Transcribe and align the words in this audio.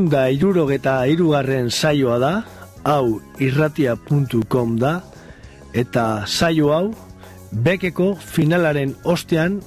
Eunda 0.00 0.30
irurogeta 0.32 0.94
irugarren 1.12 1.66
saioa 1.68 2.14
da, 2.18 2.30
hau 2.88 3.20
irratia.com 3.36 4.70
da, 4.80 4.92
eta 5.76 6.24
saio 6.24 6.70
hau, 6.72 6.86
bekeko 7.52 8.14
finalaren 8.16 8.94
ostean, 9.04 9.58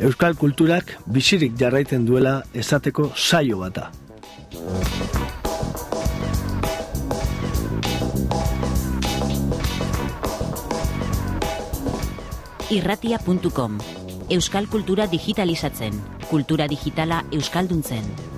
Euskal 0.00 0.36
Kulturak 0.36 0.92
bizirik 1.08 1.56
jarraiten 1.56 2.04
duela 2.04 2.42
esateko 2.52 3.08
saio 3.16 3.62
bata. 3.62 3.88
Irratia.com 12.68 13.80
Euskal 14.28 14.68
Kultura 14.68 15.08
digitalizatzen, 15.08 15.96
kultura 16.28 16.68
digitala 16.68 17.24
euskalduntzen. 17.32 18.29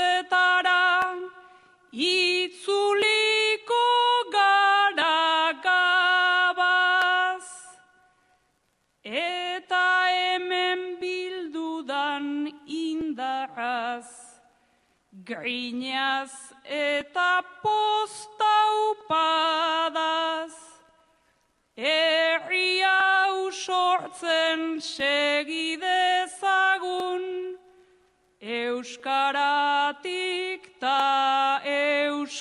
Ertzetara, 0.00 1.14
itzuliko 1.92 3.84
gara 4.32 5.52
gabaz. 5.64 7.44
Eta 9.04 10.06
hemen 10.08 11.00
bildudan 11.00 12.48
indarraz, 12.66 14.08
grinaz 15.24 16.32
eta 16.64 17.42
posta 17.62 18.56
upadaz, 18.92 20.52
herri 21.76 22.82
hau 22.82 23.50
sortzen 23.50 24.80
segidezagun, 24.80 27.29
Euskaratik 28.80 30.62
ta 30.80 31.60
Euskara. 31.68 32.32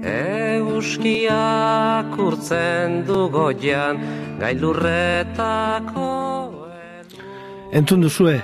Euskiak 0.00 2.16
urtzen 2.16 3.04
du 3.04 3.28
goian 3.28 4.00
gailurretako 4.40 6.08
Entzun 7.72 8.00
duzue, 8.00 8.40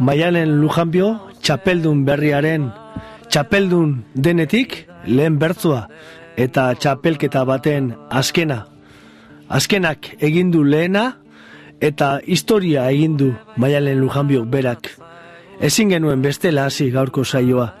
Maialen 0.00 0.58
Lujanbio, 0.58 1.20
txapeldun 1.38 2.02
berriaren, 2.08 2.72
txapeldun 3.30 4.02
denetik, 4.18 4.88
lehen 5.06 5.38
bertzua, 5.38 5.88
eta 6.36 6.72
txapelketa 6.74 7.44
baten 7.44 7.92
azkena. 8.10 8.64
Azkenak 9.48 10.14
egindu 10.20 10.64
lehena, 10.64 11.18
eta 11.80 12.20
historia 12.26 12.88
egindu 12.90 13.34
Maialen 13.56 14.00
Lujanbio 14.00 14.44
berak. 14.44 14.90
Ezin 15.60 15.90
genuen 15.90 16.22
bestela 16.22 16.64
hasi 16.66 16.90
gaurko 16.90 17.24
saioa. 17.24 17.74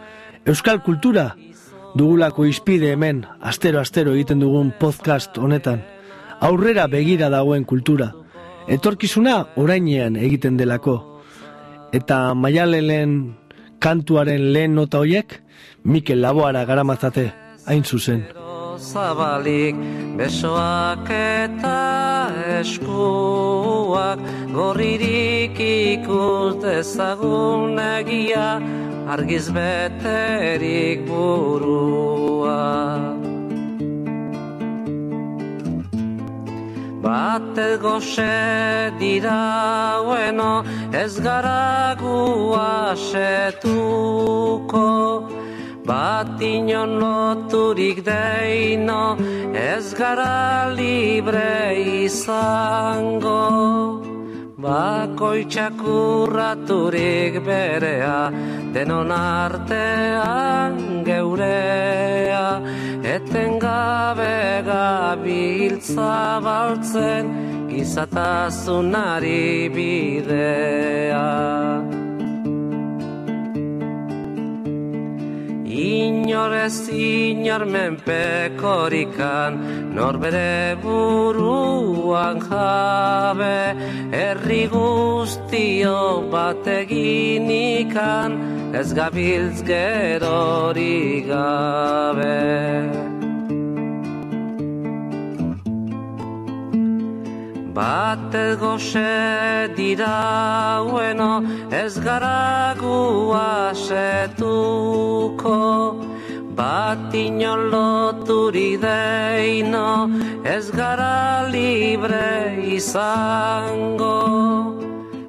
Euskal 0.46 0.82
kultura 0.84 1.34
dugulako 1.94 2.44
izpide 2.46 2.92
hemen, 2.92 3.24
astero-astero 3.40 4.14
egiten 4.14 4.42
dugun 4.42 4.72
podcast 4.80 5.38
honetan. 5.38 5.82
Aurrera 6.40 6.86
begira 6.90 7.30
dagoen 7.30 7.64
kultura. 7.64 8.10
Etorkizuna 8.68 9.40
orainean 9.60 10.16
egiten 10.16 10.56
delako. 10.58 10.98
Eta 11.94 12.34
maialelen 12.34 13.36
kantuaren 13.78 14.52
lehen 14.52 14.74
nota 14.74 14.98
hoiek, 14.98 15.40
Mikel 15.84 16.22
Laboara 16.22 16.64
garamatzate, 16.64 17.32
hain 17.66 17.84
zuzen. 17.84 18.24
zabalik 18.78 19.76
besoak 20.18 21.08
eta 21.10 22.30
eskuak 22.60 24.18
gorririk 24.54 25.58
ikus 25.58 26.60
dezagun 26.62 27.78
egia 27.78 28.48
argiz 29.08 29.46
beterik 29.58 31.06
burua. 31.08 32.60
Bate 37.04 37.76
goxe 37.84 38.92
dira 38.98 40.00
bueno, 40.06 40.64
ez 40.90 41.20
gara 41.20 41.94
guasetuko, 42.00 43.68
bat 45.84 46.40
inon 46.40 46.96
loturik 47.02 48.00
deino, 48.08 49.18
ez 49.52 49.92
gara 49.92 50.72
libre 50.72 51.76
izango. 52.06 54.03
Bakoitzak 54.64 55.76
urraturik 55.76 57.36
berea, 57.44 58.32
denon 58.72 59.12
artean 59.12 61.04
geurea, 61.04 62.46
eten 63.16 63.58
gabe 63.60 64.64
gabiltza 64.64 66.40
baltzen, 66.46 67.28
gizatasunari 67.68 69.68
bidea. 69.76 71.28
Inorez 75.74 76.86
inor 76.88 77.66
menpekorikan, 77.66 79.58
norbere 79.90 80.78
buruan 80.78 82.38
jabe, 82.38 83.74
herri 84.14 84.70
guztio 84.70 86.30
bateginikan, 86.30 88.38
ez 88.72 88.94
gabiltz 88.94 89.66
gerori 89.66 91.26
gabe. 91.26 93.03
Bate 97.74 98.54
goxe 98.54 99.74
dira 99.74 100.78
bueno, 100.88 101.42
ez 101.72 101.98
gara 101.98 102.72
guasetuko, 102.78 104.46
bat 106.54 107.12
inon 107.12 107.70
loturi 107.72 108.76
deino, 108.78 110.08
ez 110.44 110.70
gara 110.70 111.48
libre 111.50 112.62
izango. 112.76 114.20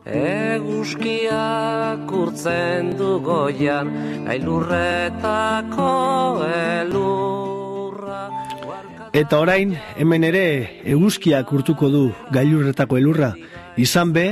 Eguzkiak 0.06 2.06
urtzen 2.21 2.94
du 3.00 3.18
goian, 3.25 3.89
gailurretako 4.30 5.89
elurra. 6.45 7.44
Eta 9.15 9.38
orain, 9.39 9.69
hemen 9.95 10.25
ere, 10.27 10.41
eguzkiak 10.91 11.51
urtuko 11.56 11.88
du 11.88 12.00
gailurretako 12.35 12.97
elurra. 13.00 13.29
Izan 13.79 14.09
be, 14.12 14.25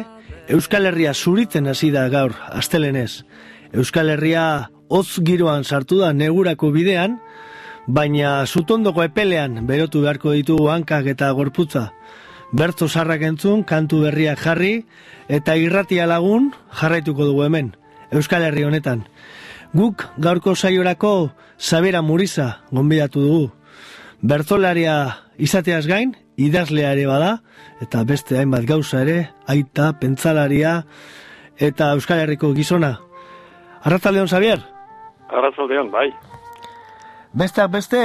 Euskal 0.52 0.90
Herria 0.90 1.14
zuritzen 1.14 1.70
hasi 1.72 1.88
da 1.94 2.10
gaur, 2.12 2.34
astelenez. 2.52 3.24
Euskal 3.72 4.12
Herria 4.12 4.44
hotz 4.92 5.22
giroan 5.24 5.64
sartu 5.64 6.02
da 6.02 6.12
negurako 6.12 6.74
bidean, 6.76 7.16
baina 7.88 8.34
zutondoko 8.44 9.06
epelean 9.08 9.62
berotu 9.72 10.04
beharko 10.04 10.36
ditu 10.36 10.60
hankak 10.68 11.08
eta 11.16 11.32
gorputza. 11.32 11.86
Bertzo 12.52 12.92
sarrak 12.92 13.24
entzun, 13.24 13.64
kantu 13.64 14.04
berriak 14.04 14.44
jarri, 14.44 14.76
eta 15.32 15.56
irratia 15.56 16.12
lagun 16.12 16.52
jarraituko 16.76 17.32
dugu 17.32 17.48
hemen, 17.48 17.72
Euskal 18.12 18.44
Herri 18.44 18.68
honetan. 18.68 19.08
Guk 19.72 20.10
gaurko 20.20 20.60
saiorako 20.60 21.32
Sabera 21.58 22.04
Muriza 22.04 22.66
gonbidatu 22.70 23.24
dugu. 23.24 23.52
Bertolaria 24.24 24.94
izateaz 25.36 25.84
gain, 25.84 26.14
idazlea 26.40 26.94
ere 26.96 27.04
bada, 27.10 27.32
eta 27.84 28.06
beste 28.08 28.38
hainbat 28.40 28.64
gauza 28.70 29.02
ere, 29.04 29.18
aita, 29.52 29.90
pentsalaria, 30.00 30.78
eta 31.60 31.90
Euskal 31.98 32.22
Herriko 32.24 32.54
gizona. 32.56 32.94
Arratzaldeon, 33.84 34.30
Xavier? 34.32 34.64
Arratzaldeon, 35.28 35.92
bai. 35.92 36.08
Besteak 37.36 37.74
beste, 37.74 38.00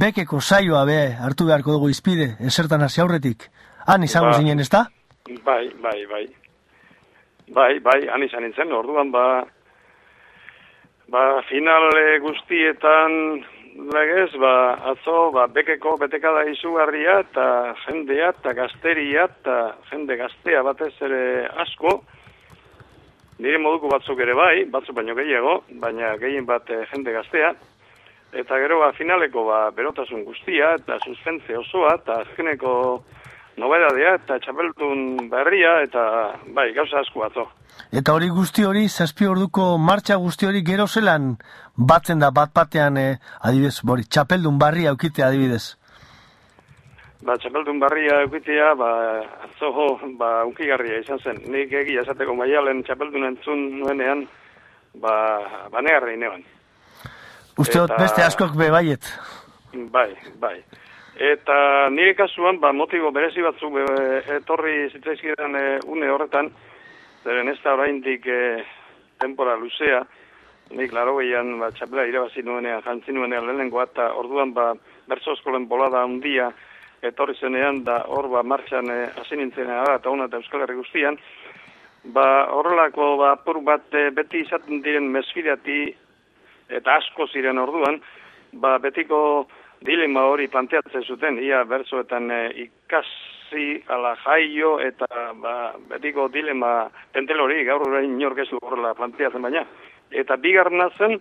bekeko 0.00 0.40
saioa 0.40 0.86
be 0.88 0.98
hartu 1.28 1.50
beharko 1.50 1.76
dugu 1.76 1.92
izpide, 1.92 2.30
esertan 2.40 2.86
hasi 2.86 3.04
aurretik. 3.04 3.50
Han 3.84 4.08
izango 4.08 4.32
Ba. 4.32 4.40
zinen, 4.40 4.64
ezta? 4.64 4.86
Bai, 5.44 5.68
bai, 5.84 5.98
bai. 6.08 6.24
Bai, 7.52 7.72
bai, 7.84 8.00
han 8.08 8.24
izan 8.24 8.46
nintzen, 8.46 8.72
orduan 8.72 9.12
ba, 9.12 9.44
ba 11.12 11.24
final 11.50 11.90
eh, 11.98 12.18
guztietan 12.24 13.42
legez, 13.88 14.30
ba, 14.38 14.74
atzo, 14.92 15.30
ba, 15.32 15.46
bekeko 15.48 15.96
betekada 16.00 16.44
izugarria, 16.50 17.20
eta 17.24 17.46
jendea, 17.86 18.30
eta 18.34 18.52
gazteria, 18.56 19.26
eta 19.30 19.56
jende 19.90 20.16
gaztea 20.20 20.62
batez 20.66 20.92
ere 21.06 21.22
asko, 21.64 22.00
nire 23.40 23.58
moduko 23.58 23.90
batzuk 23.92 24.20
ere 24.20 24.34
bai, 24.36 24.64
batzuk 24.70 24.96
baino 24.96 25.16
gehiago, 25.16 25.60
baina 25.82 26.16
gehien 26.20 26.46
bat 26.48 26.68
eh, 26.70 26.84
jende 26.92 27.14
gaztea, 27.16 27.54
eta 28.32 28.58
gero 28.62 28.80
ba, 28.84 28.92
finaleko 28.98 29.46
ba, 29.48 29.60
berotasun 29.76 30.24
guztia, 30.28 30.74
eta 30.80 31.00
suspentze 31.04 31.56
osoa, 31.58 31.96
eta 32.02 32.20
azkeneko 32.26 32.74
nobedadea, 33.56 34.14
eta 34.20 34.38
txapeldun 34.38 35.28
berria, 35.30 35.80
eta 35.82 36.04
bai, 36.54 36.72
gauza 36.76 37.00
asko 37.00 37.24
atzo. 37.24 37.48
Eta 37.92 38.12
hori 38.14 38.28
guzti 38.28 38.64
hori, 38.64 38.88
zazpi 38.88 39.26
orduko 39.26 39.78
martxa 39.78 40.16
guzti 40.16 40.46
hori 40.46 40.62
gero 40.66 40.86
zelan 40.86 41.36
batzen 41.76 42.18
da 42.20 42.30
bat 42.30 42.52
batean, 42.54 42.96
eh, 42.96 43.18
adibidez, 43.40 43.80
bori, 43.82 44.04
txapeldun 44.04 44.58
barri 44.58 44.86
aukitea 44.86 45.26
adibidez. 45.28 45.76
Ba, 47.20 47.34
txapeldun 47.36 47.80
barria 47.82 48.22
eukitea, 48.24 48.74
ba, 48.80 48.90
atzo, 49.44 49.98
ba, 50.16 50.44
unkigarria 50.48 51.02
izan 51.02 51.18
zen. 51.20 51.42
Nik 51.52 51.72
egia 51.82 52.00
esateko 52.00 52.32
maialen 52.34 52.80
txapeldun 52.86 53.26
entzun 53.28 53.66
nuenean, 53.82 54.24
ba, 55.02 55.12
banegarri 55.72 56.16
neban. 56.16 56.44
Uste 57.58 57.76
dut 57.78 57.90
Eta- 57.90 57.98
beste 58.00 58.22
askok 58.24 58.56
be 58.56 58.70
baiet. 58.72 59.04
Bai, 59.92 60.14
bai. 60.40 60.56
Eta 61.20 61.90
nire 61.92 62.14
kasuan, 62.16 62.56
ba, 62.62 62.70
motibo 62.72 63.10
berezi 63.12 63.42
batzuk 63.44 63.74
e, 63.76 63.88
etorri 64.38 64.86
zitzaizkidan 64.88 65.56
e, 65.58 65.64
une 65.92 66.08
horretan, 66.08 66.48
zeren 67.28 67.52
ez 67.52 67.58
da 67.60 67.74
oraindik 67.76 68.24
e, 68.24 68.38
tempora 69.20 69.58
luzea, 69.60 70.00
nik 70.78 70.94
laro 70.96 71.18
gehian, 71.18 71.58
ba, 71.60 71.68
txapela 71.76 72.06
irabazi 72.08 72.40
nuenean, 72.46 72.80
jantzi 72.86 73.12
nuenean 73.12 73.44
lehenengoa, 73.50 73.84
eta 73.92 74.08
orduan, 74.16 74.54
ba, 74.56 74.70
bertso 75.12 75.36
eskolen 75.36 75.68
bolada 75.68 76.06
handia 76.06 76.48
etorri 77.04 77.36
zenean, 77.36 77.84
da 77.84 78.00
hor, 78.08 78.30
ba, 78.32 78.40
martxan 78.40 78.88
e, 78.88 78.98
hasi 79.20 79.36
nintzen 79.36 79.68
ara, 79.76 79.98
eta 80.00 80.08
ona 80.08 80.24
eta 80.30 80.40
Euskal 80.40 80.64
Herri 80.64 80.80
guztian, 80.80 81.20
ba, 82.16 82.46
horrelako, 82.56 83.12
ba, 83.20 83.34
apur 83.36 83.60
bat 83.68 83.92
e, 83.92 84.08
beti 84.08 84.46
izaten 84.46 84.80
diren 84.80 85.12
mesfidati 85.12 85.82
eta 86.80 86.96
asko 86.96 87.28
ziren 87.28 87.60
orduan, 87.60 88.00
ba, 88.56 88.78
betiko 88.80 89.20
dilema 89.86 90.26
hori 90.28 90.48
planteatzen 90.48 91.04
zuten, 91.04 91.38
ia 91.42 91.64
bertsoetan 91.64 92.30
e, 92.30 92.40
ikasi 92.66 93.66
ala 93.88 94.14
jaio 94.24 94.78
eta 94.84 95.06
ba, 95.40 95.54
betiko 95.88 96.28
dilema 96.32 96.90
pentel 97.14 97.40
hori 97.40 97.64
gaur 97.64 97.86
orain 97.88 98.12
inork 98.12 98.42
ez 98.44 98.48
du 98.50 98.60
horrela 98.60 98.94
planteatzen 98.94 99.42
baina. 99.42 99.64
Eta 100.10 100.36
bigarna 100.36 100.90
zen, 100.98 101.18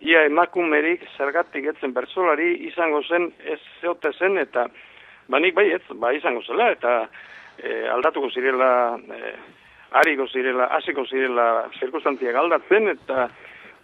ia 0.00 0.24
emakumerik 0.24 1.04
zergatik 1.16 1.66
etzen 1.74 1.92
bertsolari 1.92 2.54
izango 2.70 3.02
zen 3.02 3.28
ez 3.44 3.60
zeote 3.80 4.12
zen 4.16 4.38
eta 4.40 4.66
banik 5.28 5.54
bai 5.54 5.68
ez, 5.76 5.82
ba 6.00 6.12
izango 6.16 6.42
zela 6.42 6.70
eta 6.72 6.94
e, 7.58 7.86
aldatuko 7.92 8.30
zirela, 8.30 8.96
e, 8.96 9.34
ariko 10.00 10.26
zirela, 10.26 10.70
hasiko 10.78 11.04
zirela 11.04 11.68
zirkustantziak 11.78 12.36
aldatzen 12.36 12.88
eta 12.94 13.28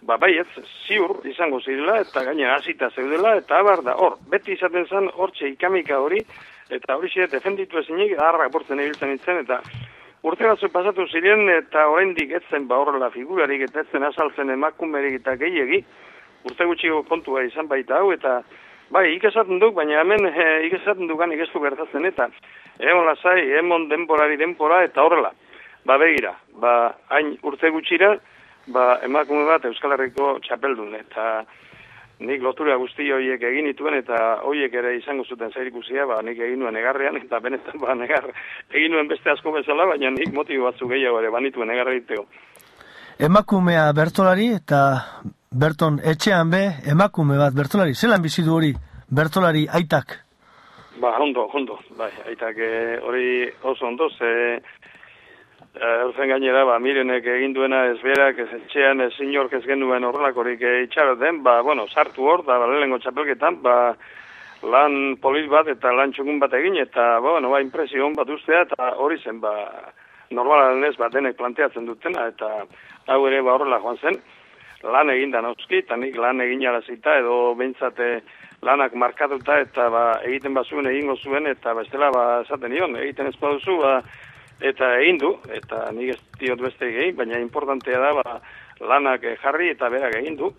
ba 0.07 0.15
bai 0.17 0.37
ez, 0.39 0.47
ziur 0.87 1.19
izango 1.27 1.59
zirela 1.59 1.97
eta 2.01 2.23
gaina 2.23 2.53
hasita 2.55 2.89
zeudela 2.95 3.35
eta 3.41 3.59
abar 3.59 3.83
da 3.83 3.95
hor, 3.95 4.15
beti 4.31 4.53
izaten 4.55 4.87
zen 4.87 5.09
hortxe 5.13 5.49
ikamika 5.51 5.99
hori 5.99 6.21
eta 6.69 6.95
hori 6.95 7.11
xe 7.11 7.27
defenditu 7.31 7.79
ezinik 7.81 8.15
harrak 8.19 8.51
bortzen 8.51 8.79
ibiltzen 8.79 9.11
nintzen 9.11 9.41
eta 9.43 9.59
urte 10.23 10.47
batzuk 10.47 10.71
pasatu 10.71 11.07
ziren 11.07 11.49
eta 11.49 11.87
oraindik 11.91 12.31
etzen 12.39 12.67
ba 12.67 12.79
horrela 12.79 13.11
figurarik 13.11 13.67
eta 13.67 13.83
etzen 13.83 14.03
azaltzen 14.03 14.55
emakumerik 14.55 15.19
eta 15.19 15.35
gehiegi 15.43 15.83
urte 16.47 16.69
gutxiko 16.71 17.03
kontua 17.11 17.43
izan 17.43 17.67
baita 17.67 17.99
hau 17.99 18.13
eta 18.15 18.41
bai 18.89 19.09
ikesaten 19.15 19.59
duk, 19.59 19.75
baina 19.75 19.99
hemen 20.01 20.29
e, 20.29 20.47
ikesaten 20.69 21.07
dugan 21.11 21.33
ikestu 21.35 21.59
gertatzen 21.63 22.05
eta 22.07 22.29
emon 22.79 23.05
lasai, 23.09 23.41
emon 23.59 23.87
denborari 23.89 24.37
denbora 24.37 24.83
eta 24.85 25.03
horrela. 25.03 25.33
Ba 25.87 25.97
begira, 25.97 26.33
ba 26.61 26.73
hain 27.09 27.35
urte 27.43 27.69
gutxira, 27.73 28.15
ba 28.67 28.99
emakume 29.03 29.45
bat 29.47 29.65
Euskal 29.65 29.95
Herriko 29.95 30.37
txapeldun 30.43 30.95
eta 30.99 31.45
nik 32.19 32.41
lotura 32.41 32.75
guzti 32.81 33.11
horiek 33.13 33.43
egin 33.49 33.67
nituen 33.69 33.99
eta 33.99 34.17
horiek 34.49 34.73
ere 34.73 34.95
izango 34.97 35.23
zuten 35.23 35.51
zairikusia, 35.53 36.05
ba, 36.09 36.17
nik 36.25 36.39
egin 36.39 36.59
nuen 36.63 36.75
egarrean 36.75 37.19
eta 37.19 37.39
benetan 37.43 37.77
ba, 37.81 37.93
negar, 37.95 38.31
egin 38.73 38.95
nuen 38.95 39.09
beste 39.11 39.31
asko 39.31 39.53
bezala, 39.53 39.85
baina 39.91 40.11
nik 40.15 40.33
motibo 40.33 40.65
batzu 40.65 40.89
gehiago 40.89 41.21
ere 41.21 41.31
banituen 41.33 41.73
egarra 41.75 41.93
egiteko. 41.93 42.25
Emakumea 43.27 43.89
bertolari 43.97 44.51
eta 44.55 44.81
berton 45.51 45.99
etxean 46.03 46.49
be 46.53 46.63
emakume 46.91 47.37
bat 47.37 47.53
bertolari. 47.57 47.95
Zelan 47.95 48.21
bizi 48.21 48.43
du 48.45 48.53
hori 48.53 48.73
bertolari 49.09 49.65
aitak? 49.79 50.19
Ba, 51.01 51.13
ondo, 51.21 51.45
ondo, 51.53 51.77
bai, 51.97 52.09
aitak 52.25 52.57
eh, 52.57 52.97
hori 53.05 53.45
oso 53.61 53.85
ondo, 53.85 54.09
ze 54.17 54.57
Eufen 55.81 56.29
gainera, 56.29 56.63
ba, 56.65 56.77
mirenek 56.79 57.25
egin 57.29 57.53
duena 57.53 57.83
ez 57.91 57.97
berak, 58.01 58.39
ez 58.39 58.47
etxean 58.55 59.01
ez 59.03 59.13
inork 59.21 59.53
ez 59.53 59.63
genuen 59.65 60.05
horrelakorik 60.07 60.61
itxaroten, 60.83 61.43
ba, 61.43 61.59
bueno, 61.61 61.85
sartu 61.87 62.25
hor, 62.25 62.43
da, 62.45 62.57
ba, 62.57 62.69
lehenengo 62.71 62.97
txapelketan, 63.03 63.59
ba, 63.61 63.75
lan 64.63 65.17
polit 65.21 65.49
bat 65.51 65.67
eta 65.69 65.91
lan 65.93 66.13
txukun 66.15 66.39
bat 66.41 66.53
egin, 66.57 66.79
eta, 66.81 67.19
ba, 67.19 67.35
bueno, 67.35 67.51
ba, 67.53 67.61
impresio 67.61 68.05
hon 68.05 68.17
bat 68.17 68.29
ustea, 68.29 68.63
eta 68.65 68.93
hori 69.03 69.19
zen, 69.21 69.41
ba, 69.43 69.53
normalan 70.31 70.83
ez, 70.87 70.95
ba, 70.97 71.11
denek 71.13 71.37
planteatzen 71.37 71.85
dutena, 71.85 72.27
eta 72.33 72.65
hau 73.13 73.21
ere, 73.29 73.43
ba, 73.45 73.53
horrela 73.53 73.81
joan 73.83 74.01
zen, 74.01 74.17
lan 74.87 75.13
egin 75.13 75.35
da 75.35 75.43
noski, 75.45 75.83
eta 75.83 75.97
nik 75.97 76.17
lan 76.17 76.41
egin 76.41 76.65
arazita, 76.69 77.19
edo 77.21 77.53
behintzate 77.59 78.21
lanak 78.65 78.95
markatuta, 78.97 79.59
eta, 79.61 79.89
ba, 79.93 80.05
egiten 80.25 80.57
bazuen 80.57 80.89
egingo 80.89 81.17
zuen, 81.21 81.45
eta 81.53 81.75
bestela, 81.77 82.09
ba, 82.15 82.25
esaten 82.47 82.73
nion, 82.73 82.97
egiten 83.03 83.29
ez 83.29 83.37
baduzu, 83.41 83.77
ba, 83.83 83.99
eta 84.61 84.93
egin 85.01 85.19
du, 85.21 85.35
eta 85.53 85.87
nik 85.93 86.15
ez 86.15 86.19
diot 86.39 86.61
beste 86.61 86.87
egin, 86.87 87.15
baina 87.17 87.39
importantea 87.39 87.99
da 88.01 88.13
ba, 88.17 88.39
lanak 88.79 89.23
eh, 89.23 89.37
jarri 89.41 89.71
eta 89.73 89.89
berak 89.89 90.17
egin 90.21 90.37
du. 90.37 90.51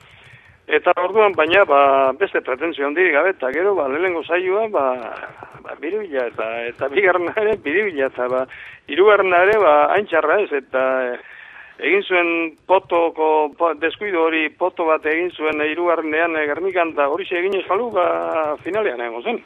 Eta 0.68 0.92
orduan, 1.00 1.32
baina 1.32 1.64
ba, 1.64 2.12
beste 2.20 2.42
pretensio 2.44 2.86
handirik 2.86 3.14
gabe, 3.16 3.32
eta 3.32 3.50
gero, 3.54 3.74
ba, 3.74 3.88
lehenengo 3.88 4.22
zailua, 4.24 4.66
ba, 4.68 4.84
ba, 5.64 5.74
biribila, 5.80 6.26
eta, 6.28 6.48
eta 6.68 6.88
bigarren 6.92 7.32
ere, 7.34 7.56
biribila, 7.64 8.10
eta 8.12 8.28
ba, 8.28 8.44
irugarren 8.88 9.32
ere, 9.32 9.56
ba, 9.62 9.74
haintxarra 9.96 10.40
ez, 10.44 10.50
eta 10.60 10.84
eh, 11.06 11.18
egin 11.88 12.02
zuen 12.04 12.30
potoko, 12.68 13.48
po, 13.58 13.72
deskuido 13.80 14.26
hori 14.26 14.48
poto 14.50 14.84
bat 14.88 15.06
egin 15.06 15.30
zuen 15.30 15.62
irugarrenean 15.64 16.36
e, 16.36 16.46
gernikan, 16.50 16.92
eta 16.92 17.08
hori 17.08 17.26
egin 17.30 17.56
ez 17.60 17.66
balu, 17.68 17.88
ba, 17.94 18.08
finalean 18.64 19.00
egon 19.08 19.24
zen. 19.24 19.40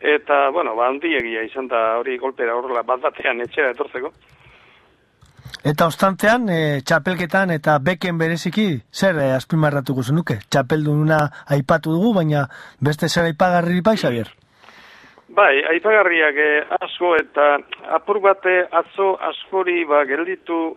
Eta, 0.00 0.50
bueno, 0.50 0.74
ba, 0.76 0.88
handiegia 0.90 1.42
izan 1.46 1.68
da 1.68 1.98
hori 1.98 2.18
golpera 2.18 2.56
horrela 2.56 2.82
bat 2.82 3.00
batean 3.00 3.40
etxera 3.40 3.72
etortzeko. 3.72 4.12
Eta 5.66 5.86
ostantean, 5.90 6.48
e, 6.52 6.80
txapelketan 6.86 7.50
eta 7.54 7.78
beken 7.82 8.18
bereziki, 8.18 8.66
zer 8.92 9.18
e, 9.18 9.30
azpimarratuko 9.34 10.02
zenuke? 10.02 10.38
Txapeldununa 10.50 11.20
aipatu 11.56 11.94
dugu, 11.94 12.12
baina 12.20 12.44
beste 12.80 13.08
zer 13.08 13.30
aipagarri 13.30 13.80
bai, 13.82 13.96
Xavier? 13.96 14.30
Bai, 15.36 15.54
aipagarriak 15.72 16.36
e, 16.38 16.50
asko 16.86 17.16
eta 17.18 17.46
apur 17.96 18.20
bate 18.22 18.60
atzo 18.70 19.14
askori 19.30 19.82
ba, 19.88 20.04
gelditu 20.06 20.76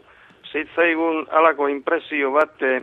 zitzaigun 0.50 1.28
alako 1.38 1.70
impresio 1.70 2.32
bate 2.34 2.80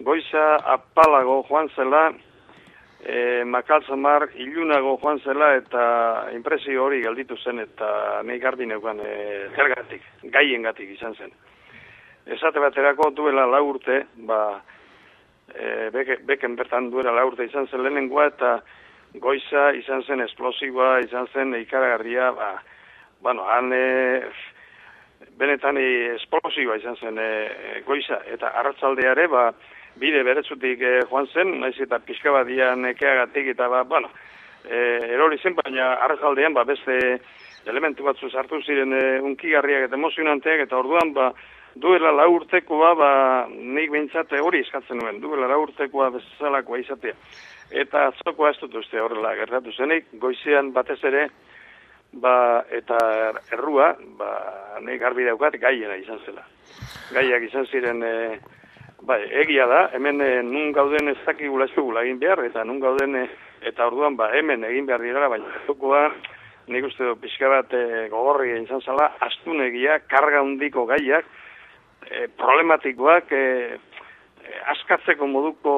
goiza 0.00 0.56
apalago 0.74 1.42
joan 1.48 1.68
zela, 1.76 2.06
e, 3.02 3.44
makaltzamar 3.44 4.28
ilunago 4.38 4.96
joan 5.02 5.20
zela 5.20 5.52
eta 5.58 5.84
impresio 6.34 6.84
hori 6.84 7.02
gelditu 7.02 7.36
zen 7.36 7.58
eta 7.64 8.22
nahi 8.22 8.38
garbi 8.38 8.66
neukan 8.66 9.00
e, 9.02 9.14
zergatik, 9.56 10.04
gaien 10.34 10.62
gatik 10.62 10.94
izan 10.94 11.16
zen. 11.18 11.32
Esate 12.26 12.62
baterako 12.62 13.10
duela 13.10 13.46
laurte, 13.50 14.04
ba, 14.28 14.60
e, 15.50 15.90
beke, 15.94 16.20
beken 16.28 16.54
bertan 16.56 16.90
duela 16.90 17.14
laurte 17.16 17.44
izan 17.48 17.66
zen 17.66 17.82
lehenengoa 17.82 18.28
eta 18.30 18.54
goiza 19.20 19.72
izan 19.76 20.06
zen 20.06 20.22
esplosiboa, 20.28 21.00
izan 21.02 21.26
zen 21.34 21.54
ikaragarria, 21.58 22.30
ba, 22.38 22.54
bueno, 23.20 23.44
han 23.50 23.72
e, 23.74 23.84
benetan 25.38 25.78
esplosiboa 25.78 26.78
izan 26.78 26.96
zen 26.96 27.18
e, 27.18 27.82
goiza 27.86 28.22
eta 28.30 28.54
arratzaldeare, 28.62 29.26
ba, 29.26 29.50
bide 30.00 30.22
beretzutik 30.24 30.80
eh, 30.82 31.00
joan 31.10 31.28
zen, 31.32 31.58
naiz 31.60 31.76
eta 31.80 31.98
pixka 31.98 32.32
bat 32.32 32.46
dian 32.46 32.84
ekeagatik 32.92 33.52
eta 33.54 33.68
ba, 33.68 33.82
bueno, 33.84 34.10
eh, 34.64 35.12
erori 35.14 35.38
zen, 35.38 35.56
baina 35.58 35.94
arrazaldean 36.06 36.54
ba, 36.54 36.64
beste 36.64 36.98
elementu 37.66 38.04
batzu 38.06 38.30
sartu 38.30 38.60
ziren 38.62 38.92
e, 38.96 39.02
unkigarriak 39.22 39.86
eta 39.86 39.98
emozionanteak 39.98 40.64
eta 40.64 40.78
orduan 40.78 41.12
ba, 41.14 41.30
duela 41.74 42.12
la 42.12 42.26
urtekoa 42.28 42.92
ba, 42.98 43.10
nik 43.48 43.90
behintzate 43.92 44.40
hori 44.40 44.62
eskatzen 44.64 44.98
nuen, 44.98 45.20
duela 45.22 45.48
la 45.48 45.58
urtekoa 45.60 46.10
bezalakoa 46.16 46.82
izatea. 46.82 47.14
Eta 47.82 48.08
atzokoa 48.10 48.50
ez 48.52 48.58
dut 48.60 48.74
uste 48.82 49.00
horrela 49.00 49.34
gertatu 49.38 49.72
zenik, 49.72 50.10
goizean 50.20 50.72
batez 50.72 50.98
ere, 51.08 51.28
ba, 52.12 52.34
eta 52.70 52.98
errua, 53.54 53.92
ba, 54.18 54.32
nik 54.84 55.00
garbi 55.00 55.24
daukat 55.28 55.56
gaiena 55.62 55.96
izan 56.02 56.20
zela. 56.26 56.44
Gaiak 57.12 57.48
izan 57.50 57.70
ziren... 57.70 58.02
E, 58.02 58.16
Bai, 59.02 59.18
egia 59.42 59.64
da, 59.66 59.80
hemen 59.96 60.20
e, 60.22 60.28
nun 60.46 60.70
gauden 60.70 61.10
ez 61.10 61.16
dakigula 61.24 61.66
esugula 61.66 62.04
egin 62.06 62.20
behar, 62.20 62.38
eta 62.46 62.62
nun 62.62 62.78
gauden, 62.78 63.16
e, 63.18 63.24
eta 63.66 63.88
orduan, 63.90 64.14
ba, 64.14 64.28
hemen 64.38 64.62
egin 64.68 64.86
behar 64.86 65.02
dira, 65.02 65.26
baina 65.30 65.48
zukoa, 65.66 66.04
nik 66.70 66.86
uste 66.86 67.08
du 67.08 67.16
pixka 67.18 67.48
bat 67.50 67.72
e, 67.74 68.06
gogorri 68.12 68.52
egin 68.52 68.68
zantzala, 68.70 69.08
astunegia, 69.26 69.96
karga 70.06 70.44
hundiko 70.46 70.84
gaiak, 70.86 71.26
e, 72.06 72.28
problematikoak, 72.38 73.32
e, 73.34 73.80
askatzeko 74.70 75.26
moduko 75.26 75.74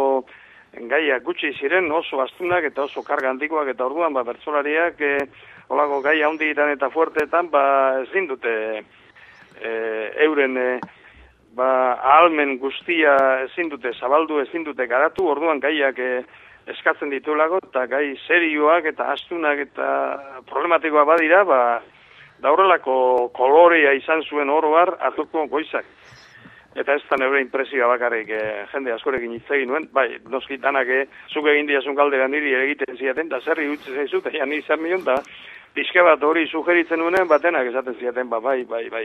gaiak 0.90 1.25
gutxi 1.25 1.54
ziren, 1.57 1.88
oso 1.97 2.21
astunak 2.21 2.66
eta 2.69 2.85
oso 2.85 3.00
karga 3.07 3.31
handikoak, 3.33 3.71
eta 3.73 3.87
orduan, 3.87 4.12
ba, 4.12 4.26
bertzolariak, 4.28 5.00
e, 5.00 5.14
olako 5.73 6.02
gai 6.04 6.19
handitan 6.28 6.75
eta 6.75 6.93
fuerteetan, 6.93 7.49
ba, 7.49 7.64
ez 8.04 8.26
dute 8.28 8.52
e, 9.64 9.73
euren, 10.26 10.61
e, 10.61 10.69
ba, 11.57 11.71
ahalmen 12.03 12.59
guztia 12.59 13.15
ezin 13.45 13.71
dute 13.71 13.93
zabaldu, 14.01 14.41
ezin 14.43 14.65
dute 14.67 14.87
garatu, 14.91 15.29
orduan 15.31 15.61
gaiak 15.63 15.99
e, 15.99 16.11
eskatzen 16.75 17.13
ditulago, 17.13 17.61
eta 17.71 17.87
gai 17.91 18.07
serioak 18.27 18.89
eta 18.93 19.11
astunak 19.13 19.61
eta 19.67 19.89
problematikoa 20.51 21.05
badira, 21.09 21.45
ba, 21.49 21.61
da 22.43 22.53
horrelako 22.53 22.97
kolorea 23.37 23.95
izan 23.97 24.25
zuen 24.29 24.51
oroar 24.51 24.97
hartuko 25.01 25.47
goizak. 25.53 25.87
Eta 26.75 26.97
ez 26.99 27.05
da 27.07 27.17
neure 27.21 27.39
impresioa 27.39 27.87
bakarrik 27.93 28.31
e, 28.35 28.45
jende 28.73 28.91
askorekin 28.97 29.37
hitz 29.37 29.47
egin 29.55 29.71
nuen, 29.71 29.87
bai, 29.95 30.09
noski 30.31 30.59
danak 30.59 30.89
e, 30.91 31.05
zuk 31.31 31.47
egin 31.53 31.69
diazun 31.71 31.95
galdera 31.95 32.27
niri 32.29 32.57
egiten 32.65 32.99
ziaten, 32.99 33.31
da 33.31 33.39
zerri 33.41 33.69
utzi 33.71 33.95
zaizu, 33.95 34.25
eta 34.25 34.35
ja 34.35 34.47
nizan 34.51 34.83
mion, 34.83 35.05
da 35.07 35.21
pixka 35.75 36.04
bat 36.07 36.23
hori 36.23 36.47
sugeritzen 36.47 37.00
nuenen 37.02 37.26
batenak 37.28 37.66
esaten 37.66 37.97
ziaten, 37.99 38.28
ba, 38.31 38.38
bai, 38.40 38.62
bai, 38.69 38.85
bai. 38.93 39.04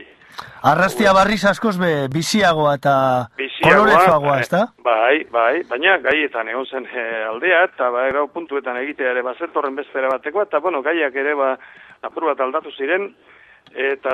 Arrastia 0.69 1.13
barriz 1.17 1.41
askoz 1.49 1.75
be, 1.81 1.91
biziagoa 2.13 2.75
eta 2.77 2.93
koloretsuagoa, 3.63 4.35
ez 4.43 4.49
da? 4.51 4.65
Bai, 4.85 5.23
bai, 5.33 5.63
baina 5.69 5.97
gaietan 6.03 6.51
egon 6.53 6.67
zen 6.69 6.85
e, 6.85 7.05
aldea, 7.31 7.63
eta 7.71 7.89
ba, 7.95 8.05
erau 8.11 8.27
puntuetan 8.33 8.77
egitea 8.83 9.15
ere 9.15 9.25
bazetorren 9.25 9.77
bestera 9.79 10.11
bateko, 10.13 10.45
eta 10.45 10.61
bueno, 10.63 10.83
gaiak 10.85 11.15
ere 11.17 11.33
ba, 11.39 11.55
apur 12.05 12.29
bat 12.29 12.45
aldatu 12.45 12.73
ziren, 12.77 13.09
eta 13.73 14.13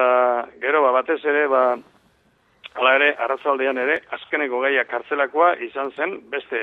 gero 0.64 0.86
ba, 0.86 0.94
batez 1.02 1.20
ere, 1.28 1.48
ba, 1.52 1.66
ala 2.76 2.96
ere, 3.00 3.12
arrazaldean 3.28 3.82
ere, 3.84 4.00
azkeneko 4.16 4.64
gaiak 4.64 4.88
kartzelakoa 4.92 5.56
izan 5.68 5.92
zen, 5.96 6.18
beste, 6.32 6.62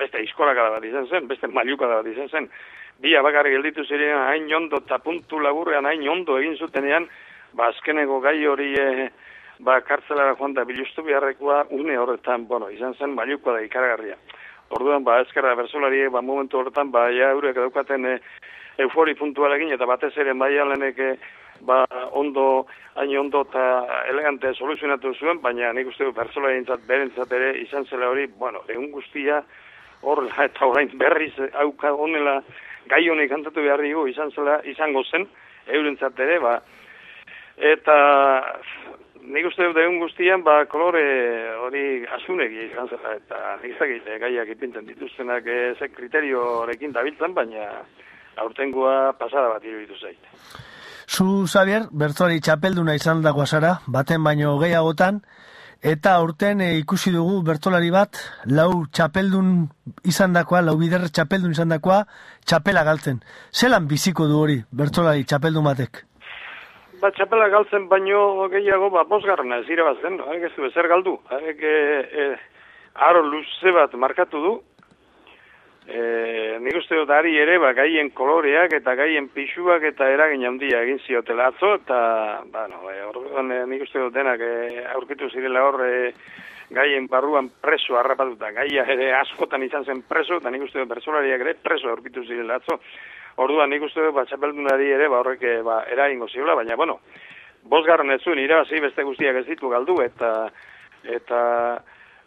beste 0.00 0.24
iskolaka 0.24 0.70
bat 0.78 0.88
izan 0.88 1.08
zen, 1.12 1.28
beste 1.28 1.52
mailuka 1.52 1.88
bat 1.92 2.08
izan 2.08 2.32
zen, 2.32 2.48
bi 3.00 3.14
abakarri 3.16 3.52
gelditu 3.56 3.84
ziren 3.84 4.18
hain 4.18 4.48
ondo 4.54 4.80
eta 4.84 4.98
puntu 4.98 5.40
laburrean 5.40 5.86
hain 5.86 6.08
ondo 6.08 6.38
egin 6.38 6.56
zutenean, 6.56 7.08
ba 7.52 7.68
azkeneko 7.72 8.20
gai 8.20 8.38
hori 8.46 8.72
e, 8.80 9.08
ba 9.58 9.80
kartzelara 9.80 10.36
joan 10.36 10.54
da 10.54 10.64
bilustu 10.64 11.02
biharrekoa 11.02 11.66
une 11.70 11.98
horretan, 11.98 12.46
bueno, 12.48 12.70
izan 12.70 12.94
zen 12.94 13.14
mailukoa 13.14 13.54
da 13.54 13.64
ikaragarria. 13.64 14.16
Orduan, 14.76 15.04
ba, 15.04 15.20
ezkerra 15.22 15.54
bersolari, 15.54 16.08
ba, 16.10 16.20
momentu 16.20 16.58
horretan, 16.58 16.90
ba, 16.90 17.06
ja, 17.14 17.30
eurek 17.36 17.54
daukaten 17.56 18.04
e, 18.04 18.18
eufori 18.82 19.14
puntualekin, 19.14 19.70
eta 19.72 19.86
batez 19.86 20.12
ere 20.18 20.34
bai 20.34 20.56
alenek, 20.58 20.98
ba, 21.60 21.84
ondo, 22.12 22.66
hain 22.96 23.16
ondo 23.18 23.44
eta 23.46 23.62
elegante 24.10 24.52
soluzionatu 24.54 25.14
zuen, 25.14 25.40
baina 25.40 25.72
nik 25.72 25.88
uste 25.92 26.04
du 26.04 26.12
bersolari 26.12 26.64
berentzat 26.88 27.32
ere 27.32 27.54
izan 27.60 27.86
zela 27.86 28.10
hori, 28.10 28.26
bueno, 28.26 28.64
egun 28.68 28.90
guztia, 28.90 29.42
horrela 30.02 30.44
eta 30.44 30.66
orain 30.66 30.90
berriz 30.98 31.32
hauka 31.54 31.92
honela 31.94 32.40
gai 32.90 33.02
honek 33.08 33.30
kantatu 33.30 33.62
behar 33.62 33.82
dugu 33.82 34.06
izan 34.08 34.30
zela, 34.34 34.60
izango 34.64 35.02
zen, 35.04 35.26
eurentzat 35.66 36.18
ere, 36.20 36.38
ba, 36.42 36.56
eta 37.56 37.96
nik 39.26 39.48
uste 39.48 39.66
dut 39.66 39.80
egun 39.82 39.98
guztian, 40.02 40.44
ba, 40.46 40.60
kolore 40.70 41.02
hori 41.66 41.84
asunegi 42.18 42.68
izan 42.68 42.90
zela, 42.92 43.16
eta 43.18 43.56
nik 43.62 43.78
zakite 43.78 44.18
gaiak 44.22 44.52
ipintzen 44.54 44.86
dituztenak 44.86 45.50
ze 45.78 45.88
kriteriorekin 45.94 46.92
dabiltzen, 46.92 47.34
baina 47.34 47.68
aurtengoa 48.36 49.12
pasada 49.18 49.48
bat 49.54 49.64
iruditu 49.64 49.98
zait. 50.00 50.18
Zu, 51.06 51.46
Xavier, 51.46 51.86
bertzori 51.92 52.40
txapelduna 52.42 52.96
izan 52.98 53.22
dagoa 53.22 53.46
zara, 53.46 53.76
baten 53.86 54.24
baino 54.26 54.56
gehiagotan, 54.58 55.20
Eta 55.84 56.14
aurten 56.16 56.62
e, 56.64 56.78
ikusi 56.80 57.12
dugu 57.12 57.42
bertolari 57.44 57.90
bat, 57.92 58.16
lau 58.48 58.86
txapeldun 58.88 59.68
izandakoa, 60.08 60.62
lau 60.64 60.76
biderre 60.80 61.10
txapeldun 61.12 61.52
izandakoa, 61.52 62.04
txapela 62.48 62.82
galtzen. 62.84 63.20
Zelan 63.52 63.86
biziko 63.86 64.26
du 64.26 64.38
hori 64.40 64.56
bertolari 64.72 65.24
txapeldun 65.24 65.68
batek? 65.68 66.00
Ba, 67.02 67.10
txapela 67.12 67.50
galtzen 67.52 67.88
baino 67.88 68.48
gehiago, 68.48 68.88
ba, 68.90 69.04
bosgarrena 69.04 69.60
ez 69.60 69.68
irabazten, 69.68 70.16
no? 70.16 70.32
ez 70.32 70.52
du 70.56 70.64
ezer 70.64 70.88
galdu. 70.88 71.18
Arek, 71.28 71.60
e, 71.60 71.76
e, 72.24 72.28
aro 72.96 73.20
luze 73.26 73.72
bat 73.76 73.92
markatu 74.00 74.40
du, 74.40 74.54
e, 75.88 76.58
nik 76.60 76.76
uste 76.80 76.98
dut 76.98 77.10
ari 77.14 77.36
ere, 77.38 77.58
ba, 77.62 77.72
gaien 77.76 78.10
koloreak 78.14 78.74
eta 78.80 78.94
gaien 78.98 79.28
pixuak 79.32 79.84
eta 79.92 80.08
eragin 80.10 80.46
handia 80.48 80.82
egin 80.82 80.98
ziotela 81.06 81.50
atzo, 81.52 81.76
eta, 81.78 81.98
ba, 82.52 82.66
no, 82.70 82.82
e, 82.90 82.98
orduan, 83.06 83.52
e, 83.52 83.62
nik 83.70 83.86
uste 83.86 84.02
dut 84.02 84.14
denak 84.14 84.42
e, 84.42 84.82
aurkitu 84.94 85.30
zirela 85.30 85.62
hor, 85.66 85.80
e, 85.86 86.12
gaien 86.74 87.06
barruan 87.06 87.48
preso 87.62 87.94
harrapatuta, 87.98 88.50
gaia 88.56 88.86
ere 88.90 89.12
askotan 89.20 89.62
izan 89.62 89.86
zen 89.86 90.02
preso, 90.08 90.40
eta 90.40 90.50
nik 90.50 90.66
uste 90.66 90.82
dut 90.82 90.90
bersolariak 90.90 91.46
ere 91.46 91.54
preso 91.62 91.92
aurkitu 91.92 92.26
zirela 92.26 92.58
atzo. 92.58 92.80
Orduan 93.42 93.70
nik 93.70 93.84
uste 93.86 94.02
dut, 94.02 94.14
ba, 94.16 94.26
txapeldunari 94.26 94.90
ere, 94.96 95.08
ba, 95.12 95.22
horrek, 95.22 95.42
e, 95.46 95.60
ba, 95.62 95.84
eragingo 95.92 96.28
ziola, 96.28 96.58
baina, 96.58 96.74
bueno, 96.74 96.98
bosgarren 97.70 98.10
ez 98.10 98.22
zuen, 98.24 98.42
irabazi 98.42 98.82
beste 98.82 99.06
guztiak 99.06 99.42
ez 99.42 99.46
ditu 99.46 99.70
galdu, 99.70 100.00
eta, 100.02 100.48
eta, 101.14 101.40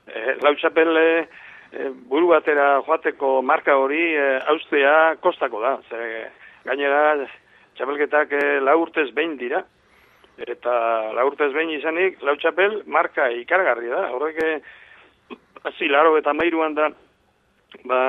e, 0.08 0.40
lau 0.46 0.56
txapel, 0.56 0.96
e, 0.96 1.49
e, 1.72 1.90
buru 2.12 2.32
batera 2.32 2.82
joateko 2.86 3.40
marka 3.46 3.76
hori 3.78 4.02
e, 4.16 4.26
austea 4.54 5.16
kostako 5.24 5.62
da. 5.64 5.76
Ze, 5.90 6.24
gainera, 6.66 7.28
txapelketak 7.78 8.34
e, 8.38 8.44
lau 8.64 8.80
urtez 8.84 9.10
behin 9.16 9.38
dira. 9.42 9.64
Eta 10.40 10.74
lau 11.16 11.28
urtez 11.28 11.52
behin 11.54 11.74
izanik, 11.76 12.22
lau 12.24 12.36
txapel 12.40 12.82
marka 12.88 13.30
ikargarri 13.42 13.92
da. 13.92 14.06
Horrek, 14.16 14.68
hasi, 15.68 15.90
laro 15.92 16.16
eta 16.18 16.34
mairuan 16.34 16.78
da, 16.78 16.90
ba, 17.86 18.04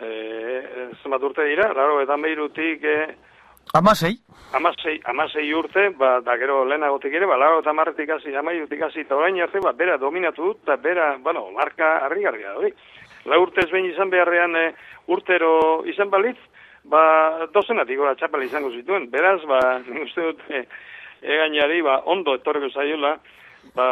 e, 0.00 0.88
zenbat 1.02 1.28
urte 1.30 1.46
dira, 1.50 1.72
laro 1.76 2.00
eta 2.04 2.18
mairutik... 2.20 2.84
E, 2.84 3.30
Amasei? 3.74 4.18
Amasei, 4.52 5.00
amasei 5.08 5.46
urte, 5.56 5.88
ba, 5.96 6.18
da 6.20 6.36
gero 6.36 6.58
lehenagotik 6.68 7.14
ere, 7.16 7.26
ba, 7.26 7.38
laro 7.40 7.62
eta 7.62 7.72
marretik 7.72 8.10
hasi, 8.12 8.34
amairutik 8.36 8.82
hasi, 8.84 9.00
eta 9.06 9.16
orain 9.16 9.38
arte, 9.40 9.62
ba, 9.64 9.72
bera 9.72 9.96
dominatu 9.96 10.50
dut, 10.50 10.58
eta 10.66 10.76
bera, 10.76 11.16
bueno, 11.24 11.46
marka 11.56 11.94
harri 12.04 12.26
garria, 12.26 12.52
hori. 12.58 12.72
La 13.24 13.38
urtez 13.40 13.70
behin 13.70 13.88
izan 13.88 14.10
beharrean 14.12 14.56
e, 14.58 14.66
urtero 15.14 15.52
izan 15.88 16.10
balitz, 16.12 16.36
ba, 16.84 17.46
dozenatik 17.54 17.96
gora 18.02 18.16
txapela 18.18 18.44
izango 18.44 18.72
zituen. 18.76 19.08
Beraz, 19.10 19.40
ba, 19.48 19.60
uste 20.04 20.26
dut, 20.28 20.42
e, 20.50 20.66
egainari, 21.22 21.80
ba, 21.86 22.02
ondo 22.12 22.34
etorreko 22.36 22.68
zaiola, 22.74 23.14
ba, 23.78 23.88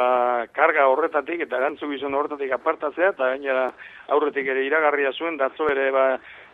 karga 0.53 0.91
horretatik 0.93 1.47
eta 1.47 1.62
gantzu 1.62 1.89
gizon 1.95 2.19
horretatik 2.19 2.53
apartatzea, 2.59 3.15
eta 3.15 3.33
gainera 3.33 3.71
aurretik 4.12 4.53
ere 4.53 4.67
iragarria 4.67 5.15
zuen, 5.17 5.41
datzo 5.41 5.71
ere, 5.73 5.89
ba, 5.95 6.07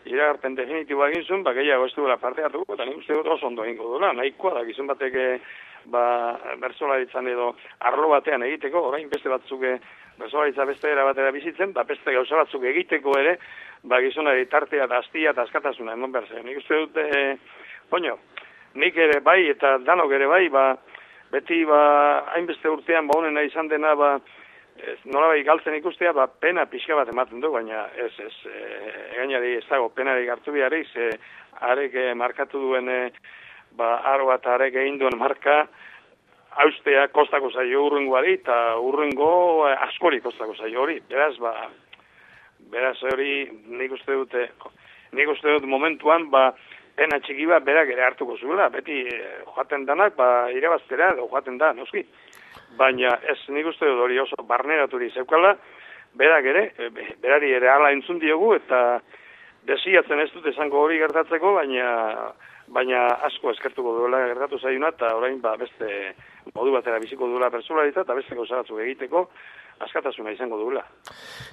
iragarpen 0.07 0.55
definitiboa 0.55 1.11
egin 1.11 1.25
zuen, 1.25 1.45
ba, 1.47 1.53
gehiago 1.57 1.87
ez 1.87 1.95
duela 1.97 2.17
parte 2.23 2.45
hartu, 2.45 2.65
eta 2.73 2.85
nik 2.85 3.03
uste 3.03 3.15
dut 3.15 3.27
oso 3.37 3.47
ondo 3.47 3.65
egingo 3.65 3.91
duela, 3.93 4.13
nahikoa 4.15 4.55
da 4.59 4.65
gizon 4.69 4.87
batek 4.87 5.17
ba, 5.93 6.39
bersolaritzan 6.63 7.29
edo 7.31 7.53
arlo 7.91 8.09
batean 8.15 8.45
egiteko, 8.47 8.83
orain 8.91 9.09
beste 9.11 9.31
batzuk 9.31 9.65
bersolaritza 10.19 10.65
beste 10.65 10.91
era 10.91 11.05
batera 11.05 11.31
bizitzen, 11.33 11.73
da 11.77 11.85
beste 11.85 12.13
gauza 12.15 12.41
batzuk 12.41 12.65
egiteko 12.65 13.15
ere, 13.19 13.37
ba, 13.85 14.01
gizonari 14.05 14.47
tartea, 14.51 14.87
da 14.87 15.01
astia, 15.03 15.33
eta 15.35 15.45
askatasuna, 15.47 15.95
emon 15.97 16.13
behar 16.13 16.29
zen. 16.31 16.47
Nik 16.47 16.63
uste 16.63 16.81
dut, 16.83 16.97
e, 16.97 17.37
poño, 17.91 18.17
nik 18.81 18.97
ere 18.97 19.21
bai, 19.25 19.43
eta 19.53 19.77
danok 19.85 20.15
ere 20.17 20.29
bai, 20.31 20.47
ba, 20.53 20.67
beti, 21.33 21.63
ba, 21.69 21.81
hainbeste 22.35 22.73
urtean, 22.73 23.09
ba, 23.11 23.19
honena 23.19 23.45
izan 23.47 23.69
dena, 23.69 23.95
ba, 23.99 24.17
ez, 24.83 24.99
nola 25.04 25.30
bai 25.33 25.42
galtzen 25.47 25.76
ikustea, 25.78 26.12
ba, 26.16 26.26
pena 26.26 26.66
pixka 26.71 26.97
bat 26.99 27.09
ematen 27.12 27.40
du, 27.40 27.50
baina 27.52 27.87
ez, 27.97 28.12
ez, 28.23 28.35
e, 28.50 28.61
egainari 29.14 29.56
ez 29.59 29.64
dago, 29.68 29.88
penari 29.95 30.28
hartu 30.33 30.54
biharri, 30.54 30.85
ze, 30.92 31.11
arek 31.71 31.95
e, 31.95 32.06
markatu 32.14 32.61
duen, 32.61 32.88
e, 32.88 33.00
ba, 33.78 33.97
aro 34.12 34.28
bat 34.30 34.47
arek 34.56 34.76
egin 34.83 34.99
duen 35.00 35.18
marka, 35.18 35.64
haustea 36.56 37.09
kostako 37.12 37.50
zaio 37.52 37.85
urrengoari, 37.87 38.38
eta 38.40 38.76
urrengo 38.83 39.33
e, 39.68 39.75
askori 39.88 40.23
kostako 40.25 40.56
zaio 40.56 40.85
hori. 40.85 41.00
Beraz, 41.11 41.35
ba, 41.42 41.54
beraz 42.73 42.97
hori 43.12 43.45
nik 43.69 43.93
uste 43.99 44.17
dute, 44.17 44.49
nik 45.17 45.32
uste 45.32 45.56
dut 45.56 45.69
momentuan, 45.69 46.30
ba, 46.32 46.50
pena 46.97 47.21
txiki 47.21 47.45
bat 47.49 47.65
berak 47.65 47.91
ere 47.93 48.06
hartuko 48.06 48.39
zuela, 48.41 48.71
beti 48.73 49.02
joaten 49.45 49.84
danak, 49.89 50.17
ba, 50.17 50.49
irabaztera, 50.52 51.12
joaten 51.21 51.60
da, 51.60 51.75
noski 51.76 52.06
baina 52.76 53.19
ez 53.28 53.39
nik 53.49 53.67
uste 53.67 53.86
dut 53.89 54.04
hori 54.04 54.19
oso 54.21 54.43
barneraturi 54.49 55.10
zeukala, 55.10 55.56
berak 56.17 56.49
ere, 56.52 56.65
e, 56.78 56.91
berari 57.23 57.52
ere 57.56 57.71
ala 57.71 57.93
entzun 57.93 58.19
diogu, 58.23 58.54
eta 58.56 59.00
desiatzen 59.69 60.21
ez 60.23 60.30
dut 60.34 60.47
esango 60.52 60.84
hori 60.84 60.99
gertatzeko, 61.02 61.54
baina 61.58 62.32
baina 62.67 63.06
asko 63.28 63.52
eskertuko 63.54 63.93
duela 63.99 64.25
gertatu 64.26 64.58
zaiuna, 64.58 64.91
eta 64.95 65.12
orain 65.17 65.39
ba, 65.43 65.54
beste 65.60 66.15
modu 66.54 66.73
batera 66.75 66.99
biziko 67.02 67.28
duela 67.30 67.50
personalita, 67.50 68.02
eta 68.02 68.15
beste 68.15 68.34
gauza 68.34 68.62
egiteko, 68.82 69.28
askatasuna 69.84 70.32
izango 70.32 70.58
duela. 70.60 70.82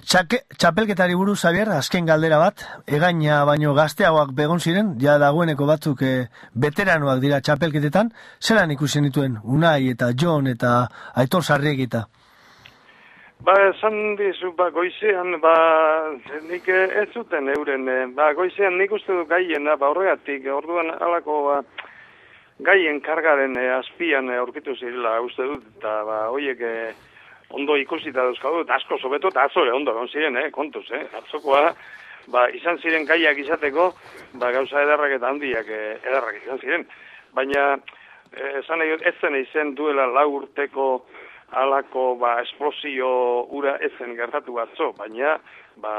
Txake, 0.08 0.44
txapelketari 0.56 1.16
buruz, 1.18 1.38
Xavier, 1.40 1.70
azken 1.76 2.08
galdera 2.08 2.38
bat, 2.40 2.64
egaina 2.86 3.42
baino 3.48 3.74
gazteagoak 3.76 4.34
begon 4.36 4.60
ziren, 4.60 4.94
ja 5.00 5.18
dagoeneko 5.22 5.68
batzuk 5.68 6.02
e, 6.02 6.14
veteranoak 6.66 7.20
dira 7.24 7.40
txapelketetan, 7.44 8.12
zelan 8.40 8.74
ikusi 8.74 9.02
dituen 9.04 9.38
Unai 9.44 9.90
eta 9.92 10.12
John 10.16 10.48
eta 10.50 10.76
Aitor 11.20 11.44
Sarriegita? 11.44 12.06
Ba, 13.44 13.54
esan 13.68 14.14
dizu, 14.16 14.54
ba, 14.56 14.70
goizean, 14.72 15.34
ba, 15.42 15.54
nik 16.48 16.68
ez 16.72 17.08
zuten 17.12 17.50
euren, 17.52 17.88
eh, 17.92 18.04
ba, 18.16 18.30
goizean 18.32 18.78
nik 18.80 18.92
uste 18.96 19.12
du 19.12 19.26
gaien, 19.28 19.68
ba, 19.68 19.90
horregatik, 19.90 20.46
orduan 20.48 20.94
alako, 20.94 21.40
ba, 21.50 21.58
gaien 22.64 23.02
kargaren 23.04 23.58
azpian 23.74 24.30
aurkitu 24.38 24.76
zirela, 24.78 25.18
uste 25.26 25.44
dut, 25.50 25.66
eta, 25.76 25.98
ba, 26.08 26.20
hoiek, 26.32 26.62
e, 26.62 26.94
ondo 27.54 27.76
ikusita 27.80 28.22
dauzkagu, 28.22 28.64
eta 28.64 28.78
asko 28.78 28.98
sobeto, 28.98 29.30
eta 29.32 29.46
azore 29.48 29.72
ondo, 29.72 29.94
egon 29.94 30.10
ziren, 30.10 30.36
eh, 30.36 30.50
kontuz, 30.54 30.84
eh, 30.90 31.04
atzokoa, 31.20 31.74
ba, 32.32 32.46
izan 32.56 32.78
ziren 32.82 33.06
gaiak 33.08 33.38
izateko, 33.40 33.90
ba, 34.40 34.52
gauza 34.54 34.82
edarrak 34.82 35.16
eta 35.18 35.30
handiak 35.30 35.68
eh, 35.68 35.98
edarrak 36.02 36.40
izan 36.42 36.62
ziren. 36.62 36.86
Baina, 37.36 37.66
eh, 38.32 38.50
esan 38.60 38.80
nahi, 38.80 38.96
ez 39.00 39.14
zen 39.20 39.36
izen 39.40 39.74
duela 39.78 40.06
lau 40.06 40.28
urteko 40.40 40.88
alako, 41.54 42.14
ba, 42.20 42.38
esplosio 42.42 43.10
ura 43.54 43.76
ez 43.80 43.92
zen 43.98 44.16
gertatu 44.18 44.56
batzo, 44.58 44.92
baina, 44.98 45.36
ba, 45.82 45.94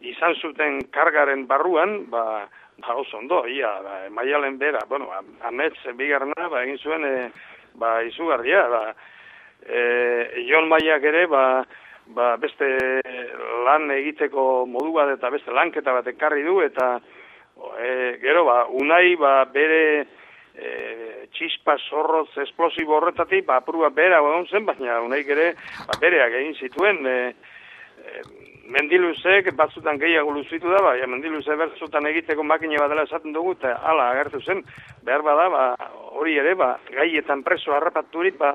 izan 0.00 0.34
zuten 0.40 0.80
kargaren 0.94 1.46
barruan, 1.46 2.02
ba, 2.10 2.46
ba, 2.82 2.96
oso 2.96 3.18
ondo, 3.18 3.44
ia, 3.46 3.70
ba, 3.84 3.98
maialen 4.10 4.58
bera, 4.58 4.82
bueno, 4.88 5.10
amets, 5.48 5.78
bigarna, 5.98 6.48
ba, 6.48 6.64
egin 6.64 6.78
zuen, 6.78 7.04
e, 7.06 7.30
ba, 7.78 8.00
izugarria, 8.08 8.66
ba, 8.72 8.84
e, 9.66 10.44
Jon 10.48 10.68
Maiak 10.68 11.04
ere, 11.04 11.26
ba, 11.26 11.44
ba, 12.14 12.36
beste 12.36 12.68
lan 13.66 13.90
egiteko 13.94 14.64
modu 14.66 14.92
bat 14.96 15.12
eta 15.14 15.30
beste 15.30 15.54
lanketa 15.54 15.94
bat 15.98 16.08
ekarri 16.12 16.44
du, 16.46 16.60
eta 16.64 16.96
e, 17.78 18.18
gero, 18.22 18.44
ba, 18.48 18.66
unai, 18.68 19.14
ba, 19.20 19.34
bere 19.52 19.82
e, 20.54 21.26
txispa 21.32 21.76
zorroz 21.88 22.28
esplosibo 22.44 22.98
horretatik, 22.98 23.46
ba, 23.46 23.60
apurua 23.62 23.90
bera 23.94 24.20
egon 24.20 24.46
zen, 24.50 24.66
baina 24.68 25.00
unai 25.04 25.22
ere, 25.24 25.52
ba, 25.86 25.98
bereak 26.00 26.38
egin 26.40 26.56
zituen, 26.58 27.04
e, 27.06 27.18
e, 28.02 28.22
mendiluzek 28.72 29.50
batzutan 29.58 29.98
gehiago 30.00 30.32
luzitu 30.36 30.70
da, 30.70 30.82
ba, 30.84 30.94
ja, 30.98 31.08
mendiluze 31.10 31.56
bertzutan 31.58 32.06
egiteko 32.12 32.44
makine 32.46 32.78
bat 32.80 32.92
dela 32.92 33.06
esaten 33.08 33.34
dugu, 33.34 33.56
eta 33.58 33.74
ala 33.90 34.10
agertu 34.12 34.42
zen, 34.42 34.62
behar 35.06 35.24
bada, 35.26 35.48
ba, 35.52 35.64
hori 36.18 36.38
ere, 36.40 36.54
ba, 36.58 36.76
gaietan 36.92 37.42
preso 37.46 37.74
harrapaturik, 37.76 38.38
ba, 38.38 38.54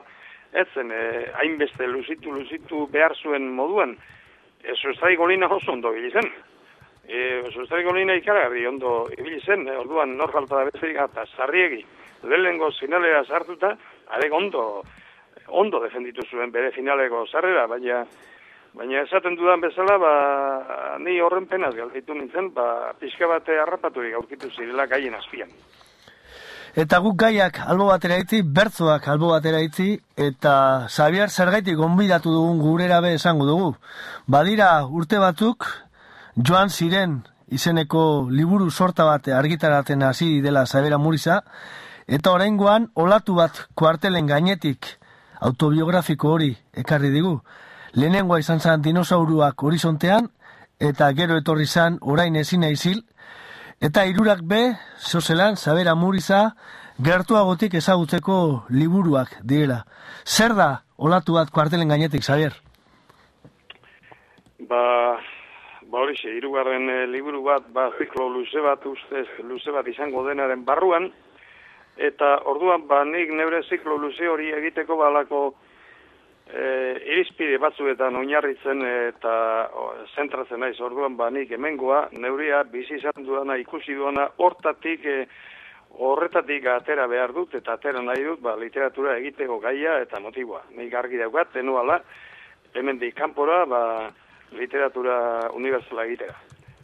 ez 0.53 0.67
zen, 0.73 0.91
eh, 0.91 1.31
hainbeste 1.41 1.87
luzitu, 1.87 2.31
luzitu 2.31 2.87
behar 2.91 3.15
zuen 3.15 3.49
moduan, 3.55 3.97
e, 4.63 4.75
sustrai 4.75 5.15
golina 5.15 5.47
oso 5.47 5.71
ondo 5.71 5.91
ibili 5.93 6.11
zen. 6.11 6.29
E, 7.07 7.43
sustrai 7.51 7.83
golina 7.83 8.15
ikaragarri 8.15 8.65
ondo 8.67 9.07
ibili 9.17 9.39
zen, 9.39 9.67
e, 9.67 9.75
orduan 9.77 10.17
nor 10.17 10.31
falta 10.31 10.57
da 10.59 10.69
bezerik 10.71 10.97
eta 11.03 11.25
zarriegi, 11.35 11.83
lehenengo 12.23 12.71
finalera 12.79 13.23
sartuta, 13.25 13.77
arek 14.07 14.33
ondo, 14.33 14.83
ondo 15.47 15.79
defenditu 15.79 16.25
zuen 16.27 16.51
bere 16.51 16.71
finaleko 16.71 17.25
zarrera, 17.27 17.67
baina 17.67 18.05
Baina 18.77 19.01
esaten 19.01 19.33
dudan 19.37 19.61
bezala, 19.63 19.95
ba, 19.97 20.11
ni 21.01 21.15
horren 21.23 21.47
penaz 21.49 21.73
galditu 21.73 22.13
nintzen, 22.13 22.51
ba, 22.53 22.93
pixka 22.99 23.25
bate 23.31 23.55
harrapaturik 23.57 24.13
aurkitu 24.19 24.51
zirela 24.53 24.85
gaien 24.91 25.15
azpian. 25.17 25.49
Eta 26.77 26.99
guk 27.01 27.15
gaiak 27.17 27.55
albo 27.65 27.87
batera 27.89 28.19
itzi, 28.21 28.43
bertzoak 28.43 29.07
albo 29.09 29.31
batera 29.31 29.63
itzi, 29.65 29.95
eta 30.13 30.85
Xavier 30.93 31.31
zergaitik 31.33 31.73
gonbidatu 31.79 32.29
dugun 32.29 32.59
gurera 32.61 32.99
be 33.01 33.15
esango 33.17 33.47
dugu. 33.47 33.71
Badira 34.27 34.67
urte 34.85 35.17
batzuk, 35.17 35.65
joan 36.37 36.69
ziren 36.69 37.15
izeneko 37.49 38.27
liburu 38.29 38.69
sorta 38.69 39.07
bat 39.09 39.25
argitaraten 39.39 40.05
hasi 40.05 40.29
dela 40.45 40.67
Xaviera 40.67 40.99
Muriza, 41.01 41.39
eta 42.05 42.35
oraingoan 42.37 42.91
olatu 42.93 43.33
bat 43.41 43.63
kuartelen 43.73 44.29
gainetik 44.29 44.99
autobiografiko 45.41 46.35
hori 46.35 46.51
ekarri 46.77 47.09
digu. 47.09 47.39
Lehenengoa 47.97 48.37
izan 48.45 48.61
zen 48.61 48.85
dinosauruak 48.85 49.63
horizontean, 49.63 50.29
eta 50.77 51.09
gero 51.17 51.41
etorri 51.41 51.65
zan 51.65 51.97
orain 52.01 52.35
ezin 52.35 52.69
izil, 52.69 53.01
eta 53.81 54.05
hirurak 54.05 54.41
be, 54.43 54.73
zozelan, 54.97 55.55
zabera 55.55 55.95
muriza, 55.95 56.55
gertuagotik 57.03 57.75
ezagutzeko 57.77 58.37
liburuak 58.69 59.37
direla. 59.43 59.83
Zer 60.25 60.55
da 60.57 60.69
olatu 60.97 61.37
bat 61.37 61.51
kuartelen 61.53 61.89
gainetik, 61.89 62.25
Xavier? 62.25 62.57
Ba, 64.69 64.81
ba 65.91 66.01
hori 66.01 66.17
xe, 66.17 66.33
irugarren 66.39 66.89
eh, 66.89 67.05
liburu 67.07 67.43
bat, 67.45 67.69
ba, 67.73 67.91
ziklo 67.99 68.27
luze 68.33 68.63
bat, 68.65 68.85
ustez, 68.85 69.27
luze 69.45 69.71
bat 69.71 69.87
izango 69.87 70.25
denaren 70.25 70.65
barruan, 70.65 71.11
eta 71.97 72.37
orduan, 72.49 72.87
ba, 72.89 73.03
nik 73.05 73.31
neure 73.33 73.61
ziklo 73.69 73.97
luze 74.01 74.27
hori 74.27 74.51
egiteko 74.57 74.97
balako 74.97 75.53
e, 76.53 76.67
irizpide 77.13 77.57
batzuetan 77.61 78.15
oinarritzen 78.19 78.83
eta 78.87 79.33
o, 79.73 79.89
zentratzen 80.15 80.61
naiz, 80.63 80.77
orduan, 80.81 81.17
ba, 81.19 81.29
nik 81.33 81.51
hemengoa, 81.51 82.07
neuria, 82.19 82.63
bizi 82.71 82.97
izan 82.99 83.25
duana, 83.25 83.57
ikusi 83.59 83.95
duana, 83.97 84.27
hortatik, 84.37 85.05
e, 85.05 85.27
horretatik 85.97 86.67
atera 86.71 87.07
behar 87.07 87.33
dut, 87.33 87.55
eta 87.57 87.77
atera 87.77 88.01
nahi 88.03 88.23
dut, 88.23 88.41
ba, 88.43 88.55
literatura 88.59 89.17
egiteko 89.17 89.59
gaia 89.63 89.97
eta 90.03 90.21
motiboa. 90.23 90.63
Nik 90.77 90.93
argi 90.93 91.19
daugat, 91.21 91.51
tenuala, 91.55 92.01
hemen 92.75 92.99
kanpora, 93.15 93.65
ba, 93.65 93.81
literatura 94.51 95.49
unibertsala 95.53 96.05
egitera. 96.05 96.35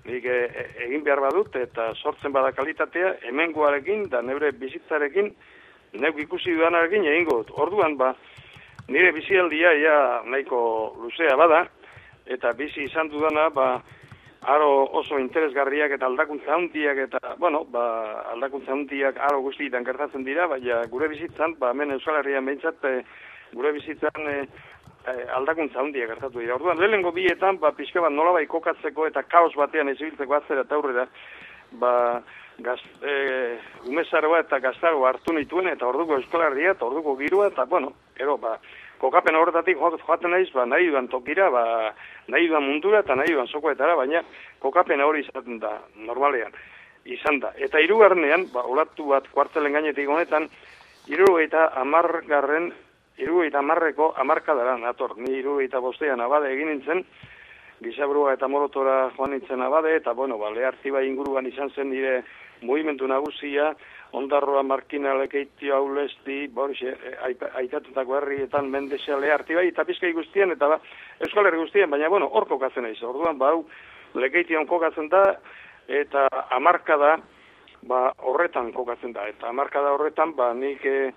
Nik 0.03 0.25
e, 0.25 0.37
e, 0.45 0.67
egin 0.89 1.03
behar 1.03 1.21
badut 1.23 1.55
eta 1.55 1.93
sortzen 1.95 2.33
bada 2.35 2.51
kalitatea, 2.51 3.15
hemengoarekin 3.29 4.09
da 4.11 4.21
neure 4.21 4.51
bizitzarekin, 4.51 5.31
neuk 5.93 6.17
ikusi 6.19 6.55
duanarekin 6.57 7.05
egingo 7.07 7.37
dut. 7.39 7.53
Orduan 7.63 7.95
ba, 7.97 8.11
nire 8.87 9.11
bizialdia 9.11 9.71
ja 9.79 9.97
nahiko 10.25 10.59
luzea 11.01 11.35
bada, 11.39 11.65
eta 12.25 12.51
bizi 12.57 12.87
izan 12.87 13.09
dudana, 13.11 13.49
ba, 13.49 13.67
aro 14.43 14.69
oso 14.99 15.19
interesgarriak 15.19 15.93
eta 15.95 16.07
aldakuntza 16.09 16.53
handiak 16.55 16.99
eta, 17.05 17.35
bueno, 17.39 17.63
ba, 17.71 17.85
aldakuntza 18.33 18.73
handiak 18.75 19.19
aro 19.29 19.41
guztietan 19.45 19.85
gertatzen 19.87 20.25
dira, 20.27 20.47
baina 20.51 20.83
gure 20.91 21.07
bizitzan, 21.11 21.55
ba, 21.59 21.71
hemen 21.71 21.95
Euskal 21.95 22.19
Herrian 22.19 22.45
behintzat, 22.45 22.83
e, 22.83 23.03
gure 23.53 23.71
bizitzan 23.77 24.27
e, 24.27 24.35
eh, 25.07 25.23
aldakuntza 25.37 25.79
handiak 25.79 26.15
gertatu 26.15 26.41
dira. 26.41 26.57
Orduan, 26.57 26.79
lehenengo 26.79 27.11
bietan, 27.15 27.59
ba, 27.59 27.71
pixka 27.77 28.03
bat 28.03 28.11
nolabai 28.11 28.45
kokatzeko 28.51 29.07
eta 29.07 29.23
kaos 29.23 29.53
batean 29.55 29.91
ezibiltzeko 29.93 30.35
atzera 30.39 30.67
eta 30.67 30.75
aurrera, 30.75 31.07
ba, 31.79 32.21
gaz, 32.59 32.79
e, 33.01 33.57
umezaroa 33.89 34.43
eta 34.43 34.59
gaztaroa 34.63 35.09
hartu 35.09 35.33
nituen, 35.33 35.69
eta 35.73 35.87
orduko 35.87 36.17
eskolarria, 36.21 36.73
eta 36.75 36.85
orduko 36.85 37.15
girua, 37.17 37.49
eta, 37.51 37.65
bueno, 37.65 37.93
ero, 38.17 38.37
ba, 38.37 38.57
kokapen 39.01 39.35
horretatik 39.35 39.77
joaten 39.77 40.31
naiz, 40.31 40.49
ba, 40.53 40.65
nahi 40.65 40.87
duan 40.87 41.07
tokira, 41.07 41.49
ba, 41.49 41.63
nahi 42.27 42.47
duan 42.47 42.63
mundura, 42.63 42.99
eta 42.99 43.15
nahi 43.15 43.33
duan 43.33 43.47
sokoetara, 43.47 43.95
baina 43.95 44.23
kokapen 44.59 45.01
hori 45.01 45.25
izaten 45.25 45.59
da, 45.59 45.79
normalean, 45.95 46.53
izan 47.05 47.39
da. 47.39 47.51
Eta 47.57 47.81
hirugarrenean, 47.83 48.47
ba, 48.53 48.63
olatu 48.63 49.09
bat 49.11 49.27
kuartelen 49.33 49.73
gainetik 49.73 50.09
honetan, 50.09 50.47
hiru 51.07 51.37
eta 51.43 51.67
amargarren 51.81 52.71
iru 53.21 53.43
eta 53.45 53.61
marreko 53.61 54.13
amarkadara 54.17 54.77
nator. 54.77 55.17
Ni 55.17 55.37
iru 55.39 55.59
eta 55.61 55.81
bostean 55.83 56.21
abade 56.21 56.51
egin 56.53 56.71
nintzen, 56.71 57.03
gizabrua 57.83 58.33
eta 58.33 58.47
morotora 58.47 59.11
joan 59.17 59.33
nintzen 59.35 59.61
abade, 59.61 59.95
eta 59.97 60.13
bueno, 60.13 60.37
ba, 60.37 60.51
lehartziba 60.51 61.03
inguruan 61.03 61.47
izan 61.47 61.71
zen 61.75 61.89
nire 61.91 62.21
movimentu 62.61 63.07
nagusia, 63.07 63.73
ondarroa 64.13 64.63
markina 64.63 65.15
lekeitio 65.17 65.75
haulesti, 65.75 66.47
borixe, 66.53 66.93
aitatutako 67.59 68.17
herrietan 68.19 68.69
mendesea 68.71 69.17
lehartziba, 69.19 69.63
eta 69.67 69.85
pizkai 69.85 70.13
guztien, 70.13 70.53
eta 70.55 70.69
ba, 70.69 70.79
euskal 71.25 71.49
herri 71.49 71.59
guztien, 71.63 71.89
baina 71.89 72.09
bueno, 72.09 72.29
hor 72.31 72.47
kokatzen 72.47 72.85
aiz, 72.89 73.01
orduan, 73.03 73.37
ba, 73.41 73.51
lekeition 74.13 74.67
kokatzen 74.69 75.09
da, 75.09 75.23
eta 75.87 76.27
amarkada, 76.55 77.17
ba, 77.89 78.05
horretan 78.29 78.71
kokatzen 78.71 79.13
da, 79.13 79.27
eta 79.27 79.49
amarkada 79.49 79.95
horretan, 79.97 80.35
ba, 80.37 80.53
nik, 80.53 80.85
eh, 80.85 81.11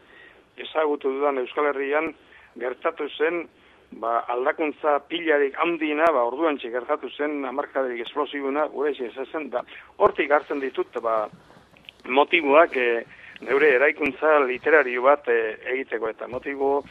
ezagutu 0.56 1.12
dudan 1.12 1.38
Euskal 1.42 1.70
Herrian 1.70 2.12
gertatu 2.58 3.08
zen 3.18 3.44
ba, 3.92 4.18
aldakuntza 4.28 4.98
pilarik 5.08 5.56
handiena, 5.62 6.06
ba, 6.12 6.24
orduan 6.28 6.58
gertatu 6.58 7.10
zen 7.10 7.44
amarkaderik 7.44 8.02
esplosibuna, 8.06 8.66
gure 8.72 8.92
ezen 8.92 9.50
da, 9.50 9.62
hortik 9.98 10.30
hartzen 10.30 10.60
ditut, 10.60 11.00
ba, 11.02 11.28
motiboak 12.08 12.76
e, 12.76 13.04
neure 13.46 13.74
eraikuntza 13.76 14.38
literario 14.46 15.02
bat 15.02 15.28
e, 15.28 15.56
egiteko, 15.74 16.08
eta 16.08 16.28
motibo 16.28 16.84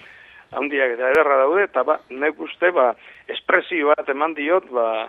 handiak 0.55 0.95
eta 0.95 1.11
ederra 1.11 1.37
daude, 1.43 1.63
eta 1.63 1.83
ba, 1.83 1.99
neuk 2.09 2.39
uste, 2.47 2.71
ba, 2.71 2.93
espresio 3.27 3.93
bat 3.93 4.09
eman 4.09 4.35
diot, 4.37 4.67
ba, 4.71 5.07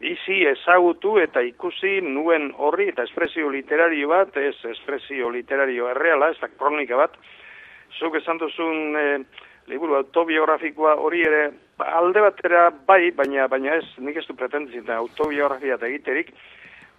bizi 0.00 0.42
ezagutu 0.50 1.16
eta 1.22 1.40
ikusi 1.46 2.00
nuen 2.02 2.50
horri, 2.58 2.90
eta 2.92 3.06
espresio 3.06 3.50
literario 3.50 4.10
bat, 4.12 4.36
ez 4.36 4.56
espresio 4.72 5.30
literario 5.30 5.90
erreala, 5.92 6.30
ez 6.30 6.40
da 6.40 6.50
kronika 6.52 6.98
bat, 6.98 7.16
zuk 7.98 8.16
esan 8.18 8.40
duzun 8.42 8.96
e, 8.98 9.06
liburu 9.66 9.96
autobiografikoa 9.98 10.94
hori 11.02 11.22
ere 11.26 11.50
ba, 11.78 11.90
alde 12.00 12.22
batera 12.22 12.68
bai, 12.70 13.10
baina 13.10 13.48
baina 13.48 13.74
ez, 13.76 13.86
nik 13.98 14.16
ez 14.16 14.26
du 14.26 14.36
pretenditzen 14.38 14.94
autobiografia 14.94 15.78
egiterik, 15.88 16.32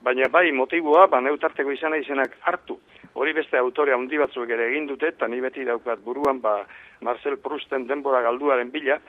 baina 0.03 0.29
bai 0.29 0.51
motiboa, 0.51 1.07
ba 1.07 1.21
neutarteko 1.21 1.71
izan 1.71 1.95
izenak 1.99 2.37
hartu. 2.41 2.79
Hori 3.17 3.33
beste 3.33 3.57
autore 3.57 3.93
handi 3.95 4.17
batzuk 4.17 4.49
ere 4.49 4.69
egin 4.69 4.85
dute, 4.87 5.07
eta 5.13 5.27
ni 5.27 5.41
beti 5.41 5.65
daukat 5.65 6.03
buruan, 6.05 6.41
ba 6.41 6.59
Marcel 7.01 7.37
Prousten 7.37 7.87
denbora 7.87 8.21
galduaren 8.21 8.69
bila, 8.71 8.99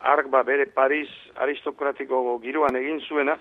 ark 0.00 0.28
ba 0.30 0.42
bere 0.42 0.66
Paris 0.66 1.10
aristokratiko 1.36 2.38
giroan 2.42 2.76
egin 2.76 3.00
zuena, 3.06 3.36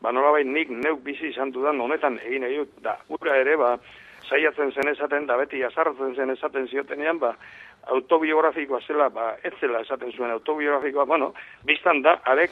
ba 0.00 0.12
nolabait 0.12 0.46
nik 0.46 0.70
neuk 0.70 1.02
bizi 1.04 1.28
izan 1.28 1.52
dudan 1.52 1.80
honetan 1.80 2.18
egin 2.24 2.44
egin 2.44 2.68
da. 2.82 2.96
Ura 3.08 3.36
ere, 3.36 3.56
ba, 3.60 3.76
saiatzen 4.28 4.72
zen 4.72 4.88
esaten, 4.90 5.26
da 5.26 5.36
beti 5.36 5.62
azartzen 5.64 6.14
zen 6.16 6.32
esaten 6.34 6.66
ziotenean, 6.68 7.18
ba, 7.18 7.34
autobiografikoa 7.86 8.80
zela, 8.86 9.08
ba, 9.08 9.36
ez 9.44 9.54
zela 9.60 9.80
esaten 9.84 10.12
zuen 10.12 10.30
autobiografikoa, 10.30 11.04
bueno, 11.04 11.32
biztan 11.66 12.02
da, 12.02 12.18
arek, 12.24 12.50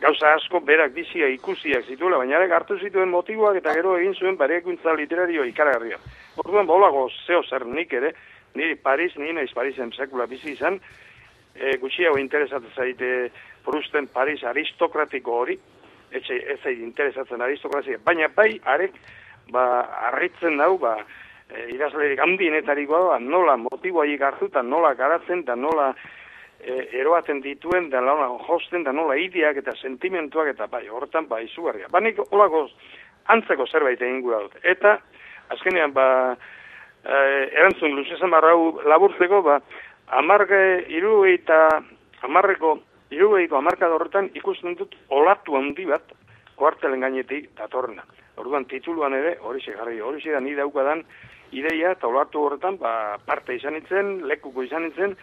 gauza 0.00 0.32
asko 0.36 0.60
berak 0.60 0.92
bizia 0.94 1.28
ikusiak 1.34 1.86
zituela, 1.90 2.18
baina 2.18 2.36
arek 2.38 2.54
hartu 2.54 2.78
zituen 2.78 3.10
motiboak 3.10 3.58
eta 3.58 3.74
gero 3.74 3.96
egin 3.98 4.14
zuen 4.14 4.38
barekuntza 4.38 4.94
literario 4.94 5.44
ikaragarria. 5.44 5.98
Orduan, 6.38 6.66
bolago 6.66 7.08
zeo 7.26 7.42
zer 7.42 7.66
nik 7.66 7.92
ere, 7.92 8.12
niri 8.54 8.76
Paris, 8.76 9.16
niri 9.18 9.34
naiz 9.40 9.50
Parisen 9.54 9.90
sekula 9.92 10.26
bizi 10.30 10.52
izan, 10.54 10.78
e, 11.54 11.76
gutxiago 11.82 12.18
interesatzen 12.18 12.74
zaite 12.76 13.12
Prusten 13.64 14.06
Paris 14.14 14.44
aristokratiko 14.46 15.40
hori, 15.42 15.58
etxe 16.14 16.38
ez 16.38 16.60
zaite 16.62 16.82
interesatzen 16.82 17.42
aristokrazia, 17.42 17.98
baina 18.04 18.30
bai, 18.34 18.52
arek, 18.64 18.94
ba, 19.50 19.64
arritzen 20.12 20.56
dau, 20.62 20.76
ba, 20.78 20.96
e, 21.50 21.68
idazlerik 21.74 22.20
handienetarikoa, 22.20 23.02
ba, 23.08 23.18
nola 23.18 23.56
motiboa 23.56 24.06
hartu, 24.28 24.46
eta 24.46 24.62
nola 24.62 24.94
garatzen, 24.94 25.40
eta 25.40 25.56
nola 25.56 25.94
e, 26.60 26.88
eroaten 27.00 27.40
dituen, 27.40 27.90
da 27.90 28.00
nola 28.00 28.28
josten, 28.46 28.84
da 28.84 28.92
nola 28.92 29.16
idiak 29.16 29.56
eta 29.56 29.74
sentimentuak, 29.76 30.48
eta 30.54 30.66
bai, 30.66 30.88
hortan, 30.88 31.28
ba, 31.28 31.40
izugarria. 31.40 31.88
Ba, 31.90 32.00
nik 32.00 32.18
olako 32.30 32.68
antzeko 33.26 33.66
zerbait 33.66 34.00
egin 34.00 34.22
gura 34.22 34.40
dut. 34.46 34.56
Eta, 34.62 34.98
azkenean, 35.48 35.92
ba, 35.92 36.36
e, 37.04 37.14
erantzun 37.52 37.96
luzezan 37.96 38.30
barrau 38.30 38.80
laburtzeko, 38.84 39.42
ba, 39.42 39.60
amarge 40.08 40.84
iru 40.88 41.24
eta 41.28 41.82
amarreko 42.24 42.78
irugeiko 43.10 43.56
amarkada 43.56 43.96
horretan 43.96 44.30
ikusten 44.36 44.76
dut 44.78 44.94
olatu 45.08 45.56
handi 45.56 45.86
bat 45.88 46.12
kuartelen 46.56 47.00
gainetik 47.00 47.50
datorna. 47.56 48.04
Orduan 48.38 48.66
tituluan 48.70 49.14
ere 49.14 49.36
hori 49.40 49.60
jarri 49.64 50.00
hori 50.00 50.22
da 50.30 50.40
ni 50.40 50.54
daukadan 50.54 51.04
ideia 51.52 51.92
eta 51.96 52.08
olatu 52.08 52.44
horretan 52.44 52.78
ba, 52.80 53.18
parte 53.26 53.56
izan 53.56 53.76
itzen, 53.78 54.18
lekuko 54.28 54.62
izan 54.66 54.88
itzen, 54.90 55.16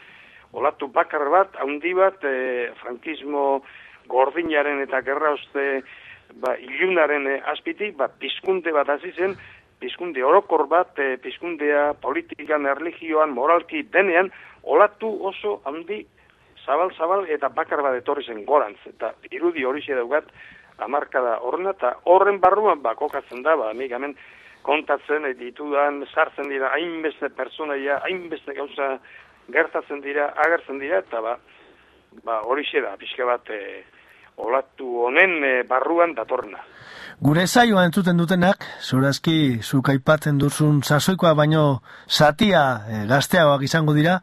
olatu 0.55 0.87
bakar 0.87 1.27
bat, 1.29 1.57
handi 1.61 1.93
bat, 1.93 2.23
e, 2.23 2.71
frankismo 2.81 3.61
gordinaren 4.07 4.81
eta 4.85 5.01
gerra 5.05 5.33
uste 5.35 5.83
ba, 6.41 6.55
ilunaren 6.57 7.27
e, 7.27 7.37
azpitik, 7.53 7.95
ba, 7.99 8.07
pizkunde 8.07 8.73
bat 8.75 8.89
hasi 8.89 9.11
zen, 9.11 9.35
pizkunde 9.79 10.23
orokor 10.23 10.67
bat, 10.71 10.97
e, 10.99 11.17
pizkundea 11.21 11.93
politikan, 12.01 12.65
erligioan, 12.71 13.35
moralki 13.35 13.83
denean, 13.93 14.31
olatu 14.63 15.11
oso 15.29 15.59
handi 15.65 16.05
zabal-zabal 16.65 17.27
eta 17.29 17.51
bakar 17.53 17.83
bat 17.85 17.97
etorri 17.99 18.25
zen 18.25 18.45
gorantz. 18.45 18.79
Eta 18.89 19.13
irudi 19.31 19.65
hori 19.65 19.83
daukat, 19.87 20.31
amarkada 20.79 21.39
horrena, 21.41 21.71
eta 21.71 21.95
horren 22.03 22.39
barruan 22.39 22.81
bakokatzen 22.81 23.43
da, 23.43 23.55
ba, 23.55 23.71
nik 23.73 23.91
hemen 23.91 24.15
kontatzen 24.65 25.27
ditudan, 25.39 26.01
sartzen 26.13 26.49
dira, 26.49 26.71
hainbeste 26.73 27.29
personaia, 27.37 27.99
hainbeste 28.07 28.55
gauza 28.57 28.95
gertatzen 29.53 30.01
dira, 30.01 30.31
agertzen 30.45 30.81
dira, 30.81 31.03
eta 31.05 31.21
ba, 31.21 31.35
ba 32.25 32.41
hori 32.49 32.65
da, 32.81 32.95
pixka 32.97 33.27
bat, 33.29 33.49
e, 33.49 33.83
olatu 34.37 35.05
honen 35.05 35.37
e, 35.43 35.53
barruan 35.69 36.15
datorna. 36.15 36.59
Gure 37.21 37.45
zaioa 37.47 37.85
entzuten 37.87 38.17
dutenak, 38.17 38.65
zurazki 38.81 39.61
zuk 39.63 39.89
aipatzen 39.93 40.37
duzun 40.41 40.81
sasoikoa 40.83 41.33
baino 41.33 41.81
satia 42.07 42.65
e, 42.89 43.05
gazteagoak 43.07 43.63
izango 43.69 43.93
dira, 43.93 44.19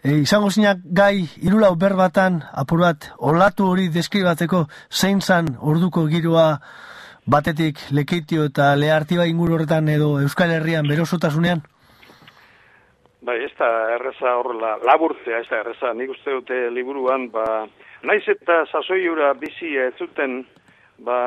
E, 0.00 0.22
izango 0.24 0.48
zinak 0.48 0.78
gai 0.96 1.26
irulau 1.44 1.74
berbatan 1.76 2.38
apur 2.56 2.80
bat 2.80 3.10
olatu 3.30 3.66
hori 3.68 3.90
deskribateko 3.92 4.62
zein 4.88 5.20
zan 5.20 5.50
orduko 5.60 6.06
giroa 6.08 6.46
batetik 7.30 7.78
lekeitio 7.94 8.44
eta 8.50 8.72
lehartiba 8.76 9.26
inguru 9.30 9.54
horretan 9.56 9.88
edo 9.92 10.16
Euskal 10.22 10.50
Herrian 10.56 10.88
berosotasunean? 10.90 11.62
Bai, 13.22 13.36
ez 13.44 13.52
da 13.58 13.68
erreza 13.94 14.32
horrela, 14.40 14.78
laburtzea, 14.88 15.42
ez 15.42 15.48
da 15.50 15.60
erreza, 15.60 15.92
nik 15.94 16.10
uste 16.14 16.32
dute 16.32 16.60
liburuan, 16.72 17.28
ba, 17.30 17.44
naiz 18.08 18.22
eta 18.32 18.62
sasoiura 18.72 19.34
bizi 19.38 19.74
ez 19.76 19.92
zuten, 20.00 20.40
ba, 21.04 21.18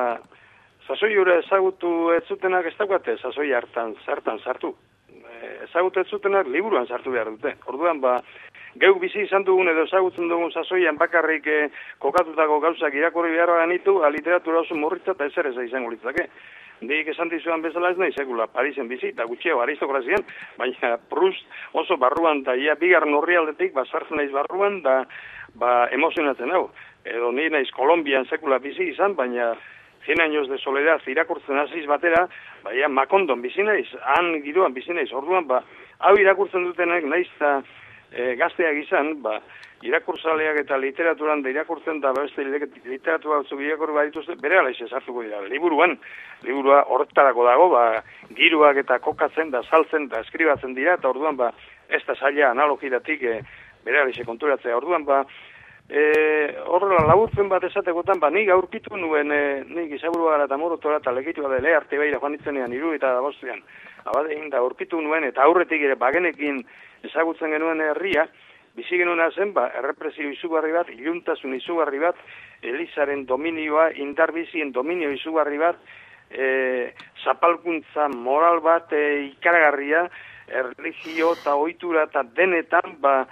sasoiura 0.87 1.37
ezagutu 1.43 2.11
ez 2.17 2.23
zutenak 2.27 2.67
ez 2.71 2.73
daukate, 2.79 3.15
sasoi 3.21 3.53
hartan, 3.53 3.93
zertan 4.05 4.41
sartu. 4.43 4.73
E, 5.13 5.51
ezagutu 5.67 6.01
ez 6.01 6.09
zutenak 6.09 6.49
liburuan 6.49 6.89
sartu 6.89 7.13
behar 7.13 7.29
dute. 7.35 7.53
Orduan, 7.69 8.01
ba, 8.01 8.17
geuk 8.79 8.99
bizi 9.01 9.23
izan 9.27 9.45
dugun 9.45 9.69
edo 9.69 9.85
ezagutzen 9.87 10.29
dugun 10.29 10.51
sasoian 10.51 10.97
bakarrik 10.97 11.47
eh, 11.47 11.69
kokatutako 11.99 12.59
gauzak 12.63 12.93
irakurri 12.97 13.35
behar 13.35 13.53
ganitu, 13.61 14.01
a 14.03 14.09
literatura 14.09 14.63
oso 14.63 14.75
murritza 14.75 15.13
eta 15.13 15.29
ezer 15.29 15.51
ez 15.51 15.57
izango 15.67 15.91
litzake. 15.91 16.27
Nik 16.83 17.07
esan 17.07 17.29
dizuan 17.31 17.61
bezala 17.63 17.93
ez 17.93 17.97
nahi 17.97 18.11
sekula 18.11 18.47
Parisen 18.51 18.89
bizi, 18.89 19.13
eta 19.13 19.27
gutxiago 19.29 19.61
aristokrazian, 19.63 20.25
baina 20.57 20.97
Prust 21.09 21.45
oso 21.79 21.97
barruan, 21.97 22.41
da 22.43 22.55
ia 22.59 22.75
bigar 22.75 23.05
norri 23.07 23.37
aldetik, 23.39 23.73
ba, 23.73 23.85
sartzen 23.85 24.17
naiz 24.17 24.31
barruan, 24.33 24.81
da 24.83 25.03
ba, 25.55 25.87
emozionatzen 25.95 26.51
hau. 26.51 26.65
Edo 27.05 27.31
ni 27.31 27.47
naiz 27.53 27.69
Kolombian 27.71 28.25
sekula 28.25 28.59
bizi 28.59 28.89
izan, 28.89 29.15
baina 29.15 29.53
100 30.05 30.19
años 30.23 30.49
de 30.49 30.57
soledad 30.57 30.99
irakurtzen 31.07 31.61
hasiz 31.61 31.85
batera, 31.87 32.25
baina 32.65 32.89
makondon 32.89 33.41
bizi 33.41 33.63
naiz, 33.63 33.87
han 34.15 34.33
giroan 34.43 34.73
bizi 34.73 34.91
naiz, 34.97 35.11
orduan, 35.13 35.47
ba, 35.47 35.61
hau 35.99 36.17
irakurtzen 36.19 36.67
dutenek 36.67 37.07
naiz 37.07 37.29
eta 37.37 37.61
e, 38.13 38.35
gazteak 38.39 38.79
izan, 38.85 39.15
ba, 39.25 39.39
irakurzaleak 39.83 40.61
eta 40.63 40.77
literaturan 40.79 41.41
da 41.43 41.51
irakurtzen 41.51 41.99
da 42.01 42.13
beste 42.15 42.45
literatura 42.45 43.41
batzuk 43.41 43.61
irakurri 43.61 43.97
badituzte, 43.97 44.35
bere 44.41 44.59
ala 44.59 44.71
hartuko 44.71 45.23
dira. 45.23 45.41
Liburuan, 45.51 45.97
liburua 46.43 46.83
horretarako 46.87 47.47
dago, 47.47 47.69
ba, 47.73 48.03
giruak 48.37 48.79
eta 48.83 48.99
kokatzen 48.99 49.51
da, 49.51 49.63
saltzen 49.63 50.07
da, 50.09 50.21
eskribatzen 50.21 50.75
dira, 50.77 50.95
eta 50.99 51.09
orduan, 51.09 51.35
ba, 51.35 51.51
ez 51.89 52.03
da 52.07 52.15
zaila 52.15 52.51
analogidatik 52.51 53.23
e, 53.23 53.39
bere 53.83 53.99
ala 54.01 54.25
konturatzea. 54.25 54.77
Orduan, 54.77 55.03
ba, 55.05 55.23
e, 55.89 56.03
horrela 56.65 57.03
laburtzen 57.09 57.49
bat 57.51 57.63
esatekotan, 57.67 58.21
ba, 58.23 58.29
nik 58.31 58.49
aurkitu 58.55 58.95
nuen, 58.97 59.31
e, 59.31 59.63
nik 59.67 59.97
izaburua 59.99 60.37
gara 60.37 60.47
eta 60.47 60.57
morotora 60.57 61.01
eta 61.01 61.11
legitu 61.11 61.49
dele 61.49 61.75
arte 61.75 61.99
behira 61.99 62.21
joan 62.23 62.39
itzenean, 62.39 62.71
iru 62.73 62.93
eta 62.95 63.11
da 63.17 63.21
bostean. 63.21 63.59
Abadein 64.05 64.49
da 64.51 64.59
aurkitu 64.63 65.01
nuen, 65.01 65.23
eta 65.27 65.43
aurretik 65.43 65.81
ere 65.81 65.95
bagenekin 65.99 66.63
ezagutzen 67.03 67.51
genuen 67.51 67.81
herria, 67.81 68.27
bizi 68.75 68.97
genuen 68.97 69.21
zen, 69.31 69.53
ba, 69.53 69.67
errepresio 69.77 70.29
izugarri 70.33 70.73
bat, 70.73 70.89
iluntasun 70.89 71.53
izugarri 71.55 71.99
bat, 72.01 72.17
Elizaren 72.63 73.25
dominioa, 73.27 73.89
indarbizien 73.99 74.71
dominio 74.71 75.11
izugarri 75.11 75.59
bat, 75.61 75.79
e, 76.31 76.93
zapalkuntza 77.23 78.07
moral 78.15 78.61
bat 78.65 78.93
e, 78.93 79.03
ikaragarria, 79.29 80.07
erligio 80.47 81.33
eta 81.37 81.55
ohitura 81.55 82.07
eta 82.09 82.23
denetan, 82.35 82.97
ba, 83.03 83.23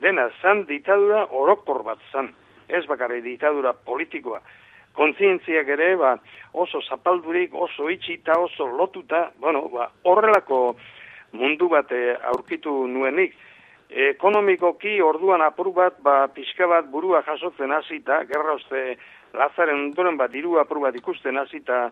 dena 0.00 0.28
zan 0.42 0.64
ditadura 0.68 1.26
orokor 1.30 1.82
bat 1.84 2.00
zan, 2.12 2.32
ez 2.68 2.84
bakarri 2.86 3.22
ditadura 3.24 3.72
politikoa. 3.72 4.40
Kontzientziak 4.96 5.68
ere, 5.76 5.90
ba, 6.00 6.14
oso 6.56 6.80
zapaldurik, 6.80 7.54
oso 7.54 7.90
itxita, 7.92 8.38
oso 8.40 8.66
lotuta, 8.66 9.30
bueno, 9.42 9.66
ba, 9.72 9.90
horrelako 10.08 10.76
mundu 11.36 11.68
bat 11.68 11.92
e, 11.92 12.16
aurkitu 12.32 12.72
nuenik, 12.88 13.36
ekonomikoki 13.90 15.00
orduan 15.02 15.42
apur 15.42 15.70
bat, 15.74 16.00
ba, 16.02 16.26
pixka 16.34 16.66
bat 16.66 16.88
burua 16.90 17.22
jasotzen 17.26 17.72
hasita, 17.72 18.24
gerra 18.26 18.56
uste 18.58 18.96
lazaren 19.36 19.88
ondoren 19.88 20.16
bat 20.16 20.32
diru 20.32 20.58
apur 20.58 20.80
bat 20.82 20.96
ikusten 20.96 21.38
hasita 21.38 21.90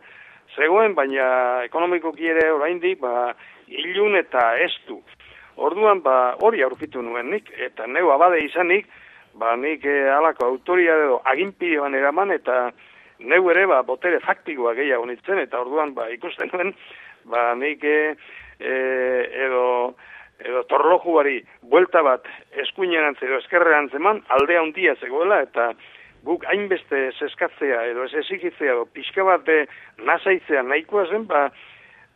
zegoen, 0.57 0.95
baina 0.95 1.63
ekonomikoki 1.65 2.29
ere 2.31 2.51
oraindik 2.53 3.01
ba, 3.01 3.33
ilun 3.69 4.17
eta 4.19 4.55
estu. 4.65 5.01
Orduan 5.57 6.03
ba, 6.03 6.35
hori 6.43 6.63
aurkitu 6.67 7.03
nuen 7.03 7.31
nik, 7.31 7.51
eta 7.69 7.87
neu 7.87 8.11
abade 8.11 8.43
izanik, 8.45 8.89
ba, 9.39 9.55
nik 9.57 9.85
e, 9.87 9.97
alako 10.11 10.49
autoria 10.51 10.97
edo 11.07 11.21
aginpidean 11.31 11.95
eraman, 11.95 12.35
eta 12.35 12.73
neu 13.21 13.51
ere 13.51 13.67
ba, 13.71 13.83
botere 13.87 14.19
faktikoa 14.21 14.75
gehiago 14.75 15.07
nintzen, 15.07 15.39
eta 15.39 15.63
orduan 15.63 15.95
ba, 15.95 16.09
ikusten 16.11 16.51
nuen, 16.53 16.75
ba, 17.31 17.53
nik 17.59 17.85
e, 17.87 18.15
edo 18.61 19.95
edo 20.45 20.63
torlojuari 20.69 21.39
buelta 21.71 22.03
bat 22.03 22.27
eskuinerantz 22.65 23.23
edo 23.23 23.39
eskerrean 23.39 23.89
zeman, 23.91 24.23
aldea 24.35 24.61
handia 24.61 24.97
zegoela, 25.01 25.41
eta 25.47 25.71
guk 26.25 26.45
hainbeste 26.51 27.11
zeskatzea 27.19 27.85
edo 27.93 28.05
ez 28.09 28.15
ezikitzea 28.25 28.73
edo 28.73 28.89
pixka 28.97 29.25
bat 29.25 29.49
nasaitzea 30.03 30.63
nahikoa 30.63 31.07
zen, 31.07 31.27
ba, 31.31 31.47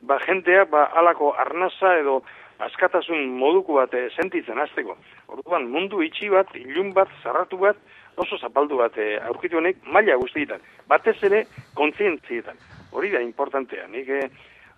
ba 0.01 0.18
jentea 0.27 0.64
ba, 0.64 0.88
alako 1.01 1.33
arnasa 1.38 1.94
edo 2.01 2.22
askatasun 2.59 3.29
moduko 3.38 3.79
bat 3.79 3.94
sentitzen 4.16 4.59
azteko. 4.59 4.96
Orduan 5.29 5.68
mundu 5.70 6.03
itxi 6.03 6.29
bat, 6.33 6.51
ilun 6.59 6.92
bat, 6.96 7.11
zarratu 7.22 7.61
bat, 7.61 7.79
oso 8.18 8.38
zapaldu 8.38 8.81
bat 8.81 8.96
e, 8.98 9.12
aurkitu 9.31 9.61
honek 9.61 9.79
maila 9.87 10.16
guztietan. 10.18 10.62
Batez 10.90 11.16
ere 11.29 11.44
kontzientzietan. 11.79 12.59
Hori 12.92 13.12
da 13.12 13.20
importantea. 13.22 13.87
Nik 13.92 14.09
eh, 14.09 14.24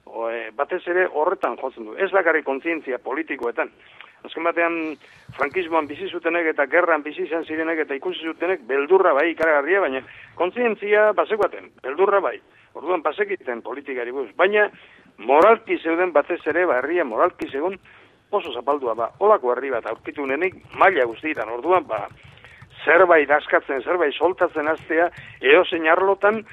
o, 0.07 0.29
e, 0.31 0.51
batez 0.57 0.83
ere 0.89 1.07
horretan 1.13 1.57
jotzen 1.61 1.89
du. 1.89 1.97
Ez 1.97 2.11
bakarrik 2.13 2.45
kontzientzia 2.45 2.99
politikoetan. 2.99 3.71
Azken 4.25 4.45
batean, 4.45 4.75
frankismoan 5.37 5.87
bizi 5.89 6.11
zutenek 6.11 6.51
eta 6.53 6.67
gerran 6.69 7.03
bizi 7.03 7.25
izan 7.25 7.47
zirenek 7.49 7.87
eta 7.87 7.97
ikusi 7.97 8.27
zutenek 8.33 8.67
beldurra 8.69 9.15
bai 9.17 9.31
ikaragarria, 9.31 9.81
baina 9.81 10.03
kontzientzia 10.37 11.13
basekoaten, 11.17 11.71
beldurra 11.83 12.21
bai. 12.21 12.37
Orduan 12.75 13.03
basekiten 13.03 13.63
politikari 13.67 14.13
buz. 14.13 14.29
Baina 14.37 14.69
moralki 15.19 15.79
zeuden 15.79 16.13
batez 16.13 16.41
ere, 16.53 16.67
ba, 16.69 16.79
herria 16.79 17.05
moralki 17.05 17.49
zegoen 17.51 17.79
oso 18.31 18.53
zapaldua 18.53 18.95
ba. 18.95 19.11
Olako 19.19 19.55
herri 19.55 19.73
bat 19.73 19.87
aurkitu 19.91 20.27
nenik 20.27 20.57
maila 20.79 21.07
guztietan. 21.09 21.49
Orduan, 21.57 21.87
ba, 21.89 22.07
zerbait 22.85 23.31
askatzen, 23.31 23.83
zerbait 23.83 24.15
soltatzen 24.15 24.69
aztea, 24.69 25.11
edo 25.41 25.65
zein 25.65 25.89
arlotan, 25.91 26.45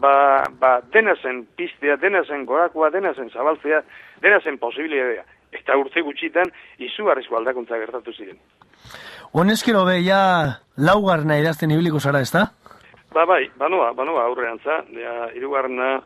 ba, 0.00 0.44
ba 0.60 0.80
dena 0.92 1.14
zen 1.22 1.44
piztea, 1.56 1.96
dena 1.96 2.24
zen 2.24 2.44
gorakoa, 2.46 2.90
dena 2.90 3.14
zen 3.14 3.30
zabaltzea, 3.30 3.82
dena 4.22 4.40
zen 4.40 4.58
posibilidadea. 4.58 5.24
Eta 5.54 5.76
urte 5.78 6.02
gutxitan, 6.02 6.50
izugarrizko 6.82 7.38
aldakuntza 7.38 7.78
gertatu 7.78 8.12
ziren. 8.12 8.38
Honezkero 9.32 9.84
be, 9.86 10.00
ja, 10.04 10.20
laugarna 10.76 11.38
idazten 11.38 11.70
ibiliko 11.74 12.00
zara, 12.00 12.20
ez 12.20 12.32
da? 12.34 12.48
Ba, 13.14 13.24
bai, 13.30 13.44
banua, 13.58 13.92
banua 13.94 14.24
aurrean 14.26 14.58
za, 14.64 14.80
ja, 14.94 15.14
irugarna 15.38 16.00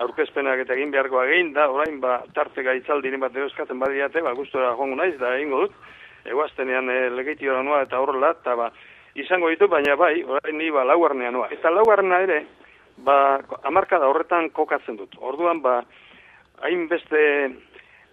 aurkezpenak 0.00 0.62
eta 0.64 0.74
egin 0.76 0.92
beharkoa 0.92 1.26
egin 1.28 1.52
da, 1.56 1.68
orain, 1.72 2.00
ba, 2.00 2.18
tarte 2.36 2.64
gaitzal 2.64 3.02
diren 3.04 3.20
bat 3.20 3.36
eroskatzen 3.36 3.80
badiate, 3.80 4.22
ba, 4.24 4.32
gustora 4.36 4.74
jongu 4.76 4.96
naiz, 4.96 5.14
da, 5.20 5.34
egingo 5.36 5.64
dut, 5.64 5.76
eguaztenean 6.28 6.90
e, 6.90 6.98
legeitio 7.16 7.62
noa 7.62 7.82
eta 7.86 8.00
horrela, 8.00 8.32
eta 8.36 8.56
ba, 8.58 8.70
izango 9.16 9.50
ditu, 9.52 9.68
baina 9.72 9.96
bai, 9.96 10.14
orain 10.24 10.58
ni 10.58 10.70
ba, 10.72 10.84
laugarnea 10.84 11.32
noa. 11.32 11.48
Eta 11.54 11.72
laugarna 11.72 12.20
ere, 12.26 12.42
ba, 12.96 13.40
amarka 13.62 13.98
da 13.98 14.08
horretan 14.08 14.50
kokatzen 14.50 14.96
dut. 14.96 15.16
Orduan, 15.20 15.60
ba, 15.62 15.80
hainbeste 16.64 17.22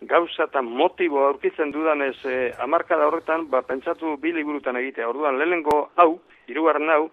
gauza 0.09 0.47
eta 0.49 0.61
motibo 0.61 1.23
aurkitzen 1.27 1.71
dudan 1.71 2.01
ez 2.03 2.17
e, 2.27 2.51
amarka 2.63 2.97
da 2.99 3.07
horretan, 3.07 3.47
ba, 3.51 3.63
pentsatu 3.67 4.17
bi 4.21 4.33
liburutan 4.35 4.77
egitea. 4.81 5.07
Orduan, 5.09 5.37
lehenengo 5.39 5.89
hau, 5.95 6.19
irugarren 6.51 6.89
hau, 6.91 7.09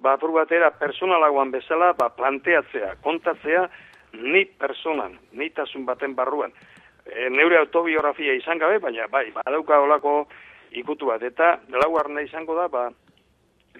ba, 0.00 0.16
apur 0.16 0.32
batera 0.34 0.72
personalagoan 0.78 1.52
bezala, 1.52 1.92
ba, 1.98 2.08
planteatzea, 2.16 2.96
kontatzea, 3.04 3.66
ni 4.12 4.44
personan, 4.44 5.18
ni 5.32 5.50
tasun 5.50 5.86
baten 5.88 6.16
barruan. 6.16 6.52
E, 7.04 7.28
neure 7.28 7.58
autobiografia 7.58 8.34
izan 8.38 8.60
gabe, 8.62 8.78
baina, 8.78 9.08
bai, 9.10 9.28
badauka 9.34 9.80
olako 9.80 10.16
ikutu 10.72 11.10
bat. 11.12 11.22
Eta, 11.22 11.56
laugarna 11.84 12.24
izango 12.24 12.56
da, 12.56 12.68
ba, 12.72 12.88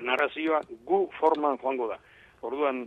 narrazioa 0.00 0.60
gu 0.86 1.06
forman 1.18 1.58
joango 1.62 1.88
da. 1.92 1.98
Orduan, 2.42 2.86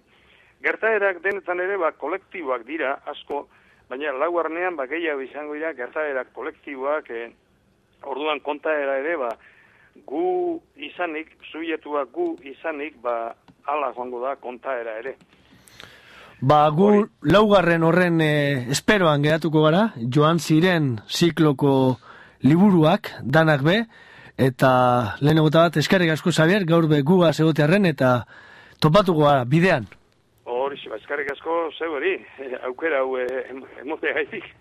Gertaerak 0.64 1.22
denetan 1.24 1.60
ere 1.60 1.78
ba 1.78 1.92
kolektiboak 1.92 2.66
dira 2.66 3.00
asko, 3.06 3.48
baina 3.90 4.14
lauarnean 4.14 4.76
ba 4.76 4.88
gehiago 4.88 5.22
izango 5.22 5.54
dira 5.54 5.74
gertaerak 5.74 6.32
kolektiboak, 6.34 7.10
eh, 7.10 7.32
orduan 8.04 8.40
kontaera 8.40 8.98
ere 9.00 9.18
ba 9.18 9.36
gu 10.04 10.60
izanik, 10.76 11.32
zuietua 11.52 12.06
gu 12.12 12.36
izanik, 12.44 12.98
ba 13.02 13.36
ala 13.66 13.94
joango 13.96 14.20
da 14.22 14.36
kontaera 14.36 14.98
ere. 15.00 15.16
Ba, 16.42 16.70
gu 16.70 17.08
laugarren 17.24 17.84
horren 17.84 18.20
eh, 18.22 18.66
esperoan 18.72 19.24
geratuko 19.24 19.64
gara, 19.64 19.88
joan 20.12 20.40
ziren 20.40 20.98
zikloko 21.08 21.98
liburuak, 22.44 23.14
danak 23.24 23.64
be, 23.64 23.78
eta 24.38 25.16
lehen 25.24 25.40
bat, 25.48 25.78
eskarrik 25.78 26.12
asko 26.12 26.32
Xavier, 26.36 26.66
gaur 26.68 26.90
be 26.92 27.02
guga 27.02 27.32
egotearen 27.32 27.86
eta 27.86 28.26
topatuko 28.80 29.24
gara, 29.24 29.46
bidean. 29.46 29.88
Eskarrik 31.16 31.32
asko, 31.32 31.54
zeu 31.80 31.94
hori, 31.96 32.10
aukera 32.68 32.98
hau 33.00 33.16
emote 33.86 34.12
gaitik. 34.18 34.52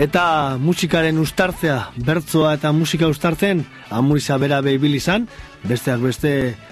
Eta 0.00 0.56
musikaren 0.56 1.18
ustartzea, 1.20 1.90
bertzoa 2.06 2.54
eta 2.56 2.70
musika 2.72 3.08
ustartzen, 3.12 3.66
amuriza 3.92 4.38
bera 4.40 4.62
behibil 4.64 4.94
izan, 4.96 5.26
besteak 5.68 6.00
beste 6.00 6.30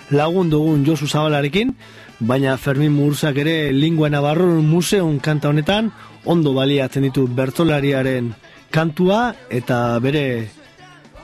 lagun 0.09 0.49
dugun 0.49 0.87
Josu 0.87 1.05
Zabalarekin, 1.05 1.75
baina 2.21 2.57
Fermin 2.57 2.95
Muruzak 2.97 3.37
ere 3.45 3.71
Lingua 3.77 4.09
Navarro 4.09 4.49
Museum 4.65 5.19
kanta 5.21 5.53
honetan, 5.53 5.93
ondo 6.25 6.55
baliatzen 6.57 7.05
ditu 7.05 7.27
bertolariaren 7.29 8.33
kantua 8.73 9.35
eta 9.51 9.99
bere 10.01 10.49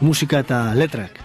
musika 0.05 0.45
eta 0.45 0.61
letrak. 0.77 1.25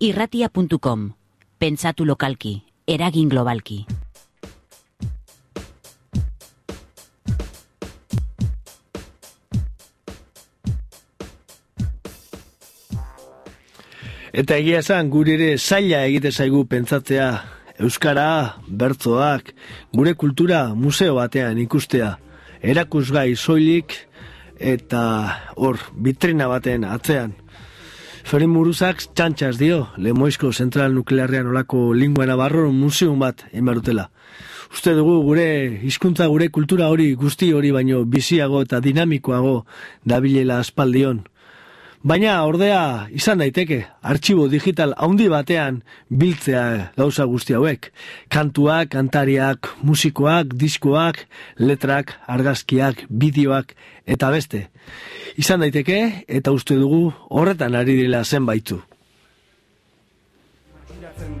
irratia.com 0.00 1.14
Pentsatu 1.58 2.04
lokalki, 2.06 2.62
eragin 2.86 3.28
globalki. 3.28 3.80
Eta 14.30 14.54
egia 14.54 14.84
esan, 14.84 15.10
gure 15.10 15.34
ere 15.34 15.56
zaila 15.58 16.04
egite 16.06 16.30
zaigu 16.30 16.62
pentsatzea, 16.70 17.32
Euskara, 17.82 18.54
bertzoak, 18.68 19.50
gure 19.94 20.14
kultura 20.14 20.68
museo 20.78 21.16
batean 21.18 21.58
ikustea, 21.58 22.12
erakusgai 22.62 23.34
soilik 23.34 23.96
eta 24.58 25.02
hor, 25.56 25.82
vitrina 25.94 26.46
baten 26.50 26.86
atzean. 26.86 27.34
Ferin 28.28 28.50
Muruzak 28.52 28.98
txantxas 29.16 29.56
dio, 29.56 29.86
Lemoizko 29.96 30.50
Zentral 30.52 30.92
Nuklearrean 30.92 31.46
olako 31.48 31.94
lingua 31.96 32.26
nabarro 32.28 32.66
museum 32.76 33.22
bat 33.22 33.46
emarutela. 33.56 34.10
Uste 34.68 34.92
dugu 34.92 35.14
gure 35.24 35.46
hizkuntza 35.88 36.26
gure 36.28 36.50
kultura 36.52 36.90
hori 36.92 37.06
guzti 37.16 37.48
hori 37.56 37.70
baino 37.72 38.02
biziago 38.04 38.60
eta 38.66 38.82
dinamikoago 38.84 39.54
dabilela 40.04 40.58
aspaldion. 40.60 41.22
Baina 41.98 42.44
ordea 42.46 43.08
izan 43.10 43.40
daiteke, 43.42 43.80
artxibo 44.06 44.44
digital 44.48 44.92
haundi 45.02 45.26
batean 45.28 45.80
biltzea 46.08 46.92
gauza 46.96 47.24
guzti 47.26 47.56
hauek. 47.58 47.88
Kantuak, 48.30 48.92
kantariak, 48.92 49.66
musikoak, 49.82 50.54
diskoak, 50.54 51.24
letrak, 51.58 52.14
argazkiak, 52.28 53.02
bideoak 53.10 53.74
eta 54.06 54.30
beste. 54.30 54.68
Izan 55.36 55.66
daiteke 55.66 55.98
eta 56.28 56.54
uste 56.54 56.78
dugu 56.78 57.10
horretan 57.30 57.74
ari 57.74 57.98
dela 58.04 58.22
zenbaitu. 58.24 58.78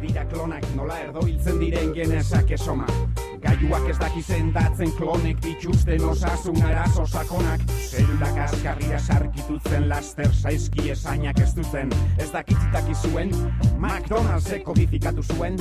Dira 0.02 0.24
klonak 0.26 0.66
nola 0.74 0.98
erdo 1.04 1.22
diren 1.60 1.94
genesak 1.94 2.50
esoma 2.50 2.86
Gaiuak 3.42 3.88
ez 3.90 3.96
daki 4.00 4.22
sendatzen 4.22 4.90
klonek 4.98 5.38
dituzten 5.44 6.04
osasun 6.10 6.58
arazo 6.66 7.06
sakonak. 7.06 7.62
Zelulak 7.90 8.38
askarria 8.48 8.98
sarkitutzen 8.98 9.88
laster 9.88 10.32
saizki 10.34 10.90
esainak 10.94 11.38
ez 11.44 11.52
duten. 11.54 11.92
Ez 12.18 12.30
dakitzitaki 12.34 12.96
zuen, 13.02 13.34
McDonald'sek 13.78 14.64
kodifikatu 14.66 15.22
zuen. 15.22 15.58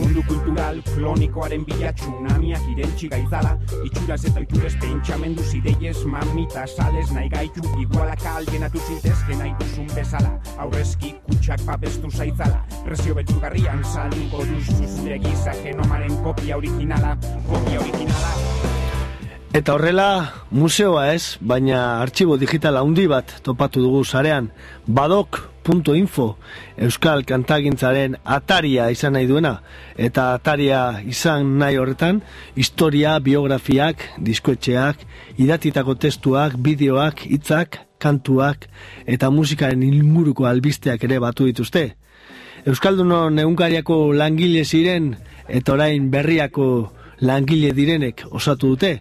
Mundu 0.00 0.22
kultural 0.24 0.78
klonikoaren 0.94 1.64
bila 1.68 1.90
tsunamiak 1.92 2.62
irentxi 2.72 3.08
gaitzala 3.12 3.50
Itxuraz 3.84 4.22
eta 4.30 4.40
itxurez 4.40 4.72
pentsamendu 4.80 5.44
zideiez 5.44 6.06
mamita 6.08 6.64
sales 6.66 7.10
nahi 7.12 7.28
gaitu. 7.28 7.64
Igualak 7.82 8.24
alienatu 8.32 8.80
zintezke 8.86 9.36
nahi 9.36 9.52
duzun 9.60 9.90
bezala. 9.92 10.32
Aurrezki 10.62 11.12
kutsak 11.26 11.66
babestu 11.68 12.08
zaitzala 12.10 12.62
Prezio 12.84 13.14
beturgarrian 13.18 13.84
salduko 13.84 14.44
duzu 14.48 14.88
zure 14.88 15.18
giza 15.20 15.52
genomaren 15.62 16.16
kopia 16.30 16.56
originala 16.56 17.16
Kopia 17.48 17.80
originala. 17.80 18.30
Eta 19.50 19.74
horrela, 19.74 20.30
museoa 20.54 21.08
ez, 21.10 21.34
baina 21.42 21.98
artxibo 21.98 22.36
digital 22.38 22.76
handi 22.78 23.08
bat 23.10 23.32
topatu 23.42 23.82
dugu 23.82 24.04
sarean, 24.04 24.52
badok.info, 24.86 26.26
Euskal 26.86 27.24
Kantagintzaren 27.26 28.14
ataria 28.22 28.86
izan 28.94 29.16
nahi 29.18 29.26
duena, 29.26 29.56
eta 29.98 30.28
ataria 30.36 31.00
izan 31.02 31.56
nahi 31.58 31.80
horretan, 31.82 32.20
historia, 32.54 33.16
biografiak, 33.18 34.04
diskoetxeak, 34.22 35.02
idatitako 35.42 35.96
testuak, 35.98 36.54
bideoak, 36.54 37.24
hitzak, 37.26 37.80
kantuak, 37.98 38.68
eta 39.02 39.32
musikaren 39.34 39.82
inguruko 39.82 40.46
albisteak 40.46 41.02
ere 41.10 41.18
batu 41.18 41.50
dituzte. 41.50 41.88
Euskaldunon 42.70 43.42
egunkariako 43.42 44.12
langile 44.14 44.62
ziren, 44.62 45.16
eta 45.50 45.74
orain 45.74 46.10
berriako 46.10 46.66
langile 47.20 47.72
direnek 47.76 48.24
osatu 48.30 48.74
dute, 48.74 48.92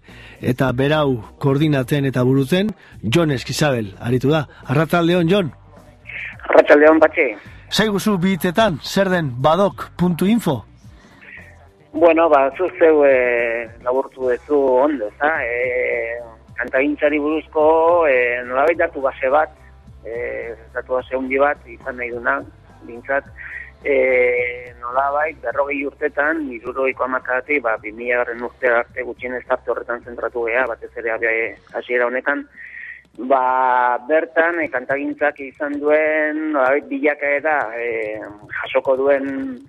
eta 0.41 0.71
berau 0.75 1.21
koordinatzen 1.39 2.05
eta 2.09 2.23
burutzen, 2.27 2.73
Jon 3.03 3.31
Eskizabel, 3.31 3.93
aritu 3.99 4.31
da. 4.33 4.45
Arrataldeon, 4.67 5.29
Jon? 5.31 5.53
Arratxaldeon 6.49 6.99
batxe. 6.99 7.29
Zaiguzu 7.69 8.17
bihitzetan, 8.17 8.79
zer 8.83 9.09
den 9.13 9.29
badok.info? 9.41 10.63
Bueno, 11.93 12.27
ba, 12.29 12.49
zu 12.57 12.67
zeu 12.77 13.03
e, 13.05 13.69
laburtu 13.83 14.27
dezu 14.29 14.57
ondo, 14.57 15.09
za? 15.17 15.29
E, 15.41 16.19
kantagintzari 16.57 17.19
buruzko 17.21 17.63
e, 18.09 18.15
nolabait 18.45 18.77
datu 18.77 19.01
base 19.01 19.29
bat, 19.33 19.53
e, 20.05 20.53
datu 20.73 20.97
base 20.97 21.17
handi 21.17 21.39
bat, 21.41 21.61
izan 21.65 21.97
nahi 21.97 22.11
duna, 22.13 22.39
bintzat, 22.85 23.25
e, 23.83 24.73
nolabait, 24.81 25.37
berrogei 25.41 25.83
urtetan, 25.85 26.43
iruroiko 26.51 27.05
amakati, 27.05 27.59
ba, 27.63 27.77
2000 27.83 28.17
garren 28.17 28.43
urte 28.43 28.71
arte 28.73 29.05
gutxien 29.07 29.35
ez 29.37 29.43
horretan 29.49 30.03
zentratu 30.03 30.45
geha, 30.47 30.65
batez 30.67 30.91
ere 30.97 31.11
abiae 31.11 31.55
hasiera 31.73 32.07
honekan, 32.07 32.45
ba, 33.31 33.97
bertan, 34.07 34.59
e, 34.59 34.69
kantagintzak 34.69 35.39
izan 35.45 35.79
duen, 35.79 36.51
nolabait, 36.53 36.87
bilakaera 36.91 37.57
e, 37.75 38.19
jasoko 38.61 38.95
duen 38.97 39.59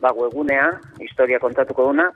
ba, 0.00 0.12
webgunea, 0.12 0.70
historia 1.00 1.38
kontatuko 1.38 1.90
duna, 1.92 2.10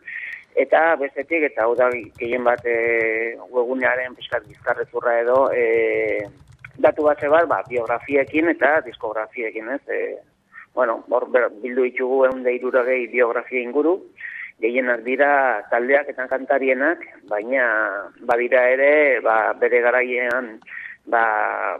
eta 0.56 0.96
bestetik, 0.98 1.50
eta 1.52 1.66
hau 1.66 1.76
da 1.78 1.90
gehien 2.18 2.44
bat 2.44 2.64
e, 2.66 3.36
webgunearen 3.52 4.16
pixkat 4.18 4.48
bizkarrezurra 4.48 5.20
edo, 5.20 5.42
e, 5.52 6.24
datu 6.82 7.06
bat 7.06 7.20
bat, 7.30 7.46
ba, 7.48 7.62
biografiekin 7.68 8.50
eta 8.50 8.80
diskografiekin, 8.84 9.70
ez, 9.76 9.84
e, 9.88 10.16
bueno, 10.76 11.00
hor 11.08 11.26
bildu 11.32 11.86
ditugu 11.88 12.24
egun 12.28 12.42
da 12.44 12.52
iruragei 12.52 13.06
biografia 13.08 13.62
inguru, 13.64 13.96
gehienak 14.60 15.04
dira 15.04 15.30
taldeak 15.72 16.10
eta 16.12 16.26
kantarienak, 16.30 17.04
baina 17.30 17.66
badira 18.28 18.66
ere, 18.72 18.90
ba, 19.24 19.36
bere 19.60 19.80
garaiean, 19.84 20.58
ba, 21.12 21.24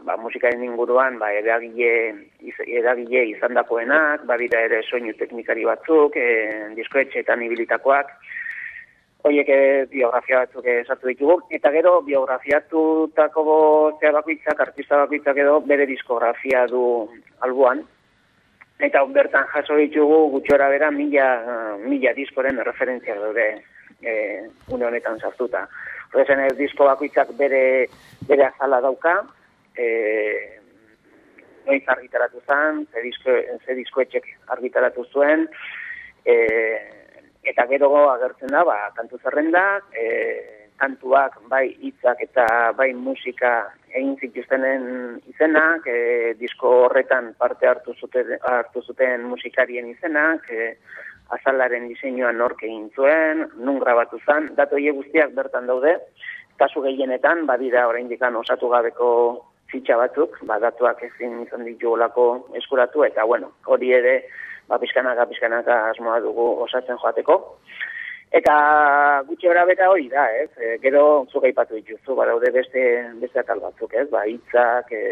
ba, 0.05 0.17
musikaren 0.21 0.65
inguruan, 0.65 1.19
ba, 1.21 1.29
eragile, 1.33 1.93
eragile 2.65 3.27
izandakoenak, 3.35 4.25
badira 4.29 4.65
ere 4.65 4.81
soinu 4.89 5.13
teknikari 5.21 5.65
batzuk, 5.69 6.17
e, 6.17 6.73
diskoetxeetan 6.81 7.45
ibilitakoak, 7.47 8.17
Oiek 9.27 9.49
eh, 9.49 9.85
biografia 9.91 10.43
batzuk 10.43 10.67
esatu 10.71 11.09
ditugu, 11.09 11.35
eta 11.51 11.71
gero 11.73 11.97
biografiatutako 12.05 13.43
zea 13.99 14.11
bakoitzak, 14.15 14.61
artista 14.63 15.01
bakoitzak 15.01 15.41
edo 15.41 15.57
bere 15.67 15.87
diskografia 15.89 16.61
du 16.69 16.83
albuan, 17.43 17.81
eta 18.79 19.03
bertan 19.09 19.47
jaso 19.53 19.75
ditugu 19.75 20.27
gutxora 20.35 20.69
bera 20.69 20.91
mila, 20.91 21.77
mila 21.81 22.13
diskoren 22.13 22.59
referentzia 22.63 23.15
daude 23.17 23.47
e, 24.01 24.49
une 24.69 24.85
honetan 24.85 25.19
sartuta. 25.19 25.67
Horrezen 26.13 26.43
ez 26.45 26.53
disko 26.57 26.85
bakoitzak 26.85 27.33
bere, 27.39 27.87
bere 28.29 28.45
azala 28.47 28.79
dauka, 28.81 29.15
e, 29.75 29.87
noiz 31.67 31.83
argitaratu 31.87 32.41
zen, 32.45 32.85
ze, 32.93 33.01
disko, 33.03 33.33
ze 33.65 33.75
diskoetxek 33.75 34.29
argitaratu 34.55 35.03
zuen, 35.11 35.47
e, 36.23 36.37
eta 37.47 37.65
gero 37.67 37.91
agertzen 38.11 38.53
da, 38.53 38.63
ba, 38.67 38.77
kantu 38.95 39.19
zerrenda, 39.23 39.65
e, 39.91 40.05
kantuak 40.77 41.39
bai 41.49 41.65
hitzak 41.81 42.21
eta 42.21 42.45
bai 42.77 42.91
musika 42.93 43.53
egin 43.89 44.15
zituztenen 44.21 45.17
izenak, 45.31 45.87
e, 45.87 46.33
disko 46.39 46.71
horretan 46.85 47.33
parte 47.39 47.67
hartu 47.67 47.95
zuten, 47.97 48.35
hartu 48.45 48.81
zuten 48.81 49.25
musikarien 49.31 49.89
izenak, 49.89 50.45
e, 50.51 50.75
azalaren 51.33 51.87
diseinuan 51.89 52.37
nork 52.37 52.63
egin 52.63 52.89
zuen, 52.95 53.47
nun 53.57 53.79
grabatu 53.83 54.19
zen, 54.25 54.51
datu 54.55 54.77
guztiak 54.77 55.33
bertan 55.35 55.67
daude, 55.67 55.97
kasu 56.57 56.81
gehienetan, 56.81 57.45
badira 57.45 57.87
oraindik 57.87 58.21
osatu 58.21 58.69
gabeko 58.69 59.09
fitxa 59.71 59.97
batzuk, 59.97 60.37
ba, 60.43 60.59
datuak 60.59 61.03
ezin 61.03 61.41
izan 61.43 61.65
ditugulako 61.65 62.47
eskuratu, 62.55 63.03
eta 63.03 63.25
bueno, 63.25 63.51
hori 63.65 63.91
ere, 63.91 64.23
ba, 64.67 64.79
pizkanaka, 64.79 65.25
pizkanaka 65.25 65.89
asmoa 65.89 66.19
dugu 66.19 66.47
osatzen 66.63 66.97
joateko. 66.97 67.59
Eta 68.37 69.23
gutxi 69.25 69.47
ora 69.49 69.63
beta 69.65 69.87
hori 69.89 70.09
da, 70.11 70.27
ez? 70.35 70.49
E, 70.61 70.75
gero 70.83 71.25
zuk 71.31 71.45
aipatu 71.47 71.77
dituzu, 71.79 72.15
badaude 72.19 72.51
beste 72.53 72.83
beste 73.21 73.41
atal 73.41 73.61
batzuk, 73.63 73.95
ez? 73.97 74.05
Ba, 74.11 74.25
hitzak, 74.29 74.91
e, 74.93 75.03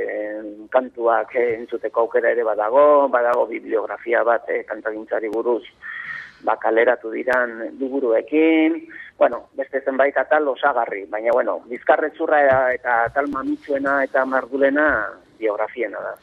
kantuak 0.73 1.33
e, 1.39 1.45
entzuteko 1.55 2.03
aukera 2.03 2.33
ere 2.35 2.43
badago, 2.45 3.07
badago 3.15 3.47
bibliografia 3.49 4.21
bat 4.27 4.51
e, 4.51 4.61
kantagintzari 4.69 5.31
buruz 5.33 5.63
ba, 6.45 6.57
kaleratu 6.61 7.09
diran 7.15 7.57
liburuekin, 7.79 8.77
bueno, 9.17 9.45
beste 9.57 9.81
zenbait 9.81 10.17
atal 10.17 10.47
osagarri, 10.53 11.05
baina 11.09 11.33
bueno, 11.33 11.59
bizkarretzurra 11.71 12.43
eta, 12.45 12.59
eta 12.77 12.99
atal 13.09 13.31
mamitsuena 13.33 14.03
eta 14.05 14.25
mardulena 14.29 14.89
biografiena 15.39 16.03
da. 16.03 16.13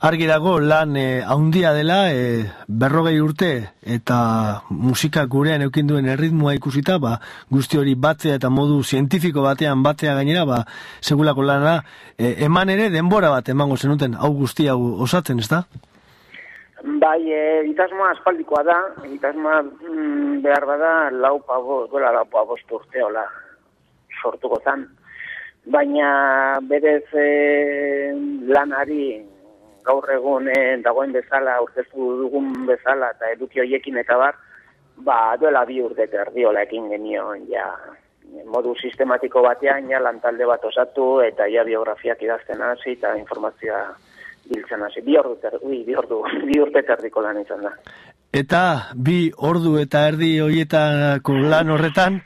Argi 0.00 0.24
dago 0.24 0.54
lan 0.64 0.94
e, 0.96 1.20
haundia 1.20 1.74
dela, 1.76 2.08
e, 2.08 2.48
berrogei 2.66 3.18
urte 3.20 3.50
eta 3.84 4.62
musika 4.72 5.26
gurean 5.28 5.60
eukin 5.60 5.90
duen 5.90 6.06
erritmoa 6.08 6.54
ikusita, 6.56 6.94
ba, 6.96 7.18
guzti 7.52 7.76
hori 7.76 7.92
batzea 8.00 8.38
eta 8.38 8.48
modu 8.48 8.78
zientifiko 8.80 9.42
batean 9.44 9.82
batzea 9.84 10.14
gainera, 10.16 10.46
ba, 10.48 10.62
segulako 11.04 11.44
lana, 11.44 11.74
e, 12.16 12.30
eman 12.46 12.72
ere 12.72 12.86
denbora 12.94 13.28
bat 13.28 13.50
emango 13.52 13.76
zenuten, 13.76 14.14
hau 14.16 14.30
guzti 14.38 14.70
hau 14.72 14.78
osatzen, 15.04 15.42
ez 15.44 15.50
da? 15.50 15.66
Bai, 17.02 17.20
e, 17.28 17.42
egitasmoa 17.66 18.14
aspaldikoa 18.14 18.62
da, 18.64 18.78
egitasmoa 19.04 19.58
mm, 19.66 20.38
behar 20.46 20.64
bada 20.70 20.94
lau 21.12 21.34
pabo, 21.44 21.82
duela 21.92 22.14
lau 22.16 22.24
pabost 22.24 22.72
urte 22.72 23.04
hola 23.04 23.26
sortuko 24.22 24.62
zan. 24.64 24.86
Baina 25.68 26.56
berez 26.72 27.04
e, 27.12 27.28
lanari 28.48 29.02
gaur 29.84 30.10
egun 30.12 30.48
e, 30.48 30.60
dagoen 30.84 31.12
bezala, 31.12 31.56
aurkeztu 31.60 32.12
dugun 32.22 32.52
bezala 32.66 33.12
eta 33.16 33.32
eduki 33.34 33.62
hoiekin 33.62 33.98
eta 34.02 34.16
bar, 34.20 34.38
ba 35.04 35.36
duela 35.40 35.64
bi 35.64 35.80
urte 35.82 36.04
eta 36.08 36.22
erdiola 36.26 36.62
ekin 36.66 36.88
genion, 36.92 37.46
ja, 37.50 37.66
modu 38.50 38.74
sistematiko 38.76 39.42
batean, 39.42 39.88
ja 39.90 40.00
lantalde 40.02 40.46
bat 40.46 40.64
osatu 40.64 41.20
eta 41.24 41.48
ja 41.50 41.64
biografiak 41.64 42.22
idazten 42.22 42.62
hasi 42.62 42.94
eta 42.98 43.14
informazioa 43.18 43.82
biltzen 44.50 44.82
hasi. 44.82 45.02
Bi 45.06 45.16
ordu, 45.18 45.36
ter, 45.42 45.58
ui, 45.62 45.82
bi 45.86 45.96
ordu, 45.96 46.22
bi 46.48 46.60
urte 46.60 46.84
eta 46.84 46.98
erdiko 46.98 47.24
lan 47.24 47.40
izan 47.42 47.66
da. 47.68 47.74
Eta 48.30 48.62
bi 48.94 49.24
ordu 49.50 49.74
eta 49.80 50.04
erdi 50.12 50.36
hoietako 50.38 51.34
lan 51.50 51.72
horretan, 51.74 52.20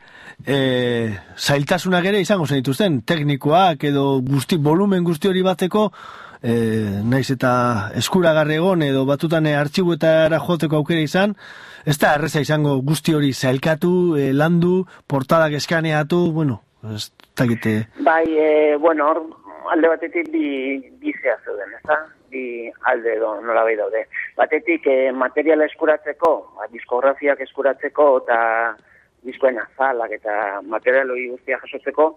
e, 0.45 0.59
zailtasunak 1.37 2.05
ere 2.11 2.21
izango 2.21 2.47
zen 2.47 2.61
dituzten, 2.61 3.01
teknikoak 3.09 3.87
edo 3.89 4.21
guzti, 4.27 4.59
volumen 4.61 5.05
guzti 5.05 5.31
hori 5.31 5.45
bateko, 5.47 5.89
e, 6.45 6.55
naiz 7.03 7.29
eta 7.33 7.53
eskuragarri 7.97 8.59
egon 8.61 8.85
edo 8.85 9.05
batutan 9.09 9.49
artxibuetara 9.49 10.41
joteko 10.45 10.83
aukera 10.83 11.01
izan, 11.01 11.35
ez 11.89 11.97
da 12.01 12.15
erreza 12.19 12.43
izango 12.45 12.77
guzti 12.85 13.15
hori 13.17 13.33
zailkatu, 13.33 13.93
e, 14.21 14.33
landu, 14.37 14.85
portadak 15.09 15.57
eskaneatu, 15.61 16.21
bueno, 16.37 16.61
ez 16.93 17.09
dakite... 17.37 17.77
Bai, 18.05 18.25
e, 18.29 18.77
bueno, 18.81 19.09
hor, 19.11 19.23
alde 19.73 19.95
batetik 19.95 20.29
bi, 20.33 20.47
bi 21.01 21.15
zea 21.23 21.39
zeuden, 21.45 21.73
ez 21.79 21.83
da? 21.89 22.03
Bi 22.35 22.45
alde 22.91 23.15
edo 23.17 23.37
nola 23.47 23.63
bai 23.65 23.77
daude. 23.79 24.05
Batetik, 24.37 24.87
e, 24.91 25.13
materiala 25.17 25.69
eskuratzeko, 25.71 26.35
ba, 26.59 26.69
diskografiak 26.73 27.41
eskuratzeko 27.47 28.11
eta 28.25 28.39
diskoen 29.25 29.57
azalak 29.63 30.13
eta 30.19 30.61
material 30.69 31.15
hori 31.15 31.31
guztia 31.33 31.57
jasotzeko, 31.63 32.11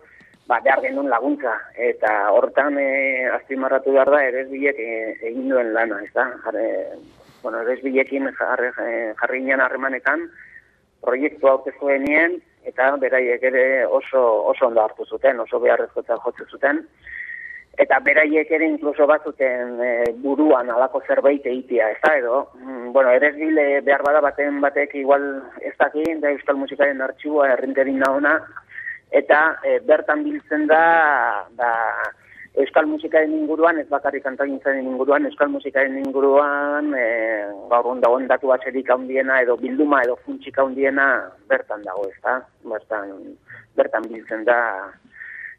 ba, 0.48 0.60
behar 0.64 0.82
genuen 0.82 1.10
laguntza. 1.12 1.54
Eta 1.76 2.32
hortan 2.34 2.80
e, 2.80 2.88
azpimarratu 3.36 3.94
behar 3.94 4.12
da, 4.14 4.24
ere 4.32 4.46
bilek 4.52 4.80
e, 4.80 4.92
egin 5.30 5.52
duen 5.52 5.74
lana, 5.76 6.00
ez 6.04 6.14
da? 6.16 6.30
Jarre, 6.46 6.68
bueno, 7.44 7.62
ere 7.66 7.78
bilekin 7.84 8.32
jarri, 8.40 8.72
jarri 9.20 9.44
ginen 9.44 9.64
harremanetan, 9.64 10.26
proiektu 11.04 11.52
aurkezko 11.52 11.92
genien, 11.92 12.40
eta 12.68 12.90
beraiek 13.00 13.44
ere 13.52 13.68
oso, 13.86 14.24
oso 14.54 14.68
ondo 14.68 14.84
hartu 14.84 15.06
zuten, 15.06 15.40
oso 15.40 15.60
beharrezkotzat 15.64 16.24
jotzen 16.24 16.52
zuten. 16.52 16.84
Eta 17.78 18.00
beraiek 18.02 18.50
ere 18.50 18.66
inkluso 18.66 19.06
batzuten 19.06 19.76
e, 19.86 19.90
buruan 20.24 20.72
alako 20.74 21.04
zerbait 21.06 21.46
egitea, 21.46 21.92
ez 21.94 22.00
da, 22.02 22.16
edo, 22.18 22.40
mm, 22.58 22.88
bueno, 22.96 23.12
ere 23.14 23.30
bile 23.36 23.68
behar 23.86 24.02
bada 24.02 24.24
baten 24.26 24.58
batek 24.64 24.96
igual 24.98 25.28
ez 25.62 25.76
daki, 25.78 26.08
da 26.24 26.32
Euskal 26.34 26.58
Musikaren 26.58 27.04
artxiboa 27.06 27.52
errinterin 27.54 28.02
nauna, 28.02 28.40
eta 29.12 29.60
e, 29.64 29.80
bertan 29.88 30.24
biltzen 30.24 30.68
da, 30.68 31.48
da 31.58 31.72
Euskal 32.58 32.88
Musikaren 32.90 33.34
inguruan, 33.38 33.78
ez 33.78 33.88
bakarrik 33.90 34.24
kantagintzaren 34.26 34.88
inguruan, 34.90 35.28
Euskal 35.30 35.52
Musikaren 35.54 36.00
inguruan, 36.02 36.90
e, 36.98 37.08
gaur 37.70 37.92
dagoen 38.02 38.26
datu 38.28 38.50
batzerik 38.50 38.90
handiena, 38.90 39.42
edo 39.46 39.58
bilduma, 39.62 40.02
edo 40.04 40.16
funtsik 40.26 40.58
handiena, 40.58 41.08
bertan 41.48 41.86
dago, 41.86 42.08
ez 42.10 42.18
da, 42.24 42.40
bertan, 42.66 43.14
bertan 43.78 44.10
biltzen 44.10 44.44
da, 44.48 44.58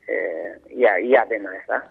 eh, 0.08 0.58
ia, 0.74 0.98
ia 0.98 1.24
dena, 1.30 1.54
ez 1.54 1.66
da. 1.68 1.82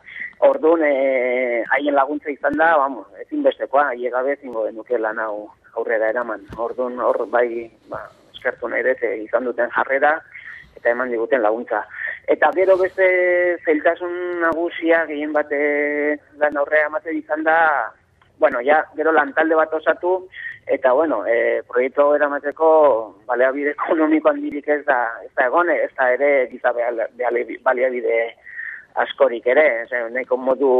Orduan, 0.50 0.84
eh, 0.84 1.64
haien 1.72 1.96
laguntza 1.96 2.30
izan 2.34 2.58
da, 2.60 2.74
vamos, 2.78 3.08
ezinbestekoa, 3.26 3.94
haie 3.94 4.12
gabe 4.14 4.36
ezingo 4.36 4.66
genuke 4.66 5.00
lan 5.00 5.22
hau 5.24 5.48
aurrera 5.78 6.10
eraman. 6.10 6.44
Orduan, 6.58 7.00
hor 7.00 7.24
bai, 7.32 7.70
ba, 7.92 8.04
eskertu 8.34 8.70
nahi 8.70 8.84
dut, 8.86 9.04
eh, 9.04 9.16
izan 9.24 9.48
duten 9.48 9.72
jarrera, 9.78 10.18
eta 10.88 10.96
eman 10.96 11.12
diguten 11.12 11.44
laguntza. 11.44 11.84
Eta 12.28 12.52
gero 12.56 12.78
beste 12.80 13.58
zailtasun 13.66 14.40
nagusia 14.40 15.06
gehien 15.06 15.34
bate 15.34 15.60
lan 16.40 16.58
aurrera 16.58 16.88
emate 16.88 17.14
izan 17.14 17.44
da, 17.44 17.92
bueno, 18.40 18.62
ja, 18.64 18.86
gero 18.96 19.12
lantalde 19.12 19.56
bat 19.56 19.74
osatu, 19.74 20.28
eta 20.68 20.94
bueno, 20.94 21.26
e, 21.26 21.62
proiektu 21.68 22.14
eramateko 22.16 22.70
baleabide 23.28 23.74
ekonomiko 23.76 24.30
handirik 24.30 24.68
ez 24.68 24.84
da, 24.86 25.00
ez 25.24 25.32
da 25.36 25.48
egon, 25.48 25.70
ez 25.72 25.92
da 25.98 26.12
ere 26.14 26.48
giza 26.52 26.74
baliabide 27.64 28.20
askorik 28.98 29.46
ere, 29.48 29.66
ez, 29.84 29.92
eh, 29.94 30.08
nahiko 30.10 30.38
modu, 30.38 30.72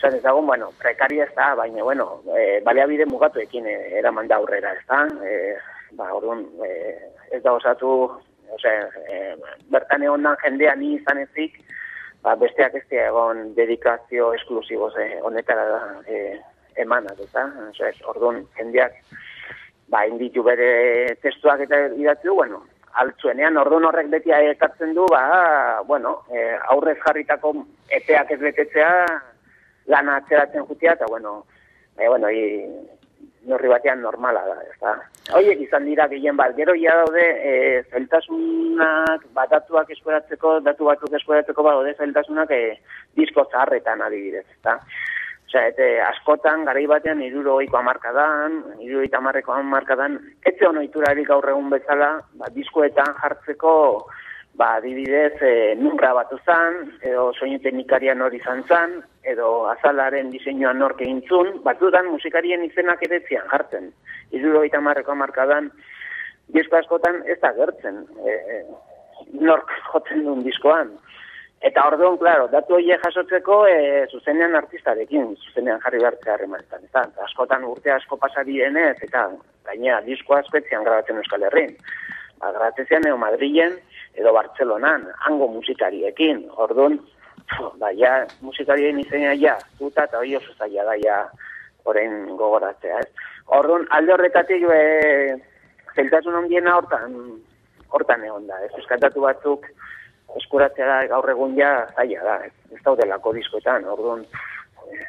zan 0.00 0.14
ezagun, 0.18 0.46
bueno, 0.46 0.70
prekaria 0.78 1.24
ez 1.24 1.34
da, 1.34 1.54
baina, 1.54 1.82
bueno, 1.82 2.20
e, 2.36 2.60
baliabide 2.66 3.06
mugatuekin 3.08 3.66
e, 3.66 3.76
eraman 3.98 4.28
da 4.28 4.36
aurrera, 4.36 4.74
ez 4.76 4.84
da, 4.90 5.06
e, 5.24 5.56
ba, 5.96 6.10
orduan, 6.18 6.44
e, 6.66 6.70
ez 7.32 7.42
da 7.42 7.54
osatu, 7.56 8.10
ose, 8.54 8.72
e, 9.08 9.34
bertan 9.72 10.02
egon 10.02 10.22
dan 10.22 10.36
jendea 10.42 10.74
ni 10.74 10.94
izan 10.96 11.18
ezik, 11.18 11.58
ba, 12.22 12.34
besteak 12.36 12.74
ez 12.74 12.84
egon 12.90 13.54
dedikazio 13.54 14.32
esklusibo 14.34 14.90
ze 14.90 15.20
honetara 15.22 15.66
da 15.68 15.80
e, 16.06 16.38
ez 16.76 16.86
da, 17.32 17.44
ose, 17.70 17.92
orduan 18.04 18.44
jendeak, 18.58 18.92
ba, 19.88 20.06
inditu 20.06 20.42
bere 20.42 21.16
testuak 21.22 21.60
eta 21.60 21.86
idatzi 21.96 22.28
du, 22.28 22.34
bueno, 22.34 22.62
altzuenean, 23.00 23.56
orduan 23.56 23.84
horrek 23.84 24.08
beti 24.10 24.32
ekartzen 24.32 24.94
du, 24.94 25.06
ba, 25.10 25.82
bueno, 25.86 26.22
e, 26.32 26.56
aurrez 26.72 26.98
jarritako 27.04 27.54
epeak 27.88 28.30
ez 28.30 28.40
betetzea, 28.40 28.90
lana 29.86 30.16
atzeratzen 30.16 30.66
jutia, 30.66 30.92
eta, 30.92 31.06
bueno, 31.08 31.44
e, 31.98 32.08
bueno, 32.08 32.30
i, 32.30 32.44
norri 33.46 33.70
batean 33.70 34.02
normala 34.02 34.42
da, 34.46 34.56
ez 34.66 34.76
da. 34.82 34.94
Hoiek 35.38 35.60
izan 35.64 35.86
dira 35.88 36.06
gehien 36.10 36.36
bat, 36.38 36.54
gero 36.58 36.74
ja 36.78 36.94
daude, 37.00 37.24
e, 37.50 37.82
zeltasunak, 37.92 39.26
bat 39.36 39.52
datuak 39.54 39.90
eskuratzeko, 39.94 40.58
datu 40.66 40.88
batzuk 40.90 41.14
eskuratzeko, 41.20 41.66
ba, 41.66 41.76
daude 41.78 41.94
zeltasunak 41.98 42.52
e, 42.54 42.62
disko 43.18 43.46
zaharretan 43.50 44.02
adibidez, 44.06 44.44
ez 44.44 44.62
da. 44.66 44.78
Osea, 45.46 45.68
ete, 45.70 45.86
askotan, 46.02 46.64
garai 46.66 46.86
batean, 46.90 47.22
iruro 47.22 47.54
oiko 47.60 47.78
amarkadan, 47.78 48.58
iruro 48.82 49.04
oiko 49.04 49.18
amarreko 49.20 49.54
amarkadan, 49.54 50.18
etze 50.44 50.66
honoiturarik 50.66 51.28
gaur 51.30 51.46
egun 51.52 51.70
bezala, 51.70 52.16
ba, 52.40 52.50
diskoetan 52.54 53.14
jartzeko, 53.22 53.74
ba, 54.56 54.76
adibidez, 54.76 55.36
e, 55.42 55.74
nunra 55.76 56.12
batu 56.16 56.38
zan, 56.44 56.78
edo 57.04 57.28
soinu 57.36 57.58
teknikarian 57.60 58.22
hori 58.24 58.40
izan 58.40 58.62
zan, 58.68 58.98
edo 59.28 59.68
azalaren 59.68 60.30
diseinuan 60.32 60.78
nork 60.80 61.02
egin 61.04 61.20
zun, 61.28 61.52
batzutan 61.64 62.08
musikarien 62.08 62.64
izenak 62.64 63.02
ere 63.04 63.20
zian 63.28 63.44
jartzen. 63.52 63.90
Iruro 64.32 64.62
oiko 64.64 64.80
amarreko 64.80 65.12
amarkadan, 65.12 65.68
disko 66.56 66.78
askotan 66.80 67.20
ez 67.26 67.36
da 67.42 67.52
gertzen, 67.58 68.04
e, 68.24 68.36
e, 68.56 68.62
nork 69.40 69.72
jotzen 69.90 70.24
duen 70.24 70.46
diskoan. 70.46 70.94
Eta 71.66 71.86
orduan, 71.88 72.16
claro, 72.20 72.48
datu 72.52 72.76
horiek 72.76 73.02
jasotzeko 73.04 73.62
e, 73.68 73.76
zuzenean 74.12 74.56
artistarekin, 74.56 75.34
zuzenean 75.48 75.80
jarri 75.84 76.00
behartzea 76.00 76.34
harremanetan. 76.36 76.84
Eta 76.88 77.04
askotan 77.28 77.64
urte 77.68 77.92
asko 77.92 78.16
pasari 78.20 78.60
denez, 78.60 78.96
eta 79.04 79.28
gainera 79.68 80.00
disko 80.04 80.36
asko 80.36 80.60
etzian 80.60 80.84
grabatzen 80.84 81.20
Euskal 81.20 81.44
Herrin. 81.48 81.76
Ba, 82.40 82.52
grabatzen 82.52 83.08
edo 83.08 83.16
Madrilen 83.20 83.78
edo 84.16 84.32
Bartzelonan, 84.32 85.06
hango 85.28 85.48
musikariekin. 85.52 86.44
Orduan, 86.56 86.98
ba, 87.80 87.92
ja, 87.96 88.18
musikarien 88.40 89.00
izenia 89.00 89.34
ja, 89.40 89.56
duta 89.80 90.06
eta 90.08 90.20
hori 90.22 90.36
oso 90.38 90.54
zaila 90.58 90.86
da 90.88 90.96
ja, 91.02 91.18
orain 91.84 92.24
gogoratzea, 92.36 93.02
ez. 93.04 93.32
Orduan, 93.56 93.86
alde 93.94 94.16
horretatik, 94.16 94.64
e, 94.72 95.36
zeltasun 95.94 96.40
ondiena 96.42 96.76
hortan, 96.78 97.14
hortan 97.94 98.24
egon 98.26 98.48
da, 98.50 98.58
ez. 98.64 98.72
Euskantatu 98.80 99.22
batzuk, 99.24 99.68
eskuratzea 100.40 100.86
da 100.88 100.98
gaur 101.12 101.30
egun 101.30 101.54
ja 101.58 101.70
zaila 101.94 102.24
da, 102.26 102.36
ez, 102.48 102.52
ez 102.74 102.82
daudelako 102.84 103.32
diskoetan, 103.36 103.86
orduan 103.92 104.24
eh, 104.90 105.06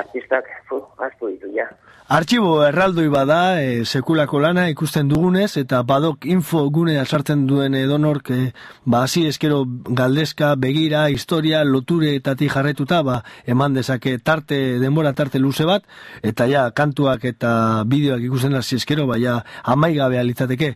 artistak 0.00 0.48
fu, 0.68 0.80
ditu 1.20 1.50
ja. 1.54 1.68
Artxibo 2.10 2.64
erraldoi 2.66 3.04
bada, 3.06 3.62
e, 3.62 3.84
sekulako 3.86 4.40
lana 4.42 4.64
ikusten 4.66 5.06
dugunez, 5.06 5.52
eta 5.60 5.84
badok 5.86 6.24
info 6.26 6.64
gune 6.74 6.96
sartzen 7.04 7.44
duen 7.46 7.76
edonork, 7.78 8.32
e, 8.34 8.38
ba, 8.82 9.04
hasi 9.04 9.28
eskero 9.28 9.60
galdezka, 10.00 10.48
begira, 10.58 11.04
historia, 11.14 11.60
loture 11.62 12.16
eta 12.16 12.34
jarretuta, 12.34 13.04
ba, 13.06 13.20
eman 13.46 13.74
dezake 13.78 14.16
tarte, 14.18 14.80
denbora 14.80 15.12
tarte 15.12 15.38
luze 15.38 15.64
bat, 15.64 15.86
eta 16.20 16.48
ja, 16.50 16.64
kantuak 16.72 17.24
eta 17.30 17.84
bideoak 17.86 18.24
ikusten 18.26 18.56
hasi 18.58 18.80
eskero, 18.82 19.06
ba, 19.06 19.14
ja, 19.16 19.44
amaigabe 19.62 20.18
litzateke. 20.24 20.72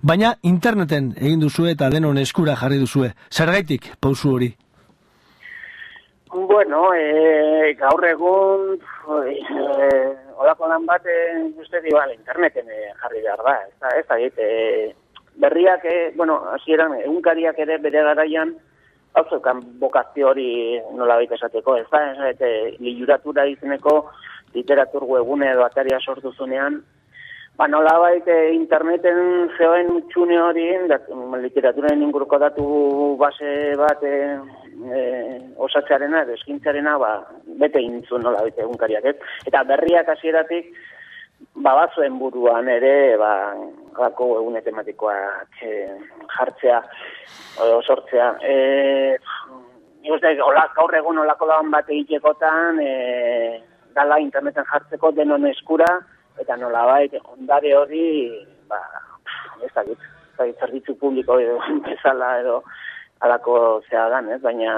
Baina, 0.00 0.38
interneten 0.40 1.12
egin 1.18 1.44
duzue 1.44 1.72
eta 1.72 1.90
denon 1.90 2.16
eskura 2.16 2.56
jarri 2.56 2.78
duzue. 2.78 3.12
Zergaitik, 3.28 3.92
pausu 4.00 4.32
hori? 4.38 4.54
Bueno, 6.32 6.94
e, 6.94 7.76
gaur 7.76 8.08
egun, 8.08 8.80
e, 9.28 10.27
olako 10.38 10.68
lan 10.70 10.86
bat, 10.86 11.04
e, 11.06 11.18
uste 11.58 11.80
di, 11.82 11.92
bale, 11.94 12.14
interneten 12.14 12.70
e, 12.70 12.78
jarri 13.02 13.22
behar 13.24 13.42
da, 13.44 13.54
ez 13.66 13.74
da, 13.82 13.92
ez 13.98 14.06
da, 14.06 14.18
e, 14.18 14.94
berriak, 15.42 15.84
e, 15.84 16.12
bueno, 16.16 16.38
hasieran 16.54 16.94
egunkariak 17.00 17.58
ere 17.64 17.78
bere 17.82 18.04
garaian, 18.06 18.54
hau 19.18 19.24
zeukan 19.30 19.62
bokazio 19.80 20.30
hori 20.30 20.50
nola 20.94 21.18
baita 21.18 21.38
esateko, 21.38 21.76
ez 21.80 21.88
da, 21.90 22.02
ez 22.30 22.36
da, 22.38 22.52
liuratura 22.78 23.46
izeneko 23.50 23.98
literatur 24.54 25.04
webune 25.08 25.50
edo 25.52 25.64
ataria 25.66 25.98
sortu 26.00 26.32
zunean, 26.32 26.82
Ba, 27.58 27.66
nola 27.66 27.96
baita 27.98 28.34
interneten 28.54 29.48
zeoen 29.58 29.88
txune 30.12 30.36
hori, 30.38 30.66
literaturen 31.42 32.04
inguruko 32.06 32.38
datu 32.38 32.64
base 33.18 33.48
bat 33.80 34.04
e, 34.06 34.12
osatzearena, 35.66 36.20
eskintzarena, 36.36 36.92
ba, 37.02 37.08
bete 37.58 37.82
intzun 37.82 38.22
nola 38.22 38.44
baita 38.46 38.62
egunkariak, 38.62 39.08
ez? 39.10 39.16
Eta 39.50 39.64
berriak 39.66 40.06
hasieratik 40.14 40.68
ba, 41.56 41.72
batzuen 41.80 42.20
buruan 42.20 42.70
ere, 42.70 43.16
ba, 43.18 43.32
alako 43.98 44.28
egune 44.36 44.62
tematikoak 44.62 45.58
e, 45.66 45.72
jartzea, 46.36 46.78
o, 47.64 47.80
sortzea. 47.82 48.36
E, 48.38 49.16
Iguste, 50.06 50.30
gaur 50.38 50.94
egun 50.94 51.18
olako 51.24 51.50
dagoen 51.50 51.74
bat 51.74 51.90
egitekotan, 51.90 52.78
e, 52.78 53.58
dala 53.98 54.20
interneten 54.22 54.70
jartzeko 54.70 55.10
denon 55.18 55.50
eskura, 55.50 55.90
eta 56.40 56.56
nola 56.56 56.84
bai, 56.86 57.08
ondare 57.36 57.74
hori, 57.76 58.04
ba, 58.68 58.80
ez 59.64 59.72
da 59.74 59.84
git, 59.86 60.06
zerbitzu 60.38 60.94
publiko 60.98 61.38
edo 61.42 61.58
bezala 61.86 62.38
edo 62.40 62.62
alako 63.20 63.82
zea 63.90 64.04
dan, 64.12 64.28
ez? 64.30 64.38
baina 64.42 64.74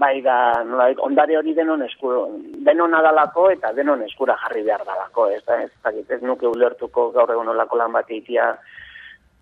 bai 0.00 0.20
da, 0.22 0.36
nola 0.66 0.88
bai, 0.88 0.96
ondare 1.08 1.36
hori 1.38 1.54
denon 1.54 1.84
eskuro, 1.86 2.24
denon 2.66 2.94
adalako 2.98 3.50
eta 3.54 3.72
denon 3.76 4.02
eskura 4.02 4.34
jarri 4.42 4.64
behar 4.66 4.82
dalako, 4.86 5.28
ez 5.30 5.44
da, 5.46 5.60
ez 5.62 5.70
da 5.84 5.92
git, 5.94 6.10
ez 6.10 6.22
nuke 6.22 6.50
ulertuko 6.50 7.10
gaur 7.14 7.30
egon 7.30 7.54
olako 7.54 7.78
lan 7.78 7.94
bat 7.94 8.10
eitia, 8.10 8.50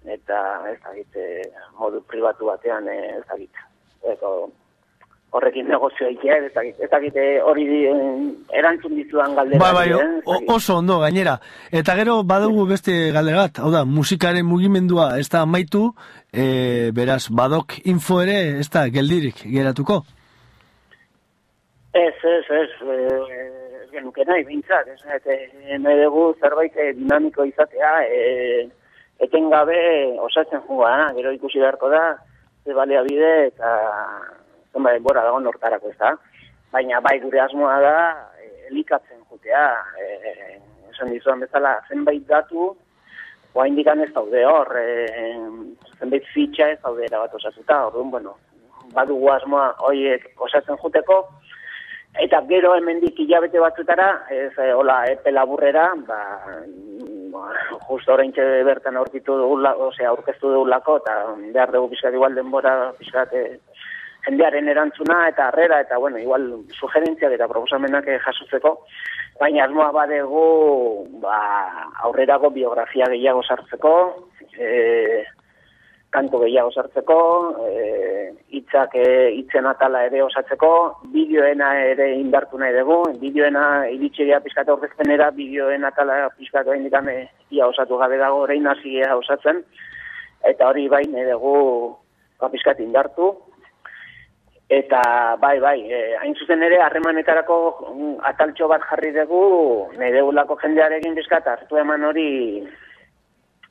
eta 0.05 0.41
ez 0.69 0.77
da 0.85 0.93
git, 0.99 1.17
eh, 1.17 1.65
modu 1.81 2.03
pribatu 2.05 2.53
batean, 2.53 2.89
eh, 2.93 3.17
ez 3.17 3.25
da 3.31 3.41
git, 3.41 3.65
eko, 4.13 4.35
horrekin 5.35 5.67
negozio 5.69 6.07
egitea, 6.07 6.37
ez 6.85 6.89
dakite 6.91 7.25
hori 7.43 7.65
erantzun 8.55 8.95
dizudan 8.95 9.35
galdera. 9.35 9.61
Ba, 9.63 9.73
bai, 9.75 9.89
bai, 9.91 10.37
oso 10.55 10.79
ondo 10.79 11.01
gainera. 11.03 11.39
Eta 11.75 11.97
gero 11.99 12.21
badugu 12.29 12.67
beste 12.71 12.95
galderat, 13.15 13.59
hau 13.59 13.73
da, 13.75 13.85
musikaren 13.85 14.47
mugimendua 14.47 15.09
ez 15.19 15.27
da 15.33 15.45
maitu, 15.47 15.89
e, 16.31 16.93
beraz, 16.95 17.25
badok 17.31 17.81
info 17.91 18.21
ere 18.23 18.39
ez 18.61 18.69
da 18.71 18.87
geldirik 18.95 19.43
geratuko? 19.57 20.05
Ez, 21.95 22.15
ez, 22.37 22.45
ez, 22.61 22.71
ez 22.95 23.91
genuke 23.91 24.27
nahi 24.29 24.47
bintzat, 24.47 24.89
ez, 24.95 25.03
nahi 25.83 25.99
dugu 26.03 26.31
zerbait 26.41 26.79
eh, 26.79 26.93
dinamiko 26.99 27.47
izatea, 27.51 27.93
e, 28.07 28.69
etengabe 29.27 29.77
osatzen 30.23 30.63
jugana, 30.69 31.11
gero 31.19 31.35
ikusi 31.35 31.63
beharko 31.63 31.91
da, 31.91 32.07
ze 32.65 32.75
balea 32.75 33.03
bide 33.07 33.35
eta 33.51 33.75
zenba 34.75 34.93
denbora 34.93 35.25
dago 35.25 35.41
nortarako 35.41 35.93
ez 35.95 35.99
da. 35.99 36.15
Baina 36.75 37.01
bai 37.01 37.19
gure 37.23 37.41
asmoa 37.41 37.79
da, 37.81 37.99
e, 38.43 38.49
elikatzen 38.71 39.23
jutea, 39.31 39.67
e, 40.03 40.59
esan 40.91 41.13
dizuan 41.15 41.45
bezala, 41.45 41.77
zenbait 41.89 42.27
datu, 42.27 42.73
oa 43.55 43.69
indikan 43.71 44.03
ez 44.03 44.11
daude 44.13 44.43
hor, 44.51 44.75
e, 44.77 45.39
zenbait 46.01 46.27
fitxa 46.35 46.73
ez 46.75 46.81
daude 46.83 47.07
erabat 47.07 47.35
osatuta, 47.39 47.87
orduan, 47.87 48.11
bueno, 48.11 48.35
badugu 48.95 49.31
asmoa 49.31 49.71
horiek 49.87 50.27
osatzen 50.49 50.81
juteko, 50.83 51.23
eta 52.27 52.41
gero 52.51 52.75
hemendik 52.75 53.19
hilabete 53.23 53.63
batzutara, 53.63 54.09
ez, 54.31 54.53
hola, 54.75 55.05
epe 55.15 55.31
laburrera, 55.31 55.93
ba, 56.09 56.21
ba, 57.31 57.47
justo 57.87 58.15
orain 58.15 58.35
bertan 58.67 58.99
aurkitu 58.99 59.39
dugu, 59.39 59.63
osea, 59.89 60.11
aurkeztu 60.11 60.51
dugu 60.51 60.67
lako, 60.71 60.99
eta 61.03 61.17
behar 61.55 61.75
dugu 61.75 61.95
pixkat 61.95 62.19
igual 62.19 62.35
denbora, 62.35 62.93
pixkat, 62.99 63.35
jendearen 64.25 64.69
erantzuna 64.69 65.29
eta 65.29 65.49
harrera 65.49 65.81
eta 65.85 65.99
bueno, 65.99 66.19
igual 66.19 66.49
sugerentziak 66.73 67.37
eta 67.37 67.49
proposamenak 67.49 68.09
jasotzeko, 68.27 68.79
baina 69.41 69.65
asmoa 69.65 69.91
badegu 69.93 70.45
ba, 71.23 71.39
aurrerago 72.07 72.51
biografia 72.51 73.09
gehiago 73.13 73.43
sartzeko, 73.43 73.95
e, 74.59 75.25
kanto 76.15 76.39
gehiago 76.45 76.71
sartzeko, 76.71 77.19
e, 77.67 78.33
itzak 78.61 78.95
e, 78.95 79.07
itzen 79.41 79.67
atala 79.67 80.05
ere 80.07 80.23
osatzeko, 80.23 80.71
bideoena 81.15 81.73
ere 81.91 82.13
indartu 82.21 82.61
nahi 82.61 82.77
dugu, 82.77 83.01
bideoena 83.23 83.65
iritxegia 83.91 84.39
pizkate 84.45 84.71
horrezpenera, 84.73 85.33
bideoen 85.35 85.85
atala 85.85 86.29
pizkatu 86.39 86.71
hain 86.71 86.87
dikame 86.87 87.17
ia 87.51 87.67
osatu 87.67 87.99
gabe 87.99 88.21
dago, 88.23 88.45
orain 88.47 88.71
hasi 88.71 89.03
osatzen, 89.17 89.65
eta 90.47 90.71
hori 90.71 90.87
bain 90.93 91.19
dugu 91.33 91.57
ba, 92.39 92.49
pizkat 92.53 92.81
indartu, 92.85 93.33
Eta 94.69 95.37
bai, 95.37 95.59
bai, 95.61 95.79
e, 95.93 96.17
hain 96.17 96.35
zuzen 96.41 96.63
ere 96.65 96.79
harremanetarako 96.81 97.57
mm, 97.91 98.15
ataltxo 98.31 98.69
bat 98.71 98.85
jarri 98.89 99.11
dugu, 99.13 99.91
nahi 100.01 100.13
degulako 100.15 100.57
jendearekin 100.63 101.15
bizkat 101.19 101.47
hartu 101.53 101.77
eman 101.77 102.05
hori 102.09 102.65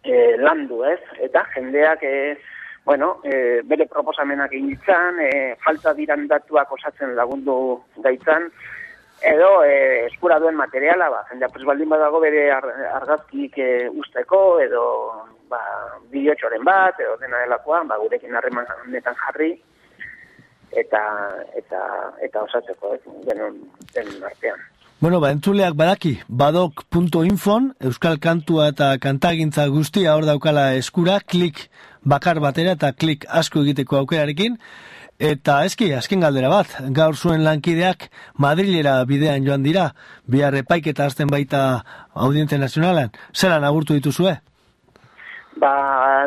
e, 0.04 0.38
landu, 0.38 0.84
ez? 0.86 1.00
Eta 1.18 1.48
jendeak, 1.56 2.04
e, 2.04 2.38
bueno, 2.86 3.18
e, 3.26 3.64
bere 3.66 3.88
proposamenak 3.90 4.54
egin 4.54 4.70
ditzan, 4.70 5.18
e, 5.18 5.56
falta 5.66 5.96
diran 5.98 6.28
datuak 6.30 6.72
osatzen 6.78 7.16
lagundu 7.18 7.58
gaitzan, 8.06 8.50
edo 9.34 9.64
e, 9.66 10.06
eskura 10.12 10.38
duen 10.40 10.56
materiala, 10.62 11.10
ba, 11.10 11.26
jendea 11.32 11.50
pues, 11.50 11.66
baldin 11.66 11.90
badago 11.90 12.22
bere 12.22 12.52
ar, 12.54 12.70
argazkik 13.02 13.58
e, 13.58 13.90
usteko, 13.90 14.60
edo 14.62 14.86
ba, 15.50 15.62
bideotxoren 16.14 16.64
bat, 16.70 17.02
edo 17.02 17.18
dena 17.18 17.42
delakoa, 17.48 17.82
ba, 17.90 17.98
gurekin 18.06 18.36
harremanetan 18.38 19.18
jarri, 19.26 19.56
eta 20.76 21.02
eta 21.58 21.82
eta 22.26 22.44
osatzeko 22.48 22.94
ez 22.96 23.02
denon 23.28 23.60
den 23.94 24.14
artean. 24.24 24.62
Bueno, 25.04 25.20
ba, 25.20 25.34
entzuleak 25.36 25.74
badaki, 25.76 26.14
badok.infon, 26.30 27.74
euskal 27.84 28.22
kantua 28.24 28.70
eta 28.72 28.94
kantagintza 29.04 29.66
guztia 29.68 30.14
hor 30.16 30.24
daukala 30.24 30.70
eskura, 30.80 31.18
klik 31.20 31.66
bakar 32.08 32.40
batera 32.40 32.78
eta 32.78 32.94
klik 32.96 33.26
asko 33.28 33.66
egiteko 33.66 33.98
aukerarekin, 34.00 34.56
eta 35.20 35.58
eski, 35.68 35.90
azken 35.98 36.24
galdera 36.24 36.48
bat, 36.54 36.72
gaur 36.96 37.20
zuen 37.20 37.44
lankideak 37.44 38.08
Madrilera 38.40 38.96
bidean 39.10 39.44
joan 39.44 39.68
dira, 39.68 39.90
bihar 40.24 40.56
epaiketa 40.62 41.10
azten 41.12 41.28
baita 41.28 41.84
audiente 42.14 42.58
nazionalan, 42.58 43.12
zelan 43.36 43.68
agurtu 43.68 44.00
dituzue? 44.00 44.38
Ba, 45.60 45.74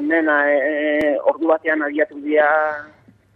nena, 0.04 0.36
e, 0.52 1.16
ordu 1.32 1.48
batean 1.48 1.80
abiatu 1.88 2.20
dira 2.20 2.50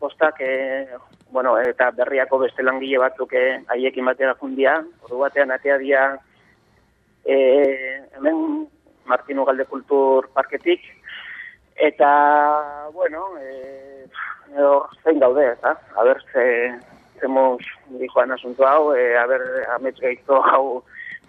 postak, 0.00 0.40
e, 0.40 0.88
bueno, 1.30 1.54
eta 1.60 1.90
berriako 1.94 2.40
beste 2.42 2.64
langile 2.64 2.98
batzuk 2.98 3.34
e, 3.36 3.44
haiekin 3.68 4.08
batera 4.08 4.34
fundia, 4.34 4.80
ordu 5.04 5.20
batean 5.22 5.52
atea 5.54 5.76
dia 5.78 6.04
e, 7.24 7.36
hemen 8.16 8.66
Martinu 9.04 9.44
Galde 9.44 9.66
Kultur 9.68 10.30
Parketik, 10.34 10.82
eta, 11.76 12.10
bueno, 12.92 13.28
e, 13.38 14.06
hor 14.56 14.88
zein 15.04 15.20
gaude, 15.20 15.46
eta, 15.52 15.76
a 15.96 16.04
ber, 16.08 16.22
ze, 16.32 16.46
zemuz 17.20 17.62
dijoan 18.00 18.32
asunto 18.32 18.66
hau, 18.66 18.94
e, 18.96 19.14
a 19.16 19.26
ber, 19.30 19.44
amets 19.76 20.00
gaizto 20.00 20.42
hau 20.42 20.82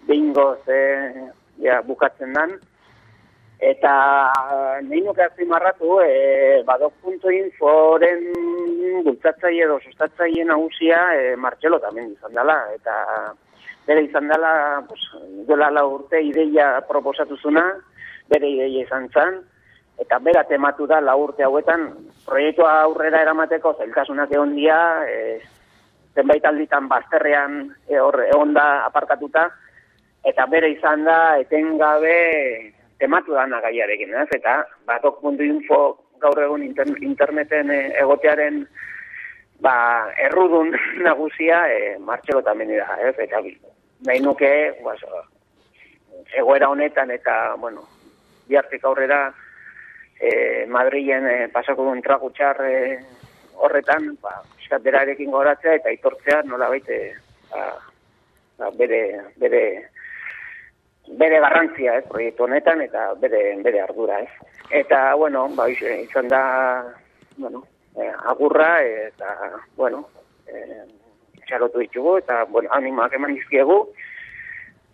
bingo 0.08 0.56
ze, 0.66 0.80
ja, 1.62 1.80
bukatzen 1.86 2.32
dan, 2.32 2.56
Eta 3.62 3.94
nahi 4.82 5.00
nuke 5.06 5.22
azimarratu, 5.22 6.00
e, 6.02 6.62
badok.inforen 6.66 8.24
bultzatzaile 9.06 9.68
edo 9.68 9.76
sustatzaile 9.86 10.48
nagusia 10.48 10.98
e, 11.14 11.36
Martxelo 11.38 11.78
tamen 11.78 12.10
izan 12.10 12.34
dela. 12.34 12.56
Eta 12.74 12.96
bere 13.86 14.02
izan 14.08 14.26
dela, 14.32 14.82
pues, 14.88 15.06
duela 15.46 15.70
la 15.70 15.86
urte 15.86 16.18
ideia 16.26 16.80
proposatu 16.88 17.38
zuna, 17.38 17.62
bere 18.34 18.50
ideia 18.50 18.82
izan 18.82 19.06
zan, 19.14 19.38
eta 20.02 20.18
bera 20.18 20.42
tematu 20.50 20.90
da 20.90 20.98
la 21.00 21.14
urte 21.14 21.46
hauetan, 21.46 21.86
proiektua 22.26 22.80
aurrera 22.82 23.22
eramateko 23.22 23.76
zailtasunak 23.78 24.34
egon 24.34 24.58
dia, 24.58 24.82
e, 25.06 25.38
zenbait 26.18 26.44
alditan 26.50 26.90
bazterrean 26.90 27.60
e, 27.86 27.98
hor 28.02 28.24
egon 28.26 28.58
da 28.58 28.84
aparkatuta, 28.90 29.52
eta 30.26 30.50
bere 30.50 30.74
izan 30.74 31.06
da 31.06 31.38
etengabe 31.38 32.18
tematu 33.02 33.34
dana 33.34 33.60
gaiarekin, 33.64 34.14
ez? 34.22 34.28
Eta 34.38 34.62
batok.info 34.86 35.82
gaur 36.22 36.38
egun 36.38 36.62
interneten 36.62 37.72
eh, 37.74 37.84
egotearen 38.02 38.62
ba, 39.62 39.74
errudun 40.18 40.74
nagusia 41.06 41.64
e, 41.70 41.96
Martxelo 41.98 42.42
tamen 42.46 42.70
da, 42.76 42.98
ez? 43.02 43.14
Eta 43.26 43.42
nahi 44.06 44.22
nuke, 44.22 44.52
ba, 44.86 44.94
egoera 46.38 46.70
honetan 46.70 47.10
eta, 47.14 47.54
bueno, 47.58 47.86
bihartik 48.48 48.84
aurrera 48.84 49.24
e, 50.20 50.66
Madrilen 50.70 51.28
e, 51.28 51.36
pasako 51.54 51.88
duen 51.88 52.02
tragutxar 52.02 52.62
e, 52.66 52.76
horretan, 53.62 54.12
ba, 54.22 54.40
eskaterarekin 54.62 55.30
goratzea 55.30 55.78
eta 55.78 55.94
itortzea 55.94 56.42
nola 56.48 56.70
baite 56.72 56.98
ba, 57.50 57.66
ba, 58.58 58.70
bere, 58.78 59.02
bere 59.42 59.62
bere 61.08 61.40
garrantzia, 61.40 61.96
ez, 61.98 62.06
proiektu 62.08 62.46
honetan, 62.46 62.80
eta 62.84 63.12
bere, 63.20 63.42
bere 63.64 63.82
ardura, 63.82 64.20
ez. 64.22 64.50
Eta, 64.82 65.14
bueno, 65.14 65.48
ba, 65.56 65.68
izan 65.68 66.28
da, 66.28 66.42
bueno, 67.36 67.64
eh, 67.96 68.12
agurra, 68.30 68.72
eta, 68.82 69.34
bueno, 69.76 70.06
eh, 70.46 70.84
txarotu 71.46 71.82
ditugu, 71.82 72.16
eta, 72.22 72.44
bueno, 72.48 72.70
animak 72.72 73.14
eman 73.18 73.36
izkiegu, 73.36 73.82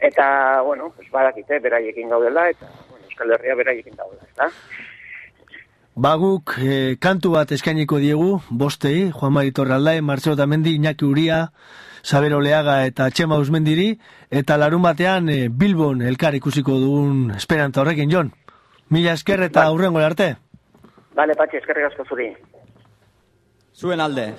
eta, 0.01 0.61
bueno, 0.63 0.93
pues, 0.97 1.11
badakite, 1.11 1.61
beraiekin 1.61 2.09
gaudela, 2.09 2.49
eta, 2.51 2.67
bueno, 2.91 3.05
Euskal 3.05 3.37
Herria 3.37 3.55
beraiekin 3.55 3.97
gaudela, 3.97 4.25
ez 4.49 4.53
Baguk 5.99 6.53
eh, 6.63 6.95
kantu 7.03 7.33
bat 7.33 7.51
eskainiko 7.51 7.99
diegu, 7.99 8.37
bostei, 8.51 9.11
Juan 9.11 9.33
Mari 9.35 9.51
Torraldae, 9.51 10.01
Marcelo 10.01 10.37
Tamendi, 10.39 10.77
Iñaki 10.79 11.05
Uria, 11.05 11.49
Saber 12.09 12.33
Oleaga 12.33 12.87
eta 12.89 13.11
Txema 13.13 13.37
Usmendiri, 13.37 13.91
eta 14.33 14.57
larun 14.57 14.81
batean 14.81 15.29
e, 15.29 15.53
Bilbon 15.53 16.01
elkar 16.01 16.33
ikusiko 16.39 16.79
dugun 16.81 17.35
esperanta 17.37 17.83
horrekin, 17.83 18.09
Jon. 18.09 18.33
Mila 18.89 19.13
esker 19.13 19.45
eta 19.45 19.61
ba. 19.61 19.69
aurrengo 19.69 20.01
arte. 20.01 20.41
Bale, 21.19 21.35
patxi, 21.37 21.61
eskerrik 21.61 21.85
asko 21.91 22.07
zuri. 22.09 22.33
Zuen 23.77 24.01
alde. 24.01 24.33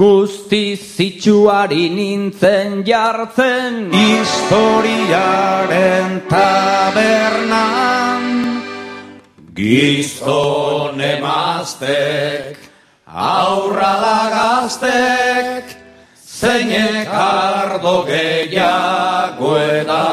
Guzti 0.00 0.76
zitsuari 0.76 1.88
nintzen 1.92 2.84
jartzen 2.88 3.92
Historiaren 4.00 6.24
tabernan 6.32 8.09
Gizton 9.60 10.96
emaztek 11.04 12.56
Aurra 13.04 13.92
lagaztek 14.00 15.76
Zeinek 16.16 17.04
ardo 17.12 18.08
gehiagoetan 18.08 20.09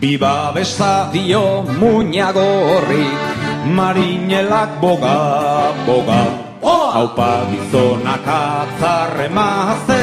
Biba 0.00 0.50
besta 0.54 1.10
dio 1.12 1.60
muñago 1.76 2.40
horri, 2.40 3.04
marinelak 3.76 4.80
boga, 4.80 5.76
boga. 5.84 6.22
Haupa 6.64 7.44
gizonak 7.50 8.24
atzarre 8.24 9.28
maze, 9.28 10.00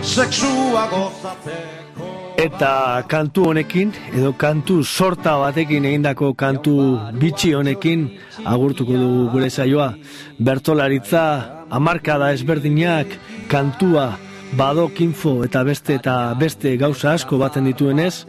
seksua 0.00 0.88
gozatzeko. 0.88 2.08
Eta 2.40 3.04
kantu 3.06 3.50
honekin, 3.50 3.92
edo 4.16 4.32
kantu 4.32 4.80
sorta 4.82 5.36
batekin 5.36 5.84
egindako 5.92 6.32
kantu 6.32 6.74
bitxi 7.20 7.52
honekin, 7.52 8.08
agurtuko 8.44 8.96
dugu 8.96 9.30
gure 9.36 9.50
saioa. 9.50 9.92
Bertolaritza, 10.40 11.24
amarkada 11.68 12.32
ezberdinak, 12.32 13.12
kantua, 13.52 14.14
badok 14.56 15.00
info 15.00 15.42
eta 15.44 15.62
beste 15.66 15.96
eta 15.98 16.34
beste 16.38 16.76
gauza 16.80 17.12
asko 17.12 17.38
baten 17.38 17.66
dituenez, 17.68 18.24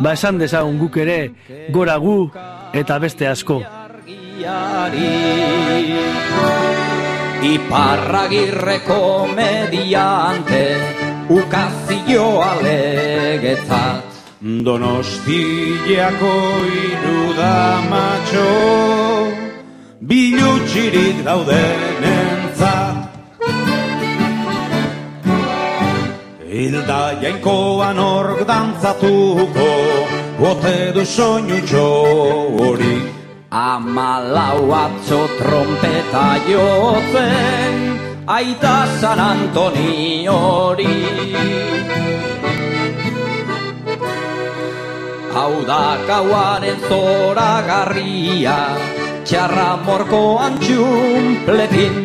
ba 0.00 0.12
esan 0.12 0.38
dezagun 0.38 0.78
guk 0.78 0.96
ere 0.96 1.18
gora 1.70 1.96
gu 1.96 2.30
eta 2.72 2.98
beste 2.98 3.26
asko. 3.28 3.62
Iparragirreko 7.42 9.26
mediante 9.34 10.62
ukazio 11.28 12.26
alegetzat 12.42 14.04
Donostiako 14.66 16.34
iruda 16.82 17.58
matxo 17.90 18.48
Bilutxirik 20.02 21.22
daudenen 21.24 22.31
Hilda 26.52 27.16
jainkoan 27.16 27.96
ork 27.96 28.42
dantzatuko, 28.44 29.68
bote 30.36 30.92
du 30.92 31.04
soinu 31.12 31.60
txori. 31.64 32.96
Amalau 33.60 34.68
atzo 34.76 35.22
trompeta 35.38 36.26
jotzen, 36.44 37.80
aita 38.36 38.74
San 39.00 39.24
Antoni 39.30 40.28
hori. 40.28 40.98
Hau 45.32 45.54
da 45.72 45.82
gauaren 46.04 46.80
zoragarria, 46.84 48.60
txarra 49.24 49.70
morkoan 49.88 50.60
txumpletin, 50.60 52.00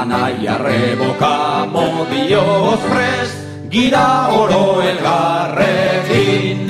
anai 0.00 0.46
arreboka 0.46 1.66
modioz 1.66 2.82
prest, 2.92 3.41
gira 3.72 4.28
oro 4.36 4.84
elgarrekin. 4.84 6.68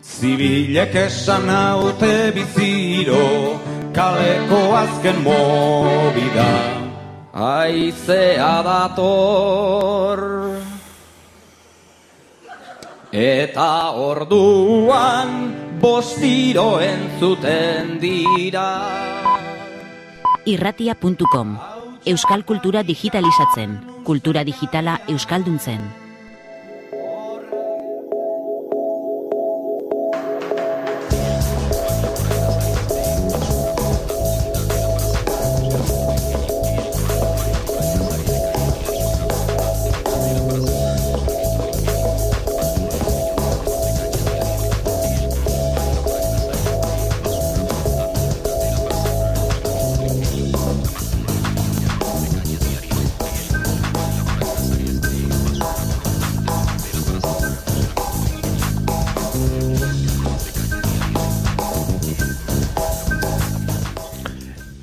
Zibilek 0.00 0.94
esan 1.04 1.46
haute 1.52 2.32
biziro, 2.32 3.60
kaleko 3.92 4.62
azken 4.82 5.20
mobida. 5.22 6.50
Aizea 7.34 8.56
dator. 8.66 10.20
Eta 13.12 13.92
orduan 14.08 15.30
bostiro 15.80 16.70
entzuten 16.80 17.96
dira. 18.00 18.68
Irratia.com 20.48 21.77
Euskal 22.06 22.44
kultura 22.44 22.84
digitalizatzen, 22.86 23.80
kultura 24.04 24.44
digitala 24.44 25.00
euskalduntzen. 25.08 26.07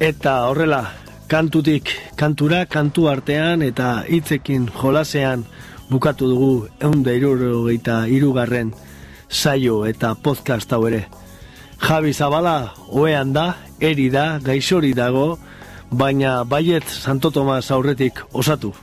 Eta 0.06 0.44
horrela, 0.46 0.92
kantutik 1.26 1.90
kantura, 2.14 2.60
kantu 2.70 3.08
artean 3.10 3.64
eta 3.66 4.04
hitzekin 4.06 4.68
jolasean 4.70 5.48
bukatu 5.90 6.28
dugu 6.30 6.50
eunda 6.78 7.16
irurogeita 7.18 7.96
irugarren 8.14 8.70
saio 9.30 9.80
eta 9.90 10.14
podcast 10.14 10.78
hau 10.78 10.84
ere. 10.86 11.08
Javi 11.82 12.14
Zabala, 12.14 12.76
oean 12.94 13.34
da, 13.34 13.48
eri 13.82 14.12
da, 14.14 14.28
gaixori 14.46 14.94
dago, 14.94 15.40
baina 15.90 16.44
baiet 16.46 16.86
Santo 16.86 17.32
Tomas 17.34 17.72
aurretik 17.72 18.22
osatu. 18.32 18.76